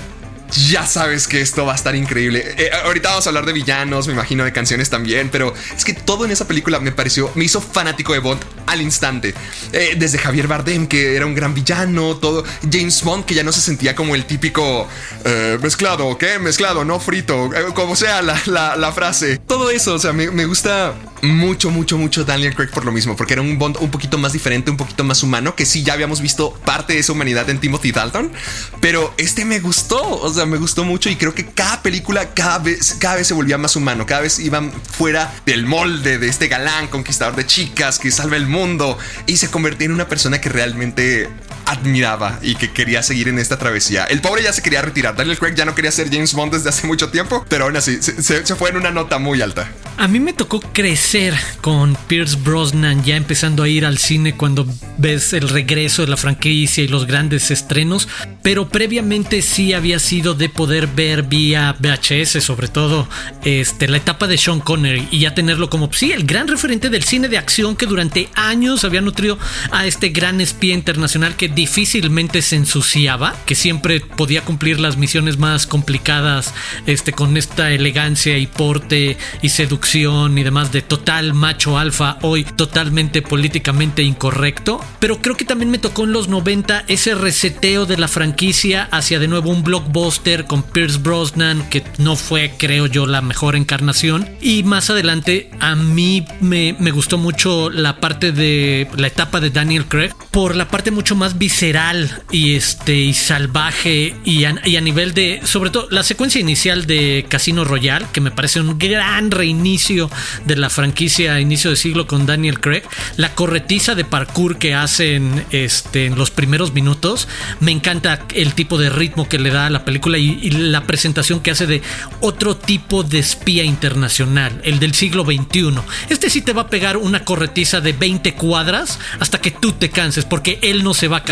ya 0.53 0.87
sabes 0.87 1.27
que 1.27 1.41
esto 1.41 1.65
va 1.65 1.73
a 1.73 1.77
estar 1.77 1.95
increíble. 1.95 2.55
Eh, 2.59 2.71
ahorita 2.85 3.11
vamos 3.11 3.27
a 3.27 3.31
hablar 3.31 3.47
de 3.47 3.53
villanos, 3.53 4.07
me 4.07 4.13
imagino 4.13 4.45
de 4.45 4.53
canciones 4.53 4.91
también, 4.91 5.29
pero 5.31 5.55
es 5.77 5.85
que 5.85 5.95
todo 5.95 6.25
en 6.25 6.31
esa 6.31 6.47
película 6.47 6.81
me 6.81 6.93
pareció, 6.93 7.31
me 7.35 7.45
hizo 7.45 7.61
fanático 7.61 8.13
de 8.13 8.19
Bond 8.19 8.41
al 8.67 8.81
instante. 8.81 9.35
Eh, 9.73 9.97
desde 9.99 10.19
Javier 10.19 10.49
Bardem, 10.49 10.87
que 10.87 11.17
era 11.17 11.27
un 11.27 11.35
gran 11.35 11.55
villano, 11.55 12.17
todo 12.17 12.45
James 12.71 13.03
Bond, 13.03 13.25
que 13.25 13.35
ya 13.35 13.43
no 13.43 13.53
se 13.53 13.61
sentía 13.61 13.95
como 13.95 14.15
el 14.15 14.25
típico 14.25 14.89
eh, 15.25 15.59
mezclado, 15.63 16.17
¿qué? 16.19 16.39
Mezclado, 16.39 16.85
no 16.85 17.01
frito, 17.01 17.51
como 17.75 17.97
sea 17.97 18.23
la, 18.23 18.93
frase. 18.93 19.39
Todo 19.39 19.71
eso, 19.71 19.95
o 19.95 19.99
sea, 19.99 20.13
me, 20.13 20.31
me 20.31 20.45
gusta 20.45 20.95
mucho, 21.23 21.71
mucho, 21.71 21.97
mucho 21.99 22.25
Daniel 22.25 22.55
Craig 22.55 22.71
por 22.71 22.85
lo 22.85 22.93
mismo, 22.93 23.17
porque 23.17 23.35
era 23.35 23.43
un 23.43 23.59
Bond 23.59 23.77
un 23.81 23.91
poquito 23.91 24.19
más 24.19 24.33
diferente, 24.33 24.71
un 24.71 24.77
poquito 24.77 25.05
más 25.05 25.23
humano, 25.23 25.55
que 25.55 25.65
sí 25.65 25.83
ya 25.83 25.93
habíamos 25.93 26.21
visto 26.21 26.53
parte 26.65 26.95
de 26.95 26.99
esa 26.99 27.13
humanidad 27.13 27.49
en 27.49 27.59
Timothy 27.59 27.93
Dalton, 27.93 28.33
pero 28.81 29.15
este 29.19 29.45
me 29.45 29.61
gustó, 29.61 30.03
o 30.03 30.33
sea, 30.33 30.47
me 30.47 30.57
gustó 30.57 30.85
mucho 30.85 31.09
y 31.09 31.17
creo 31.17 31.35
que 31.35 31.47
cada 31.47 31.83
película 31.83 32.35
cada 32.35 32.59
vez, 32.59 32.97
cada 32.99 33.17
vez 33.17 33.29
se 33.29 33.35
volvía 33.35 33.57
más 33.57 33.77
humano, 33.77 34.05
cada 34.05 34.23
vez 34.23 34.39
iban 34.41 34.73
fuera 34.73 35.33
del 35.47 35.65
molde 35.67 36.19
de 36.19 36.29
este 36.29 36.49
galán 36.49 36.89
conquistador 36.89 37.37
de 37.37 37.47
chicas 37.47 37.99
que 37.99 38.11
salva 38.11 38.37
el 38.37 38.47
mundo 38.47 38.99
y 39.27 39.37
se 39.37 39.49
convertía 39.51 39.87
en 39.87 39.93
una 39.93 40.09
persona 40.09 40.41
que 40.41 40.49
realmente 40.49 41.29
admiraba 41.67 42.39
y 42.43 42.55
que 42.55 42.71
quería 42.71 43.03
seguir 43.03 43.29
en 43.29 43.39
esta 43.39 43.59
travesía. 43.59 44.05
El 44.05 44.21
pobre 44.21 44.43
ya 44.43 44.53
se 44.53 44.63
quería 44.63 44.83
retirar. 44.83 45.17
Daniel 45.17 45.39
Craig 45.39 45.55
ya 45.55 45.65
no 45.65 45.75
quería 45.75 45.91
ser 45.91 46.11
James 46.11 46.35
Bond 46.35 46.53
desde 46.53 46.69
hace 46.69 46.87
mucho 46.87 47.11
tiempo, 47.11 47.45
pero 47.49 47.65
aún 47.65 47.77
así 47.77 48.01
se, 48.03 48.43
fue 48.57 48.71
en 48.71 48.77
una 48.77 48.91
nota 48.91 49.19
muy 49.19 49.41
alta. 49.41 49.71
A 49.99 50.09
mí 50.09 50.21
me 50.21 50.33
tocó 50.33 50.61
crecer 50.61 51.35
con 51.61 51.97
Pierce 52.09 52.37
Brosnan 52.37 53.05
ya 53.05 53.17
empezando 53.17 53.63
a 53.63 53.69
ir 53.69 53.85
al 53.85 53.99
cine 53.99 54.35
cuando 54.35 54.67
ves 54.99 55.33
el 55.33 55.49
regreso 55.49 56.03
de 56.03 56.09
la 56.09 56.17
franquicia 56.17 56.83
y 56.83 56.89
los 56.89 57.07
grandes 57.07 57.51
estrenos, 57.51 58.09
pero 58.43 58.69
previamente 58.69 59.43
sí 59.43 59.73
había 59.73 59.99
sido 59.99 60.35
de 60.35 60.49
poder 60.49 60.87
ver 60.87 61.25
vía 61.25 61.77
VHS, 61.79 62.43
sobre 62.43 62.69
todo 62.69 63.09
este, 63.45 63.87
la 63.89 63.99
etapa 63.99 64.27
de 64.27 64.39
Sean 64.39 64.61
Connery 64.61 65.09
y 65.11 65.21
ya 65.21 65.35
tenerlo 65.35 65.71
como 65.71 65.93
sí, 65.93 66.13
el 66.13 66.25
gran 66.25 66.49
referente 66.49 66.89
del 66.89 67.05
cine 67.05 67.29
de 67.29 67.39
acción 67.39 67.77
que 67.77 67.87
durante 67.87 68.29
años 68.35 68.85
había 68.85 69.01
nutrido 69.01 69.39
a 69.71 69.87
este 69.87 70.09
gran 70.09 70.41
espía 70.41 70.75
internacional 70.75 71.37
que 71.37 71.49
difícilmente 71.55 72.43
se 72.43 72.57
ensuciaba, 72.57 73.35
que 73.47 73.55
siempre 73.55 74.01
podía 74.01 74.43
cumplir 74.43 74.81
las 74.81 74.97
misiones 74.97 75.39
más 75.39 75.67
complicadas 75.67 76.55
este, 76.87 77.13
con 77.13 77.37
esta 77.37 77.71
elegancia 77.71 78.39
y 78.39 78.47
porte 78.47 79.17
y 79.43 79.49
seducción 79.49 80.37
y 80.39 80.43
demás 80.43 80.73
de 80.73 80.83
total 80.83 81.35
macho 81.35 81.79
alfa, 81.79 82.19
hoy 82.23 82.45
totalmente 82.45 83.23
políticamente 83.23 84.03
incorrecto. 84.03 84.81
Pero 84.99 85.21
creo 85.21 85.37
que 85.37 85.45
también 85.45 85.71
me 85.71 85.79
tocó 85.79 86.05
en 86.05 86.13
los 86.13 86.29
90 86.29 86.85
ese 86.89 87.15
reseteo 87.15 87.87
de 87.87 87.97
la 87.97 88.09
franquicia 88.09 88.89
hacia 88.91 89.19
de 89.19 89.29
nuevo 89.29 89.51
un 89.51 89.63
blockbuster 89.63 90.45
con 90.47 90.63
Pierce 90.63 90.99
Brosnan, 90.99 91.69
que 91.69 91.83
no 91.99 92.17
fue, 92.17 92.55
creo 92.59 92.87
yo, 92.87 93.07
la 93.07 93.23
mejor 93.23 93.57
encarnación. 93.57 94.29
Y 94.41 94.63
más 94.63 94.91
adelante 94.91 95.51
a 95.61 95.75
mí 95.75 96.25
me, 96.41 96.73
gustó 96.93 97.19
mucho 97.19 97.71
la 97.71 98.01
parte 98.01 98.33
de 98.33 98.89
la 98.97 99.07
etapa 99.07 99.41
de 99.41 99.51
Daniel 99.51 99.87
Craig 99.87 100.13
por 100.31 100.57
la 100.57 100.69
parte 100.69 100.91
mucho 100.91 101.15
más 101.17 101.39
visceral 101.43 102.23
y 102.31 102.55
este 102.55 102.95
y 102.95 103.15
salvaje 103.15 104.15
y 104.25 104.45
a, 104.45 104.53
nivel 104.81 105.13
de 105.13 105.41
sobre 105.43 105.71
todo 105.71 105.89
la 105.91 106.05
secuencia 106.05 106.41
inicial 106.41 106.87
de 106.87 107.27
Casino 107.29 107.65
Royale 107.65 108.07
que 108.13 108.21
me 108.21 108.31
parece 108.31 108.61
un 108.61 108.79
gran 108.79 109.33
reinicio 109.33 110.09
de 110.45 110.55
la 110.55 110.71
franquicia 110.71 111.35
a 111.35 111.41
inicio 111.41 111.71
de 111.71 111.77
siglo 111.77 112.07
con 112.07 112.27
Daniel 112.27 112.61
Craig 112.61 112.85
la 113.17 113.35
corretiza 113.35 113.97
de 113.97 114.05
parkour 114.05 114.57
que 114.59 114.77
hacen 114.77 115.45
este 115.51 116.07
en 116.07 116.17
los 116.17 116.31
primeros 116.31 116.73
minutos. 116.75 117.27
Me 117.59 117.73
encanta 117.73 118.25
el 118.37 118.55
tipo 118.55 118.79
de 118.79 118.89
ritmo 118.89 119.29
que 119.29 119.41
le 119.41 119.51
da 119.51 119.67
a 119.67 119.71
la 119.71 119.85
película 119.85 120.19
y, 120.19 120.39
y 120.43 120.51
la 120.51 120.85
presentación 120.85 121.41
que 121.41 121.51
hace 121.51 121.67
de 121.67 121.83
otro 122.21 122.57
tipo 122.57 123.03
de 123.03 123.19
espía 123.19 123.65
internacional 123.65 124.61
el 124.63 124.79
del 124.79 124.95
siglo 124.95 125.25
XXI 125.25 125.75
este 126.09 126.31
sí 126.31 126.41
te 126.41 126.53
va 126.53 126.63
a 126.63 126.71
pegar 126.71 126.99
una 126.99 127.25
corretiza 127.25 127.81
de 127.81 127.95
20 127.95 128.35
cuadras 128.35 129.01
hasta 129.19 129.41
que 129.41 129.51
tú 129.51 129.73
te 129.73 129.91
canses 129.91 130.25
porque 130.25 130.61
él 130.63 130.85
no 130.85 130.95
se 130.95 131.09
va 131.09 131.17
a 131.17 131.25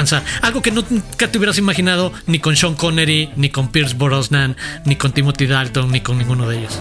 algo 0.42 0.62
que 0.62 0.70
nunca 0.70 1.30
te 1.30 1.38
hubieras 1.38 1.58
imaginado 1.58 2.12
ni 2.26 2.38
con 2.38 2.56
Sean 2.56 2.74
Connery 2.74 3.30
ni 3.36 3.50
con 3.50 3.68
Pierce 3.68 3.94
Brosnan 3.94 4.56
ni 4.84 4.96
con 4.96 5.12
Timothy 5.12 5.46
Dalton 5.46 5.90
ni 5.90 6.00
con 6.00 6.18
ninguno 6.18 6.48
de 6.48 6.58
ellos 6.58 6.80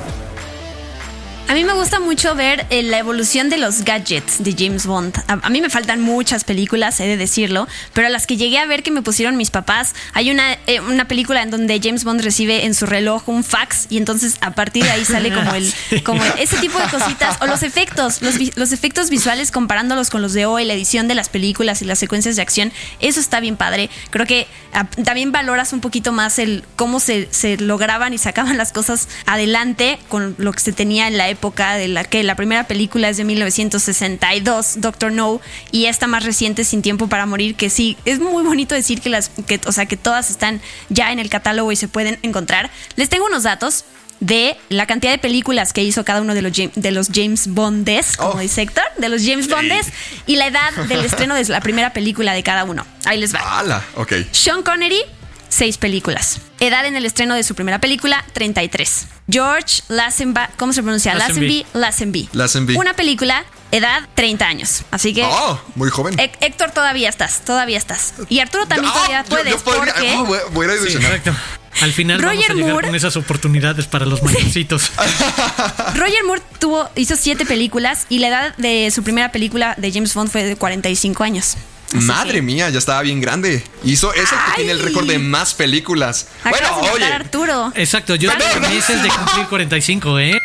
A 1.49 1.55
mí 1.55 1.63
me 1.63 1.73
gusta 1.73 1.99
mucho 1.99 2.35
ver 2.35 2.67
eh, 2.69 2.83
la 2.83 2.99
evolución 2.99 3.49
de 3.49 3.57
los 3.57 3.83
gadgets 3.83 4.43
de 4.43 4.53
James 4.55 4.85
Bond. 4.85 5.17
A, 5.27 5.39
a 5.41 5.49
mí 5.49 5.62
me 5.62 5.71
faltan 5.71 5.99
muchas 5.99 6.43
películas, 6.43 6.99
he 6.99 7.07
de 7.07 7.17
decirlo, 7.17 7.67
pero 7.93 8.05
a 8.05 8.12
las 8.12 8.27
que 8.27 8.38
llegué 8.38 8.59
a 8.59 8.67
ver 8.67 8.83
que 8.83 8.91
me 8.91 9.01
pusieron 9.01 9.35
mis 9.35 9.49
papás, 9.49 9.95
hay 10.13 10.29
una, 10.29 10.53
eh, 10.67 10.79
una 10.79 11.07
película 11.07 11.41
en 11.41 11.49
donde 11.49 11.79
James 11.81 12.03
Bond 12.03 12.21
recibe 12.21 12.65
en 12.65 12.75
su 12.75 12.85
reloj 12.85 13.27
un 13.27 13.43
fax 13.43 13.87
y 13.89 13.97
entonces 13.97 14.35
a 14.41 14.52
partir 14.52 14.83
de 14.83 14.91
ahí 14.91 15.04
sale 15.06 15.33
como 15.33 15.56
el, 15.56 15.73
como 16.04 16.23
el- 16.23 16.33
ese 16.37 16.58
tipo 16.58 16.77
de 16.77 16.85
cositas 16.87 17.37
o 17.41 17.47
los 17.47 17.63
efectos, 17.63 18.21
los, 18.21 18.35
los 18.56 18.71
efectos 18.71 19.10
visuales 19.10 19.50
comparándolos 19.50 20.12
con 20.12 20.21
los 20.21 20.33
de 20.33 20.45
hoy, 20.45 20.65
la 20.65 20.75
edición 20.75 21.08
de 21.08 21.15
las 21.15 21.29
películas 21.29 21.81
y 21.81 21.85
las 21.85 21.97
secuencias 21.97 22.35
de 22.35 22.43
acción, 22.43 22.71
eso 23.00 23.19
está 23.19 23.39
bien 23.39 23.56
padre. 23.58 23.89
Creo 24.12 24.27
que 24.27 24.45
ah, 24.73 24.85
también 25.04 25.31
valoras 25.31 25.73
un 25.73 25.81
poquito 25.81 26.12
más 26.12 26.37
el 26.37 26.63
cómo 26.75 27.00
se, 27.00 27.27
se 27.31 27.58
lograban 27.58 28.13
y 28.13 28.19
sacaban 28.19 28.56
las 28.56 28.71
cosas 28.71 29.08
adelante 29.25 29.97
con 30.10 30.35
lo 30.37 30.54
que 30.54 30.60
se 30.60 30.73
tenía 30.73 31.08
en 31.08 31.17
la 31.17 31.27
época 31.27 31.38
de 31.40 31.87
la 31.87 32.04
que 32.04 32.23
la 32.23 32.35
primera 32.35 32.65
película 32.67 33.10
es 33.10 33.17
de 33.17 33.23
1962, 33.23 34.75
Doctor 34.81 35.12
No, 35.12 35.42
y 35.71 35.85
esta 35.85 36.08
más 36.08 36.23
reciente, 36.25 36.63
Sin 36.63 36.81
Tiempo 36.81 37.08
para 37.08 37.25
Morir, 37.25 37.56
que 37.56 37.69
sí, 37.69 37.98
es 38.06 38.19
muy 38.19 38.44
bonito 38.44 38.75
decir 38.75 39.02
que 39.02 39.10
las, 39.10 39.29
que, 39.29 39.60
o 39.65 39.71
sea, 39.71 39.85
que 39.85 39.98
todas 39.98 40.29
están 40.29 40.62
ya 40.90 41.12
en 41.12 41.19
el 41.19 41.29
catálogo 41.29 41.71
y 41.71 41.75
se 41.75 41.87
pueden 41.87 42.19
encontrar. 42.21 42.69
Les 42.96 43.10
tengo 43.10 43.25
unos 43.25 43.44
datos 43.44 43.85
de 44.19 44.58
la 44.67 44.85
cantidad 44.85 45.13
de 45.13 45.17
películas 45.17 45.71
que 45.71 45.81
hizo 45.81 46.04
cada 46.04 46.21
uno 46.21 46.33
de 46.33 46.42
los, 46.42 46.52
Jam- 46.52 46.73
de 46.75 46.92
los 46.92 47.08
James 47.13 47.48
Bondes, 47.48 48.17
como 48.17 48.31
Oh. 48.31 48.40
dice 48.40 48.62
Héctor, 48.62 48.83
de 48.98 49.08
los 49.10 49.21
James 49.25 49.48
Bondes, 49.50 49.87
y 50.27 50.35
la 50.35 50.48
edad 50.48 50.73
del 50.87 51.06
estreno 51.06 51.35
de 51.35 51.46
la 51.46 51.62
primera 51.62 51.94
película 51.94 52.33
de 52.33 52.44
cada 52.44 52.65
uno. 52.65 52.85
Ahí 53.06 53.17
les 53.19 53.33
va. 53.33 53.40
¡Hala! 53.60 53.81
Ok. 53.96 54.13
Sean 54.31 54.62
Connery, 54.62 55.00
seis 55.48 55.77
películas. 55.77 56.42
Edad 56.60 56.85
en 56.85 56.98
el 56.98 57.06
estreno 57.06 57.33
de 57.35 57.44
su 57.44 57.56
primera 57.56 57.79
película, 57.79 58.25
33. 58.33 59.08
George 59.30 59.84
Lazenby, 59.90 60.42
¿cómo 60.58 60.73
se 60.73 60.82
pronuncia? 60.82 61.13
Lazenby. 61.13 61.65
Lazenby. 61.73 62.30
Lazenby. 62.34 62.75
Una 62.75 62.96
película, 62.96 63.46
edad 63.71 64.08
30 64.15 64.46
años. 64.48 64.84
Así 64.92 65.13
que 65.13 65.23
¡Oh! 65.23 65.62
Muy 65.75 65.90
joven. 65.90 66.17
Hé- 66.19 66.32
Héctor 66.42 66.71
todavía 66.71 67.10
estás, 67.10 67.42
todavía 67.46 67.77
estás. 67.77 68.13
Y 68.30 68.40
Arturo 68.40 68.65
también 68.65 68.90
Ah, 68.92 68.94
todavía 68.96 69.23
yo- 69.23 69.30
puedes, 69.30 69.54
yo 69.54 69.60
podría- 69.60 69.94
porque 69.94 70.13
oh, 70.17 70.25
voy, 70.25 70.40
voy 70.54 70.67
a 70.67 70.73
ir 70.73 70.80
a 70.80 70.84
Sí, 70.90 70.98
exacto 70.98 71.34
al 71.82 71.94
final 71.94 72.17
vamos 72.17 72.36
Roger 72.36 72.52
a 72.52 72.54
llegar 72.56 72.71
Moore. 72.71 72.88
con 72.88 72.96
esas 72.96 73.15
oportunidades 73.15 73.86
para 73.86 74.06
los 74.06 74.21
mayorcitos 74.23 74.92
Roger 75.96 76.23
Moore 76.25 76.42
tuvo, 76.60 76.90
hizo 76.96 77.15
siete 77.15 77.46
películas 77.46 78.06
y 78.10 78.19
la 78.19 78.27
edad 78.27 78.58
de 78.58 78.92
su 78.92 79.02
primera 79.04 79.32
película 79.32 79.75
de 79.77 79.92
James 79.94 80.13
Bond 80.13 80.30
fue 80.30 80.44
de 80.44 80.56
45 80.58 81.23
años. 81.23 81.56
Así 81.90 82.06
Madre 82.06 82.33
que 82.33 82.42
mía, 82.44 82.69
ya 82.69 82.77
estaba 82.79 83.02
bien 83.02 83.19
grande. 83.19 83.63
Hizo, 83.83 84.13
es 84.13 84.23
el 84.31 84.37
que 84.37 84.44
Ay. 84.48 84.54
tiene 84.58 84.71
el 84.73 84.79
récord 84.79 85.08
de 85.08 85.17
más 85.19 85.54
películas. 85.56 86.27
Acabas 86.44 86.71
bueno, 86.79 86.94
oye. 86.94 87.06
Arturo. 87.06 87.71
exacto 87.75 88.15
yo 88.15 88.31
a 88.31 88.35
no. 88.35 88.69
meses 88.69 89.02
de 89.02 89.10
cumplir 89.10 89.46
45 89.48 90.19
eh 90.19 90.37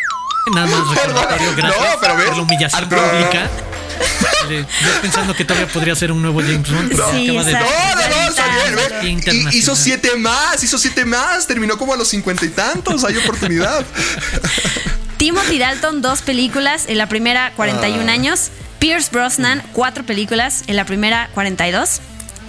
nada 0.55 0.67
más 0.67 0.89
recordatorio 0.97 1.51
No, 1.51 1.57
gracias 1.57 1.97
pero 2.01 2.17
ves, 2.17 2.27
por 2.27 2.37
la 2.37 2.43
humillación 2.43 2.83
Arturo. 2.85 3.03
pública 3.11 3.51
yo 4.51 5.01
pensando 5.01 5.35
que 5.35 5.45
todavía 5.45 5.67
podría 5.73 5.95
ser 5.95 6.13
un 6.13 6.21
nuevo 6.21 6.41
James 6.41 6.71
Bond 6.71 6.89
pero 6.91 7.11
Sí, 7.13 7.27
de. 7.29 7.53
No, 7.53 7.61
no, 7.61 8.71
no, 8.71 9.01
bien. 9.01 9.21
Y- 9.53 9.57
hizo 9.59 9.75
siete 9.77 10.17
más, 10.17 10.63
hizo 10.63 10.77
siete 10.79 11.05
más. 11.07 11.47
Terminó 11.47 11.79
como 11.79 11.95
a 11.95 11.97
los 11.97 12.09
cincuenta 12.09 12.45
y 12.45 12.49
tantos. 12.51 13.05
Hay 13.05 13.17
oportunidad. 13.17 13.85
Timothy 15.17 15.59
Dalton, 15.59 16.03
dos 16.03 16.21
películas. 16.23 16.85
En 16.89 16.99
la 16.99 17.09
primera, 17.09 17.53
41 17.57 18.05
Ah. 18.09 18.13
años. 18.13 18.51
Pierce 18.85 19.11
Brosnan, 19.11 19.63
cuatro 19.73 20.05
películas. 20.05 20.63
En 20.67 20.77
la 20.77 20.85
primera, 20.85 21.31
42. 21.33 22.03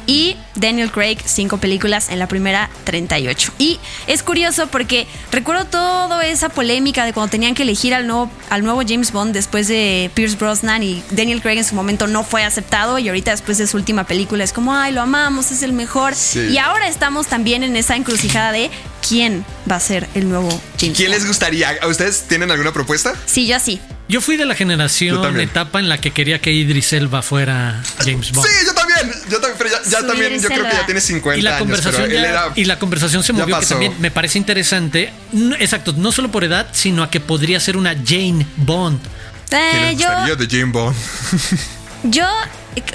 Y 0.05 0.35
Daniel 0.55 0.91
Craig, 0.91 1.17
cinco 1.23 1.59
películas. 1.59 2.09
En 2.09 2.19
la 2.19 2.27
primera, 2.27 2.69
38. 2.83 3.53
Y 3.57 3.79
es 4.05 4.21
curioso 4.21 4.67
porque 4.67 5.07
recuerdo 5.31 5.63
toda 5.63 6.25
esa 6.27 6.49
polémica 6.49 7.05
de 7.05 7.13
cuando 7.13 7.31
tenían 7.31 7.55
que 7.55 7.63
elegir 7.63 7.93
al 7.93 8.05
nuevo, 8.05 8.29
al 8.49 8.65
nuevo 8.65 8.81
James 8.85 9.13
Bond 9.13 9.33
después 9.33 9.69
de 9.69 10.11
Pierce 10.13 10.35
Brosnan. 10.35 10.83
Y 10.83 11.01
Daniel 11.11 11.41
Craig 11.41 11.59
en 11.59 11.63
su 11.63 11.73
momento 11.73 12.05
no 12.05 12.25
fue 12.25 12.43
aceptado. 12.43 12.99
Y 12.99 13.07
ahorita, 13.07 13.31
después 13.31 13.57
de 13.57 13.65
su 13.65 13.77
última 13.77 14.03
película, 14.03 14.43
es 14.43 14.51
como, 14.51 14.75
ay, 14.75 14.91
lo 14.91 15.01
amamos, 15.01 15.51
es 15.51 15.63
el 15.63 15.71
mejor. 15.71 16.15
Sí. 16.15 16.41
Y 16.49 16.57
ahora 16.57 16.89
estamos 16.89 17.27
también 17.27 17.63
en 17.63 17.77
esa 17.77 17.95
encrucijada 17.95 18.51
de 18.51 18.69
quién 19.07 19.45
va 19.71 19.77
a 19.77 19.79
ser 19.79 20.09
el 20.15 20.27
nuevo 20.27 20.49
James 20.77 20.97
¿Quién 20.97 21.11
Bond. 21.11 21.21
les 21.21 21.27
gustaría? 21.27 21.69
¿A 21.81 21.87
¿Ustedes 21.87 22.23
tienen 22.27 22.51
alguna 22.51 22.73
propuesta? 22.73 23.15
Sí, 23.25 23.47
yo 23.47 23.57
sí. 23.61 23.79
Yo 24.07 24.21
fui 24.21 24.37
de 24.37 24.45
la 24.45 24.55
generación 24.55 25.39
etapa 25.39 25.79
en 25.79 25.89
la 25.89 25.99
que 25.99 26.11
quería 26.11 26.39
que 26.39 26.51
Idris 26.51 26.93
Elba 26.93 27.21
fuera 27.21 27.81
James 27.99 28.31
Bond 28.31 28.47
Sí, 28.47 28.53
yo 28.65 28.73
también. 28.73 29.11
Yo 29.29 29.39
también, 29.41 29.55
pero 29.57 29.69
ya, 29.89 30.01
también, 30.07 30.39
yo 30.41 30.47
creo 30.47 30.63
que 30.69 30.71
ya 30.75 30.85
tiene 30.85 31.01
50 31.01 31.39
y 31.39 31.41
la 31.41 31.49
años. 31.51 31.59
conversación 31.59 32.09
ya- 32.09 32.19
era- 32.29 32.51
y 32.55 32.65
la 32.65 32.79
conversación 32.79 33.23
se 33.23 33.33
movió 33.33 33.59
que 33.59 33.65
también 33.65 33.93
me 33.99 34.11
parece 34.11 34.37
interesante 34.37 35.11
No, 35.31 35.55
exacto 35.55 35.93
no 35.97 36.11
solo 36.11 36.29
por 36.31 36.43
edad 36.43 36.67
sino 36.71 37.03
a 37.03 37.09
que 37.09 37.19
podría 37.19 37.59
ser 37.59 37.77
una 37.77 37.93
Jane 37.95 38.45
Bond 38.57 38.99
¿Quién 39.49 39.61
Eh, 39.61 39.95
yo, 39.97 40.35
de 40.35 40.47
Jane 40.47 40.71
Bond? 40.71 40.95
yo, 42.03 42.27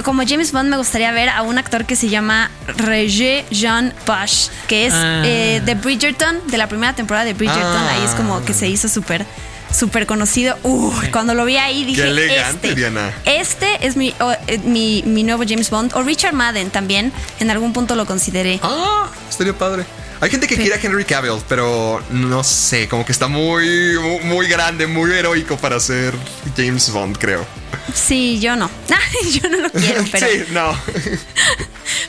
como 0.04 0.22
James 0.26 0.52
Bond, 0.52 0.68
me 0.68 0.76
gustaría 0.76 1.10
ver 1.12 1.28
a 1.28 1.42
un 1.42 1.58
actor 1.58 1.84
que 1.86 1.96
se 1.96 2.08
llama 2.08 2.50
Roger 2.76 3.44
Jean 3.50 3.94
Pache, 4.04 4.50
que 4.68 4.86
es 4.86 4.92
Ah. 4.94 5.22
eh, 5.24 5.62
de 5.64 5.74
Bridgerton, 5.74 6.38
de 6.48 6.58
la 6.58 6.68
primera 6.68 6.92
temporada 6.94 7.24
de 7.24 7.34
Bridgerton. 7.34 7.62
Ah. 7.64 7.90
Ahí 7.94 8.04
es 8.04 8.12
como 8.12 8.44
que 8.44 8.52
se 8.52 8.68
hizo 8.68 8.88
súper 8.88 9.24
súper 9.72 10.06
conocido. 10.06 10.58
Uy, 10.62 11.08
cuando 11.10 11.34
lo 11.34 11.44
vi 11.44 11.56
ahí 11.56 11.84
dije, 11.84 12.02
elegante, 12.02 12.68
este, 12.68 12.74
Diana. 12.74 13.14
este 13.24 13.86
es 13.86 13.96
mi, 13.96 14.14
o, 14.20 14.32
eh, 14.46 14.58
mi, 14.64 15.02
mi 15.06 15.22
nuevo 15.22 15.44
James 15.46 15.70
Bond. 15.70 15.94
O 15.94 16.02
Richard 16.02 16.34
Madden 16.34 16.70
también, 16.70 17.12
en 17.38 17.50
algún 17.50 17.72
punto 17.72 17.94
lo 17.94 18.06
consideré. 18.06 18.60
Ah, 18.62 19.10
estaría 19.28 19.56
padre. 19.56 19.84
Hay 20.22 20.28
gente 20.28 20.46
que 20.46 20.56
quiere 20.56 20.74
a 20.74 20.78
Henry 20.78 21.06
Cavill, 21.06 21.40
pero 21.48 22.02
no 22.10 22.44
sé, 22.44 22.88
como 22.88 23.06
que 23.06 23.12
está 23.12 23.26
muy, 23.26 23.98
muy, 23.98 24.20
muy 24.24 24.46
grande, 24.48 24.86
muy 24.86 25.10
heroico 25.12 25.56
para 25.56 25.80
ser 25.80 26.12
James 26.54 26.90
Bond, 26.90 27.16
creo. 27.16 27.46
Sí, 27.94 28.38
yo 28.38 28.54
no. 28.54 28.70
yo 29.32 29.48
no 29.48 29.60
lo 29.60 29.70
quiero, 29.70 30.04
pero... 30.12 30.26
Sí, 30.26 30.44
no. 30.50 30.78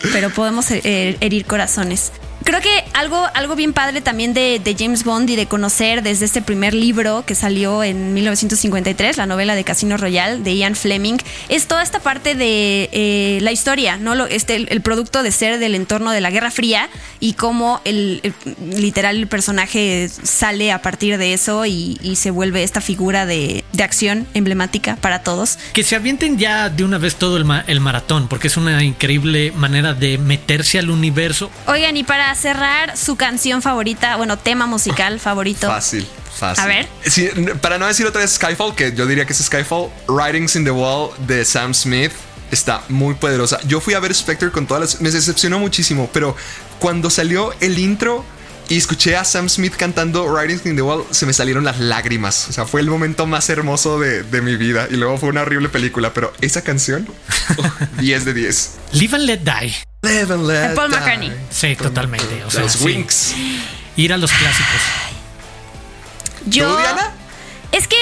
pero 0.12 0.30
podemos 0.30 0.70
eh, 0.72 1.16
herir 1.22 1.46
corazones. 1.46 2.12
Creo 2.44 2.60
que 2.60 2.81
algo, 2.94 3.26
algo 3.34 3.56
bien 3.56 3.74
padre 3.74 4.02
también 4.02 4.34
de, 4.34 4.60
de 4.64 4.76
James 4.78 5.04
Bond 5.04 5.30
y 5.30 5.36
de 5.36 5.46
conocer 5.48 6.04
desde 6.04 6.26
este 6.26 6.42
primer 6.42 6.74
libro 6.74 7.24
que 7.26 7.36
salió 7.36 7.84
en 7.84 8.14
1953, 8.14 9.18
la 9.18 9.26
novela 9.26 9.56
de 9.56 9.64
Casino 9.64 9.98
Royale 9.98 10.40
de 10.40 10.56
Ian 10.58 10.76
Fleming, 10.76 11.18
es 11.50 11.68
toda 11.68 11.84
esta 11.84 12.00
parte 12.00 12.36
de 12.36 12.90
eh, 12.92 13.40
la 13.42 13.52
historia, 13.52 13.98
¿no? 13.98 14.16
Lo, 14.16 14.26
este, 14.28 14.56
el, 14.56 14.68
el 14.72 14.82
producto 14.82 15.24
de 15.24 15.32
ser 15.32 15.60
del 15.60 15.76
entorno 15.76 16.12
de 16.12 16.22
la 16.22 16.32
Guerra 16.32 16.52
Fría 16.52 16.90
y 17.20 17.34
cómo 17.34 17.82
el, 17.86 18.20
el- 18.24 18.34
literal 18.82 19.16
el 19.18 19.28
personaje 19.28 20.10
sale 20.10 20.72
a 20.72 20.82
partir 20.82 21.18
de 21.18 21.34
eso 21.34 21.66
y, 21.66 21.98
y 22.02 22.16
se 22.16 22.32
vuelve 22.32 22.64
esta 22.64 22.82
figura 22.82 23.26
de, 23.26 23.64
de 23.74 23.84
acción 23.84 24.28
emblemática 24.34 24.96
para 24.98 25.24
todos. 25.24 25.58
que 25.74 25.84
se 25.84 25.96
avienten 25.96 26.38
ya 26.38 26.70
de 26.70 26.84
una 26.84 26.98
vez 26.98 27.16
todo 27.16 27.38
el, 27.38 27.46
ma- 27.46 27.64
el 27.68 27.80
maratón 27.80 28.28
porque 28.28 28.48
es 28.48 28.58
una 28.58 28.84
increíble 28.84 29.52
manera 29.56 29.94
de 29.94 30.18
meterse 30.18 30.80
al 30.80 30.90
universo 30.90 31.50
Oigan, 31.68 31.96
y 31.98 32.04
para 32.04 32.34
cerrar 32.36 32.81
su 32.96 33.16
canción 33.16 33.62
favorita, 33.62 34.18
bueno, 34.18 34.38
tema 34.38 34.66
musical 34.66 35.20
favorito. 35.20 35.68
Fácil, 35.68 36.08
fácil. 36.38 36.64
A 36.64 36.68
ver. 36.68 36.88
Sí, 37.06 37.30
para 37.62 37.78
no 37.78 37.88
decir 37.88 38.06
otra 38.06 38.22
vez 38.22 38.32
Skyfall, 38.32 38.76
que 38.76 38.94
yo 38.94 39.06
diría 39.06 39.26
que 39.26 39.34
es 39.34 39.40
Skyfall, 39.40 39.90
Writings 40.08 40.56
in 40.56 40.64
the 40.64 40.72
Wall 40.72 41.12
de 41.28 41.46
Sam 41.46 41.74
Smith 41.74 42.12
está 42.52 42.84
muy 42.90 43.16
poderosa. 43.16 43.60
Yo 43.66 43.80
fui 43.82 43.94
a 43.94 44.00
ver 44.00 44.14
Spectre 44.14 44.52
con 44.52 44.68
todas 44.68 44.82
las... 44.82 45.02
Me 45.02 45.10
decepcionó 45.10 45.60
muchísimo, 45.60 46.10
pero 46.14 46.36
cuando 46.80 47.10
salió 47.10 47.54
el 47.62 47.80
intro 47.80 48.26
y 48.68 48.78
escuché 48.78 49.16
a 49.16 49.24
Sam 49.24 49.50
Smith 49.50 49.76
cantando 49.76 50.26
Writings 50.26 50.66
in 50.66 50.76
the 50.76 50.82
Wall, 50.82 51.06
se 51.12 51.26
me 51.26 51.34
salieron 51.34 51.64
las 51.64 51.80
lágrimas. 51.80 52.48
O 52.50 52.54
sea, 52.54 52.66
fue 52.66 52.82
el 52.82 52.90
momento 52.90 53.26
más 53.26 53.50
hermoso 53.50 54.00
de, 54.00 54.24
de 54.24 54.42
mi 54.42 54.56
vida. 54.56 54.88
Y 54.90 54.96
luego 54.96 55.18
fue 55.18 55.30
una 55.30 55.42
horrible 55.42 55.70
película, 55.70 56.14
pero 56.14 56.34
esa 56.42 56.62
canción, 56.62 57.08
uf, 57.58 57.66
10 58.00 58.26
de 58.26 58.34
10. 58.34 58.72
Live 58.94 59.16
and 59.16 59.26
Let 59.26 59.40
Die 59.40 59.91
Live 60.04 60.34
and 60.34 60.48
let 60.48 60.70
De 60.70 60.76
Paul 60.76 60.90
die. 60.90 60.98
McCartney. 60.98 61.32
sí 61.50 61.76
totalmente 61.76 62.44
o 62.44 62.50
sea, 62.52 62.62
Los 62.62 62.74
sí. 62.74 62.86
Winks. 62.86 63.36
ir 63.98 64.14
a 64.14 64.18
los 64.18 64.32
clásicos 64.32 64.82
Yo. 66.48 66.68
¿Tú, 66.72 66.78
Diana? 66.78 67.12
Es 67.72 67.88
que 67.88 67.98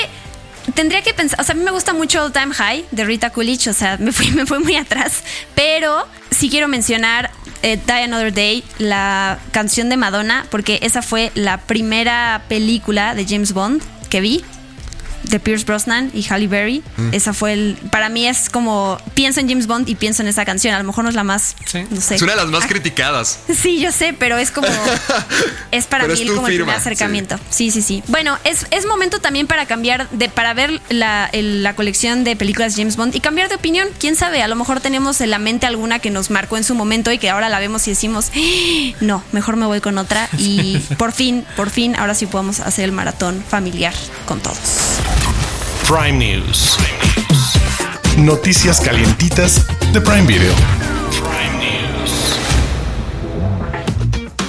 tendría 0.75 1.01
que 1.01 1.13
pensar, 1.13 1.41
o 1.41 1.43
sea, 1.43 1.53
a 1.53 1.57
mí 1.57 1.63
me 1.63 1.71
gusta 1.71 1.93
mucho 1.93 2.23
All 2.23 2.31
Time 2.31 2.53
High 2.53 2.85
de 2.91 3.03
Rita 3.03 3.31
Coolidge, 3.31 3.67
o 3.69 3.73
sea, 3.73 3.97
me 3.97 4.11
fui, 4.11 4.31
me 4.31 4.45
fui 4.45 4.59
muy 4.59 4.75
atrás, 4.77 5.23
pero 5.55 6.07
sí 6.31 6.49
quiero 6.49 6.67
mencionar 6.67 7.31
eh, 7.63 7.77
Die 7.85 8.03
Another 8.03 8.33
Day, 8.33 8.63
la 8.77 9.39
canción 9.51 9.89
de 9.89 9.97
Madonna, 9.97 10.45
porque 10.49 10.79
esa 10.81 11.01
fue 11.01 11.31
la 11.35 11.57
primera 11.57 12.43
película 12.47 13.13
de 13.13 13.25
James 13.27 13.51
Bond 13.51 13.81
que 14.09 14.21
vi 14.21 14.45
de 15.29 15.39
Pierce 15.39 15.65
Brosnan 15.65 16.11
y 16.13 16.25
Halle 16.29 16.47
Berry. 16.47 16.83
Mm. 16.97 17.13
Esa 17.13 17.33
fue 17.33 17.53
el. 17.53 17.77
Para 17.91 18.09
mí 18.09 18.27
es 18.27 18.49
como. 18.49 18.97
Pienso 19.13 19.39
en 19.39 19.47
James 19.49 19.67
Bond 19.67 19.87
y 19.89 19.95
pienso 19.95 20.21
en 20.21 20.27
esa 20.27 20.45
canción. 20.45 20.73
A 20.75 20.77
lo 20.79 20.83
mejor 20.83 21.03
no 21.03 21.09
es 21.09 21.15
la 21.15 21.23
más. 21.23 21.55
Sí. 21.65 21.85
No 21.89 22.01
sé. 22.01 22.15
Es 22.15 22.21
una 22.21 22.33
de 22.33 22.37
las 22.37 22.47
más 22.49 22.63
Ah, 22.65 22.67
criticadas. 22.67 23.39
Sí, 23.59 23.79
yo 23.79 23.91
sé, 23.91 24.13
pero 24.17 24.37
es 24.37 24.51
como. 24.51 24.67
es 25.71 25.85
para 25.85 26.03
Pero 26.05 26.15
mí 26.15 26.21
es 26.21 26.21
el- 26.21 26.27
tu 26.27 26.35
como 26.35 26.47
el 26.47 26.55
primer 26.55 26.75
acercamiento. 26.75 27.39
Sí, 27.49 27.71
sí, 27.71 27.81
sí. 27.81 28.03
Bueno, 28.07 28.37
es, 28.43 28.65
es 28.71 28.85
momento 28.85 29.19
también 29.19 29.47
para 29.47 29.65
cambiar. 29.65 30.09
de 30.11 30.29
Para 30.29 30.53
ver 30.53 30.81
la, 30.89 31.29
el- 31.31 31.63
la 31.63 31.75
colección 31.75 32.23
de 32.23 32.35
películas 32.35 32.75
James 32.75 32.95
Bond 32.95 33.15
y 33.15 33.19
cambiar 33.19 33.49
de 33.49 33.55
opinión. 33.55 33.87
Quién 33.99 34.15
sabe, 34.15 34.41
a 34.41 34.47
lo 34.47 34.55
mejor 34.55 34.79
tenemos 34.81 35.21
en 35.21 35.29
la 35.31 35.39
mente 35.39 35.65
alguna 35.65 35.99
que 35.99 36.09
nos 36.09 36.29
marcó 36.29 36.57
en 36.57 36.63
su 36.63 36.75
momento 36.75 37.11
y 37.11 37.17
que 37.17 37.29
ahora 37.29 37.49
la 37.49 37.59
vemos 37.59 37.87
y 37.87 37.91
decimos, 37.91 38.31
"Ah, 38.35 38.95
no, 39.01 39.23
mejor 39.31 39.55
me 39.55 39.65
voy 39.65 39.81
con 39.81 39.97
otra. 39.97 40.29
Y 40.37 40.77
por 40.97 41.11
fin, 41.11 41.45
por 41.55 41.69
fin, 41.69 41.95
ahora 41.95 42.15
sí 42.15 42.25
podemos 42.25 42.59
hacer 42.59 42.85
el 42.85 42.91
maratón 42.91 43.43
familiar 43.47 43.93
con 44.25 44.39
todos. 44.39 44.57
Prime 45.89 46.19
News. 46.19 46.77
Noticias 48.19 48.79
calientitas 48.79 49.65
de 49.91 49.99
Prime 49.99 50.27
Video. 50.27 50.53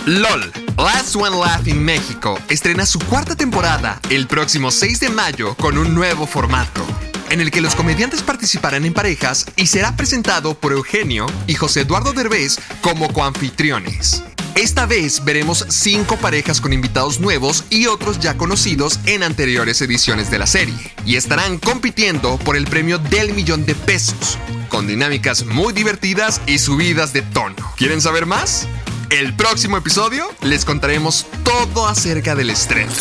LOL, 0.04 0.52
Last 0.76 1.16
One 1.16 1.38
Laugh 1.38 1.66
in 1.66 1.82
México, 1.82 2.38
estrena 2.50 2.84
su 2.84 2.98
cuarta 2.98 3.36
temporada 3.36 3.98
el 4.10 4.26
próximo 4.26 4.70
6 4.70 5.00
de 5.00 5.08
mayo 5.08 5.54
con 5.54 5.78
un 5.78 5.94
nuevo 5.94 6.26
formato, 6.26 6.84
en 7.30 7.40
el 7.40 7.50
que 7.50 7.62
los 7.62 7.74
comediantes 7.74 8.22
participarán 8.22 8.84
en 8.84 8.92
parejas 8.92 9.46
y 9.56 9.66
será 9.66 9.96
presentado 9.96 10.52
por 10.52 10.72
Eugenio 10.72 11.24
y 11.46 11.54
José 11.54 11.80
Eduardo 11.80 12.12
Derbez 12.12 12.58
como 12.82 13.10
coanfitriones. 13.14 14.24
Esta 14.56 14.84
vez 14.84 15.24
veremos 15.24 15.64
cinco 15.68 16.16
parejas 16.16 16.60
con 16.60 16.72
invitados 16.72 17.20
nuevos 17.20 17.64
y 17.70 17.86
otros 17.86 18.18
ya 18.18 18.36
conocidos 18.36 18.98
en 19.06 19.22
anteriores 19.22 19.80
ediciones 19.80 20.30
de 20.30 20.38
la 20.38 20.46
serie, 20.46 20.74
y 21.06 21.16
estarán 21.16 21.58
compitiendo 21.58 22.36
por 22.38 22.56
el 22.56 22.64
premio 22.64 22.98
del 22.98 23.32
millón 23.32 23.64
de 23.64 23.74
pesos, 23.74 24.38
con 24.68 24.86
dinámicas 24.86 25.44
muy 25.46 25.72
divertidas 25.72 26.40
y 26.46 26.58
subidas 26.58 27.12
de 27.12 27.22
tono. 27.22 27.54
¿Quieren 27.76 28.00
saber 28.00 28.26
más? 28.26 28.66
El 29.10 29.34
próximo 29.34 29.76
episodio 29.76 30.28
les 30.42 30.64
contaremos 30.64 31.26
todo 31.44 31.86
acerca 31.88 32.34
del 32.34 32.50
estreno. 32.50 32.92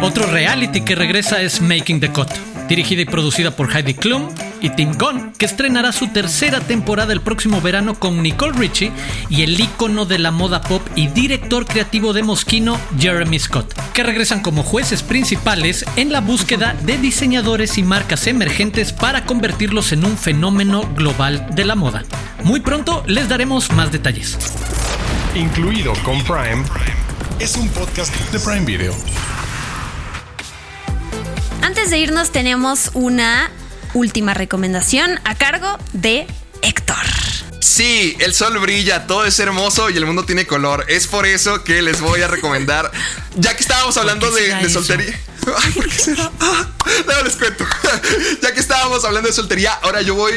Otro 0.00 0.26
reality 0.26 0.82
que 0.82 0.94
regresa 0.94 1.42
es 1.42 1.60
Making 1.60 2.00
the 2.00 2.12
Cut, 2.12 2.30
dirigida 2.68 3.02
y 3.02 3.06
producida 3.06 3.54
por 3.54 3.70
Heidi 3.70 3.94
Klum 3.94 4.28
y 4.60 4.70
Tim 4.70 4.92
Gunn, 4.96 5.32
que 5.32 5.46
estrenará 5.46 5.92
su 5.92 6.08
tercera 6.08 6.60
temporada 6.60 7.12
el 7.12 7.20
próximo 7.20 7.60
verano 7.60 7.98
con 7.98 8.22
Nicole 8.22 8.58
Richie 8.58 8.92
y 9.28 9.42
el 9.42 9.58
ícono 9.58 10.04
de 10.06 10.18
la 10.18 10.30
moda 10.30 10.60
pop 10.60 10.82
y 10.94 11.08
director 11.08 11.66
creativo 11.66 12.12
de 12.12 12.22
Moschino, 12.22 12.78
Jeremy 12.98 13.38
Scott, 13.38 13.74
que 13.92 14.02
regresan 14.02 14.40
como 14.40 14.62
jueces 14.62 15.02
principales 15.02 15.84
en 15.96 16.12
la 16.12 16.20
búsqueda 16.20 16.74
de 16.82 16.98
diseñadores 16.98 17.78
y 17.78 17.82
marcas 17.82 18.26
emergentes 18.26 18.92
para 18.92 19.24
convertirlos 19.24 19.92
en 19.92 20.04
un 20.04 20.16
fenómeno 20.16 20.82
global 20.94 21.46
de 21.54 21.64
la 21.64 21.74
moda. 21.74 22.04
Muy 22.44 22.60
pronto 22.60 23.02
les 23.06 23.28
daremos 23.28 23.72
más 23.72 23.92
detalles. 23.92 24.38
Incluido 25.34 25.92
con 26.04 26.22
Prime, 26.24 26.64
es 27.38 27.56
un 27.56 27.68
podcast 27.68 28.14
de 28.32 28.40
Prime 28.40 28.64
Video. 28.64 28.94
Antes 31.62 31.90
de 31.90 31.98
irnos 31.98 32.30
tenemos 32.30 32.90
una 32.94 33.50
última 33.96 34.34
recomendación 34.34 35.18
a 35.24 35.34
cargo 35.34 35.78
de 35.94 36.26
Héctor. 36.60 36.96
Sí, 37.60 38.14
el 38.20 38.34
sol 38.34 38.58
brilla, 38.58 39.06
todo 39.06 39.24
es 39.24 39.40
hermoso 39.40 39.88
y 39.88 39.96
el 39.96 40.04
mundo 40.04 40.24
tiene 40.24 40.46
color. 40.46 40.84
Es 40.88 41.06
por 41.06 41.26
eso 41.26 41.64
que 41.64 41.80
les 41.80 42.00
voy 42.00 42.20
a 42.20 42.28
recomendar, 42.28 42.92
ya 43.36 43.56
que 43.56 43.62
estábamos 43.62 43.96
hablando 43.96 44.30
de, 44.30 44.68
soltería. 44.68 45.18
Ay, 45.62 45.72
¿por 45.72 45.88
qué 45.88 45.98
será? 45.98 46.30
Ah, 46.40 46.68
luego 47.06 47.22
les 47.24 47.36
cuento. 47.36 47.66
ya 48.42 48.52
que 48.52 48.60
estábamos 48.60 49.04
hablando 49.04 49.28
de 49.28 49.34
soltería, 49.34 49.72
ahora 49.72 50.02
yo 50.02 50.14
voy 50.14 50.34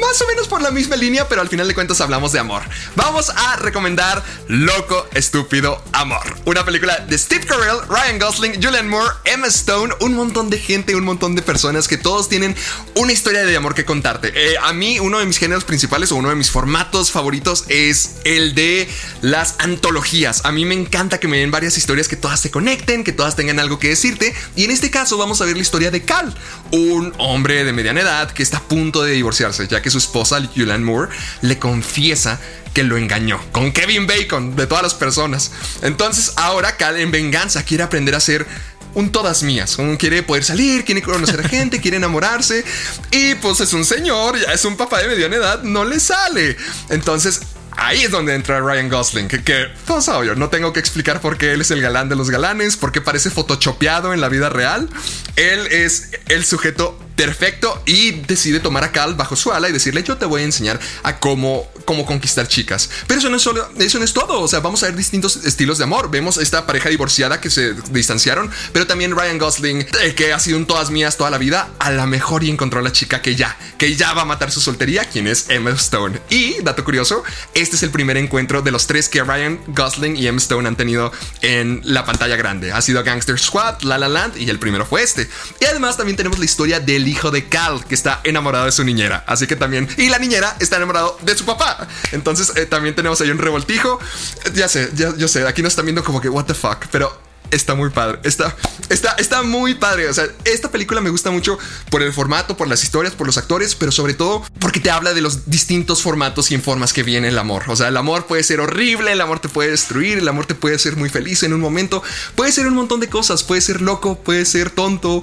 más 0.00 0.20
o 0.20 0.26
menos 0.26 0.48
por 0.48 0.62
la 0.62 0.70
misma 0.70 0.96
línea, 0.96 1.28
pero 1.28 1.40
al 1.40 1.48
final 1.48 1.68
de 1.68 1.74
cuentas 1.74 2.00
hablamos 2.00 2.32
de 2.32 2.38
amor. 2.38 2.62
Vamos 2.96 3.30
a 3.30 3.56
recomendar 3.56 4.22
Loco, 4.48 5.06
Estúpido 5.14 5.82
Amor. 5.92 6.22
Una 6.44 6.64
película 6.64 6.98
de 6.98 7.18
Steve 7.18 7.46
Carell, 7.46 7.80
Ryan 7.88 8.18
Gosling, 8.18 8.54
Julianne 8.62 8.88
Moore, 8.88 9.14
Emma 9.24 9.48
Stone, 9.48 9.94
un 10.00 10.14
montón 10.14 10.50
de 10.50 10.58
gente, 10.58 10.96
un 10.96 11.04
montón 11.04 11.34
de 11.34 11.42
personas 11.42 11.88
que 11.88 11.98
todos 11.98 12.28
tienen 12.28 12.56
una 12.94 13.12
historia 13.12 13.44
de 13.44 13.56
amor 13.56 13.74
que 13.74 13.84
contarte. 13.84 14.32
Eh, 14.34 14.56
a 14.62 14.72
mí, 14.72 14.98
uno 15.00 15.18
de 15.18 15.26
mis 15.26 15.38
géneros 15.38 15.64
principales 15.64 16.12
o 16.12 16.16
uno 16.16 16.30
de 16.30 16.36
mis 16.36 16.50
formatos 16.50 17.10
favoritos 17.10 17.64
es 17.68 18.16
el 18.24 18.54
de 18.54 18.88
las 19.20 19.56
antologías. 19.58 20.44
A 20.44 20.52
mí 20.52 20.64
me 20.64 20.74
encanta 20.74 21.20
que 21.20 21.28
me 21.28 21.38
den 21.38 21.50
varias 21.50 21.76
historias 21.76 22.08
que 22.08 22.16
todas 22.16 22.40
se 22.40 22.50
conecten, 22.50 23.04
que 23.04 23.12
todas 23.12 23.36
tengan 23.36 23.58
algo 23.58 23.78
que 23.78 23.88
decirte. 23.88 24.34
Y 24.56 24.64
en 24.64 24.70
este 24.70 24.90
caso 24.90 25.18
vamos 25.18 25.40
a 25.40 25.44
ver 25.44 25.56
la 25.56 25.62
historia 25.62 25.90
de 25.90 26.04
Cal, 26.04 26.34
un 26.70 27.12
hombre 27.18 27.64
de 27.64 27.72
mediana 27.72 28.00
edad 28.00 28.30
que 28.30 28.42
está 28.42 28.58
a 28.58 28.62
punto 28.62 29.02
de 29.02 29.12
divorciarse, 29.12 29.66
ya 29.68 29.81
que 29.82 29.90
su 29.90 29.98
esposa, 29.98 30.40
Julianne 30.54 30.84
Moore, 30.84 31.10
le 31.42 31.58
confiesa 31.58 32.40
que 32.72 32.82
lo 32.84 32.96
engañó 32.96 33.40
con 33.52 33.72
Kevin 33.72 34.06
Bacon, 34.06 34.56
de 34.56 34.66
todas 34.66 34.82
las 34.82 34.94
personas. 34.94 35.52
Entonces 35.82 36.32
ahora 36.36 36.76
Cal 36.76 36.98
en 36.98 37.10
venganza 37.10 37.64
quiere 37.64 37.82
aprender 37.82 38.14
a 38.14 38.20
ser 38.20 38.46
un 38.94 39.10
todas 39.10 39.42
mías, 39.42 39.76
quiere 39.98 40.22
poder 40.22 40.44
salir, 40.44 40.84
quiere 40.84 41.02
conocer 41.02 41.40
a 41.40 41.48
gente, 41.48 41.80
quiere 41.82 41.96
enamorarse 41.96 42.64
y 43.10 43.34
pues 43.36 43.60
es 43.60 43.72
un 43.72 43.84
señor, 43.84 44.38
ya 44.38 44.52
es 44.52 44.64
un 44.64 44.76
papá 44.76 45.00
de 45.00 45.08
mediana 45.08 45.36
edad, 45.36 45.62
no 45.62 45.84
le 45.84 46.00
sale. 46.00 46.56
Entonces 46.90 47.40
Ahí 47.76 48.02
es 48.02 48.10
donde 48.10 48.34
entra 48.34 48.60
Ryan 48.60 48.88
Gosling, 48.88 49.28
que, 49.28 49.42
que 49.42 49.66
pues, 49.86 50.08
obvio, 50.08 50.34
no 50.34 50.50
tengo 50.50 50.72
que 50.72 50.80
explicar 50.80 51.20
por 51.20 51.38
qué 51.38 51.52
él 51.52 51.62
es 51.62 51.70
el 51.70 51.80
galán 51.80 52.08
de 52.08 52.16
los 52.16 52.28
galanes, 52.28 52.76
por 52.76 52.92
qué 52.92 53.00
parece 53.00 53.30
photoshopeado 53.30 54.12
en 54.12 54.20
la 54.20 54.28
vida 54.28 54.50
real. 54.50 54.88
Él 55.36 55.66
es 55.68 56.10
el 56.28 56.44
sujeto 56.44 56.98
perfecto 57.16 57.82
y 57.86 58.12
decide 58.12 58.60
tomar 58.60 58.84
a 58.84 58.92
Cal 58.92 59.14
bajo 59.14 59.36
su 59.36 59.52
ala 59.52 59.68
y 59.68 59.72
decirle 59.72 60.02
yo 60.02 60.16
te 60.16 60.26
voy 60.26 60.42
a 60.42 60.44
enseñar 60.44 60.80
a 61.02 61.18
cómo, 61.18 61.70
cómo 61.84 62.06
conquistar 62.06 62.48
chicas. 62.48 62.90
Pero 63.06 63.20
eso 63.20 63.30
no 63.30 63.36
es 63.36 63.42
solo, 63.42 63.68
eso 63.78 63.98
no 63.98 64.04
es 64.04 64.12
todo. 64.12 64.40
O 64.40 64.48
sea, 64.48 64.60
vamos 64.60 64.82
a 64.82 64.86
ver 64.86 64.96
distintos 64.96 65.36
estilos 65.36 65.78
de 65.78 65.84
amor. 65.84 66.10
Vemos 66.10 66.38
esta 66.38 66.66
pareja 66.66 66.88
divorciada 66.88 67.40
que 67.40 67.50
se 67.50 67.74
distanciaron, 67.90 68.50
pero 68.72 68.86
también 68.86 69.16
Ryan 69.16 69.38
Gosling, 69.38 69.86
eh, 70.02 70.14
que 70.14 70.32
ha 70.32 70.38
sido 70.38 70.58
un 70.58 70.66
todas 70.66 70.90
mías 70.90 71.16
toda 71.16 71.30
la 71.30 71.38
vida, 71.38 71.68
a 71.78 71.90
la 71.90 72.06
mejor 72.06 72.44
y 72.44 72.50
encontró 72.50 72.80
a 72.80 72.82
la 72.82 72.92
chica 72.92 73.22
que 73.22 73.34
ya, 73.34 73.56
que 73.78 73.94
ya 73.96 74.12
va 74.14 74.22
a 74.22 74.24
matar 74.24 74.50
su 74.50 74.60
soltería, 74.60 75.04
quien 75.04 75.26
es 75.26 75.46
Emma 75.48 75.70
Stone. 75.70 76.20
Y, 76.30 76.62
dato 76.62 76.84
curioso, 76.84 77.22
este 77.54 77.76
es 77.76 77.82
el 77.82 77.90
primer 77.90 78.16
encuentro 78.16 78.62
de 78.62 78.70
los 78.70 78.86
tres 78.86 79.08
que 79.08 79.22
Ryan 79.22 79.60
Gosling 79.68 80.16
y 80.16 80.26
Emma 80.26 80.38
Stone 80.38 80.68
han 80.68 80.76
tenido 80.76 81.12
en 81.40 81.80
la 81.84 82.04
pantalla 82.04 82.36
grande. 82.36 82.72
Ha 82.72 82.82
sido 82.82 83.02
Gangster 83.02 83.38
Squad, 83.38 83.82
La 83.82 83.98
La 83.98 84.08
Land 84.08 84.36
y 84.36 84.48
el 84.48 84.58
primero 84.58 84.86
fue 84.86 85.02
este. 85.02 85.28
Y 85.60 85.64
además 85.64 85.96
también 85.96 86.16
tenemos 86.16 86.38
la 86.38 86.44
historia 86.44 86.80
del 86.80 87.01
hijo 87.08 87.30
de 87.30 87.48
Cal, 87.48 87.84
que 87.86 87.94
está 87.94 88.20
enamorado 88.24 88.66
de 88.66 88.72
su 88.72 88.84
niñera. 88.84 89.24
Así 89.26 89.46
que 89.46 89.56
también, 89.56 89.88
y 89.96 90.08
la 90.08 90.18
niñera 90.18 90.56
está 90.60 90.76
enamorado 90.76 91.18
de 91.22 91.36
su 91.36 91.44
papá. 91.44 91.86
Entonces 92.12 92.52
eh, 92.56 92.66
también 92.66 92.94
tenemos 92.94 93.20
ahí 93.20 93.30
un 93.30 93.38
revoltijo. 93.38 93.98
Eh, 94.44 94.50
Ya 94.54 94.68
sé, 94.68 94.90
ya, 94.94 95.14
yo 95.16 95.28
sé, 95.28 95.46
aquí 95.46 95.62
nos 95.62 95.72
están 95.72 95.86
viendo 95.86 96.04
como 96.04 96.20
que, 96.20 96.28
what 96.28 96.44
the 96.44 96.54
fuck, 96.54 96.86
pero 96.90 97.32
está 97.52 97.74
muy 97.74 97.90
padre. 97.90 98.18
Está, 98.24 98.56
está, 98.88 99.12
está 99.18 99.42
muy 99.42 99.74
padre. 99.74 100.08
O 100.08 100.14
sea, 100.14 100.26
esta 100.44 100.70
película 100.70 101.00
me 101.00 101.10
gusta 101.10 101.30
mucho 101.30 101.58
por 101.90 102.02
el 102.02 102.12
formato, 102.12 102.56
por 102.56 102.66
las 102.66 102.82
historias, 102.82 103.14
por 103.14 103.26
los 103.26 103.38
actores, 103.38 103.74
pero 103.74 103.92
sobre 103.92 104.14
todo 104.14 104.42
porque 104.58 104.80
te 104.80 104.90
habla 104.90 105.12
de 105.14 105.20
los 105.20 105.48
distintos 105.50 106.02
formatos 106.02 106.50
y 106.50 106.54
en 106.54 106.62
formas 106.62 106.92
que 106.92 107.02
viene 107.02 107.28
el 107.28 107.38
amor. 107.38 107.64
O 107.68 107.76
sea, 107.76 107.88
el 107.88 107.96
amor 107.96 108.26
puede 108.26 108.42
ser 108.42 108.60
horrible, 108.60 109.12
el 109.12 109.20
amor 109.20 109.38
te 109.38 109.48
puede 109.48 109.70
destruir, 109.70 110.18
el 110.18 110.28
amor 110.28 110.46
te 110.46 110.54
puede 110.54 110.78
ser 110.78 110.96
muy 110.96 111.08
feliz 111.10 111.42
en 111.42 111.52
un 111.52 111.60
momento, 111.60 112.02
puede 112.34 112.52
ser 112.52 112.66
un 112.66 112.74
montón 112.74 113.00
de 113.00 113.08
cosas, 113.08 113.42
puede 113.42 113.60
ser 113.60 113.82
loco, 113.82 114.18
puede 114.18 114.44
ser 114.44 114.70
tonto. 114.70 115.22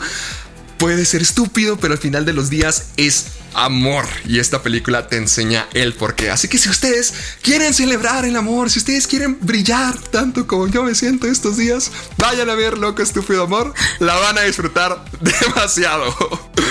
Puede 0.80 1.03
ser 1.03 1.21
estúpido, 1.21 1.77
pero 1.77 1.93
al 1.93 1.99
final 1.99 2.23
de 2.23 2.32
los 2.32 2.49
días 2.49 2.86
es 2.95 3.25
amor. 3.54 4.06
Y 4.26 4.39
esta 4.39 4.62
película 4.62 5.08
te 5.08 5.18
enseña 5.18 5.68
el 5.74 5.93
porqué. 5.93 6.32
Así 6.32 6.47
que 6.47 6.58
si 6.58 6.70
ustedes 6.70 7.14
quieren 7.41 7.74
celebrar 7.74 8.26
el 8.26 8.36
amor, 8.36 8.70
si 8.70 8.80
ustedes 8.80 9.08
quieren 9.08 9.38
brillar 9.41 9.97
tanto 9.97 10.47
como 10.47 10.68
yo 10.68 10.84
me 10.84 10.95
siento 10.95 11.28
estos 11.28 11.58
días, 11.58 11.91
vayan 12.18 12.50
a 12.50 12.56
ver 12.56 12.78
Loco 12.78 13.02
Estúpido 13.02 13.43
Amor. 13.43 13.74
La 14.00 14.16
van 14.16 14.38
a 14.38 14.41
disfrutar 14.41 15.04
demasiado. 15.20 16.16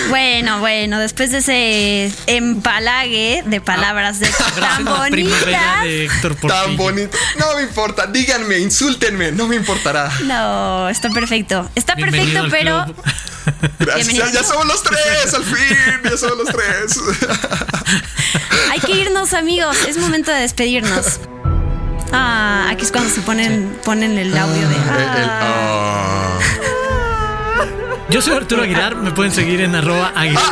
Bueno, 0.09 0.61
bueno, 0.61 0.99
después 0.99 1.31
de 1.33 1.39
ese 1.39 2.13
empalague 2.27 3.43
de 3.47 3.61
palabras 3.61 4.21
de 4.21 4.29
tan 4.29 4.85
La 4.85 5.07
primavera 5.11 5.77
bonitas. 5.81 5.83
de 5.85 6.05
Héctor 6.07 6.37
Tan 6.37 6.77
bonito. 6.77 7.17
No 7.39 7.55
me 7.57 7.63
importa. 7.63 8.07
Díganme, 8.07 8.59
insúltenme. 8.59 9.33
No 9.33 9.47
me 9.49 9.57
importará. 9.57 10.11
No, 10.25 10.89
está 10.89 11.11
perfecto. 11.11 11.69
Está 11.75 11.95
Bienvenido 11.95 12.49
perfecto, 12.49 12.95
pero. 12.95 12.95
Gracias. 13.79 14.33
Ya 14.33 14.45
somos 14.45 14.67
los 14.67 14.83
tres, 14.83 15.35
al 15.35 15.45
fin. 15.45 15.77
Ya 16.05 16.17
somos 16.17 16.39
los 16.39 16.49
tres. 16.49 16.68
hay 18.71 18.81
que 18.81 18.93
irnos, 18.93 19.33
amigos. 19.35 19.77
Es 19.87 19.99
momento 19.99 20.31
de 20.31 20.41
despedirnos. 20.41 21.21
Ah, 22.13 22.69
aquí 22.71 22.85
es 22.85 22.93
cuando 22.93 23.11
se 23.11 23.21
ponen, 23.21 23.79
ponen 23.85 24.17
el 24.19 24.37
audio 24.37 24.69
de. 24.69 24.75
El- 24.75 24.83
el- 24.83 25.31
ah. 25.31 25.41
ah. 25.41 26.39
Yo 28.11 28.23
soy 28.23 28.37
Arturo 28.37 28.63
Aguilar, 28.63 28.97
me 28.97 29.11
pueden 29.11 29.33
seguir 29.33 29.61
en 29.61 29.75
arroba 29.75 30.13
Aguilar. 30.17 30.43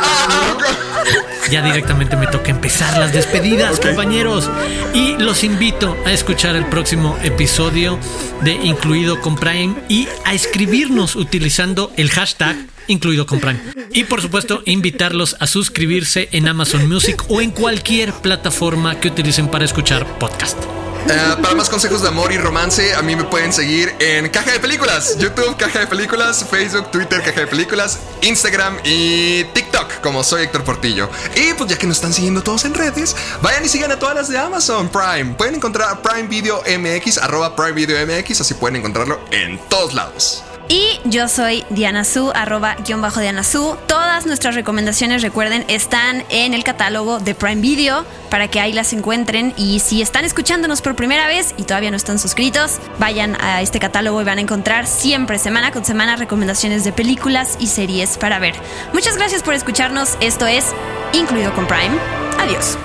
Ya 1.49 1.61
directamente 1.63 2.15
me 2.17 2.27
toca 2.27 2.51
empezar 2.51 2.97
las 2.99 3.13
despedidas, 3.13 3.79
compañeros. 3.79 4.47
Y 4.93 5.17
los 5.17 5.43
invito 5.43 5.97
a 6.05 6.11
escuchar 6.11 6.55
el 6.55 6.65
próximo 6.67 7.17
episodio 7.23 7.97
de 8.43 8.53
Incluido 8.53 9.21
con 9.21 9.35
Prime 9.35 9.75
y 9.89 10.07
a 10.25 10.33
escribirnos 10.33 11.15
utilizando 11.15 11.91
el 11.97 12.09
hashtag 12.09 12.55
Incluido 12.87 13.25
con 13.25 13.39
Prime. 13.39 13.59
Y 13.91 14.05
por 14.05 14.21
supuesto, 14.21 14.61
invitarlos 14.65 15.35
a 15.39 15.47
suscribirse 15.47 16.29
en 16.31 16.47
Amazon 16.47 16.87
Music 16.87 17.23
o 17.27 17.41
en 17.41 17.51
cualquier 17.51 18.13
plataforma 18.13 18.99
que 18.99 19.09
utilicen 19.09 19.49
para 19.49 19.65
escuchar 19.65 20.19
podcast. 20.19 20.76
Eh, 21.09 21.35
para 21.41 21.55
más 21.55 21.69
consejos 21.69 22.01
de 22.01 22.09
amor 22.09 22.33
y 22.33 22.37
romance, 22.37 22.93
a 22.93 23.01
mí 23.01 23.15
me 23.15 23.23
pueden 23.23 23.53
seguir 23.53 23.95
en 23.99 24.27
Caja 24.27 24.51
de 24.51 24.59
Películas, 24.59 25.17
YouTube 25.17 25.55
Caja 25.55 25.79
de 25.79 25.87
Películas, 25.87 26.45
Facebook, 26.49 26.91
Twitter 26.91 27.21
Caja 27.21 27.41
de 27.41 27.47
Películas, 27.47 27.99
Instagram 28.21 28.77
y 28.83 29.45
TikTok, 29.45 30.01
como 30.01 30.21
soy 30.21 30.43
Héctor 30.43 30.65
Portillo. 30.65 31.09
Y 31.35 31.53
pues 31.53 31.69
ya 31.69 31.77
que 31.77 31.87
nos 31.87 31.97
están 31.97 32.13
siguiendo 32.13 32.43
todos 32.43 32.65
en 32.65 32.73
redes, 32.73 33.15
vayan 33.41 33.63
y 33.63 33.69
sigan 33.69 33.91
a 33.91 33.99
todas 33.99 34.15
las 34.15 34.27
de 34.27 34.37
Amazon 34.37 34.89
Prime. 34.89 35.35
Pueden 35.35 35.55
encontrar 35.55 36.01
Prime 36.01 36.27
Video 36.27 36.61
MX, 36.61 37.19
arroba 37.19 37.55
Prime 37.55 37.71
Video 37.71 38.05
MX, 38.05 38.41
así 38.41 38.53
pueden 38.55 38.75
encontrarlo 38.75 39.19
en 39.31 39.57
todos 39.69 39.93
lados. 39.93 40.43
Y 40.69 40.99
yo 41.05 41.29
soy 41.29 41.63
Diana 41.69 42.03
Su, 42.03 42.31
arroba 42.31 42.75
guion 42.85 43.01
bajo 43.01 43.21
Diana 43.21 43.43
Su. 43.43 43.77
Todas 43.87 44.25
nuestras 44.25 44.55
recomendaciones, 44.55 45.21
recuerden, 45.21 45.63
están 45.69 46.25
en 46.29 46.53
el 46.53 46.63
catálogo 46.63 47.19
de 47.19 47.35
Prime 47.35 47.61
Video 47.61 48.05
para 48.29 48.49
que 48.49 48.59
ahí 48.59 48.73
las 48.73 48.91
encuentren. 48.91 49.53
Y 49.55 49.79
si 49.79 50.01
están 50.01 50.25
escuchándonos 50.25 50.81
por 50.81 50.95
primera 50.95 51.27
vez 51.27 51.53
y 51.57 51.63
todavía 51.63 51.91
no 51.91 51.97
están 51.97 52.19
suscritos, 52.19 52.79
vayan 52.99 53.37
a 53.39 53.61
este 53.61 53.79
catálogo 53.79 54.21
y 54.21 54.25
van 54.25 54.39
a 54.39 54.41
encontrar 54.41 54.87
siempre, 54.87 55.39
semana 55.39 55.71
con 55.71 55.85
semana, 55.85 56.17
recomendaciones 56.17 56.83
de 56.83 56.91
películas 56.91 57.57
y 57.59 57.67
series 57.67 58.17
para 58.17 58.39
ver. 58.39 58.55
Muchas 58.93 59.15
gracias 59.15 59.43
por 59.43 59.53
escucharnos. 59.53 60.17
Esto 60.19 60.47
es 60.47 60.65
Incluido 61.13 61.53
con 61.53 61.65
Prime. 61.65 61.95
Adiós. 62.39 62.77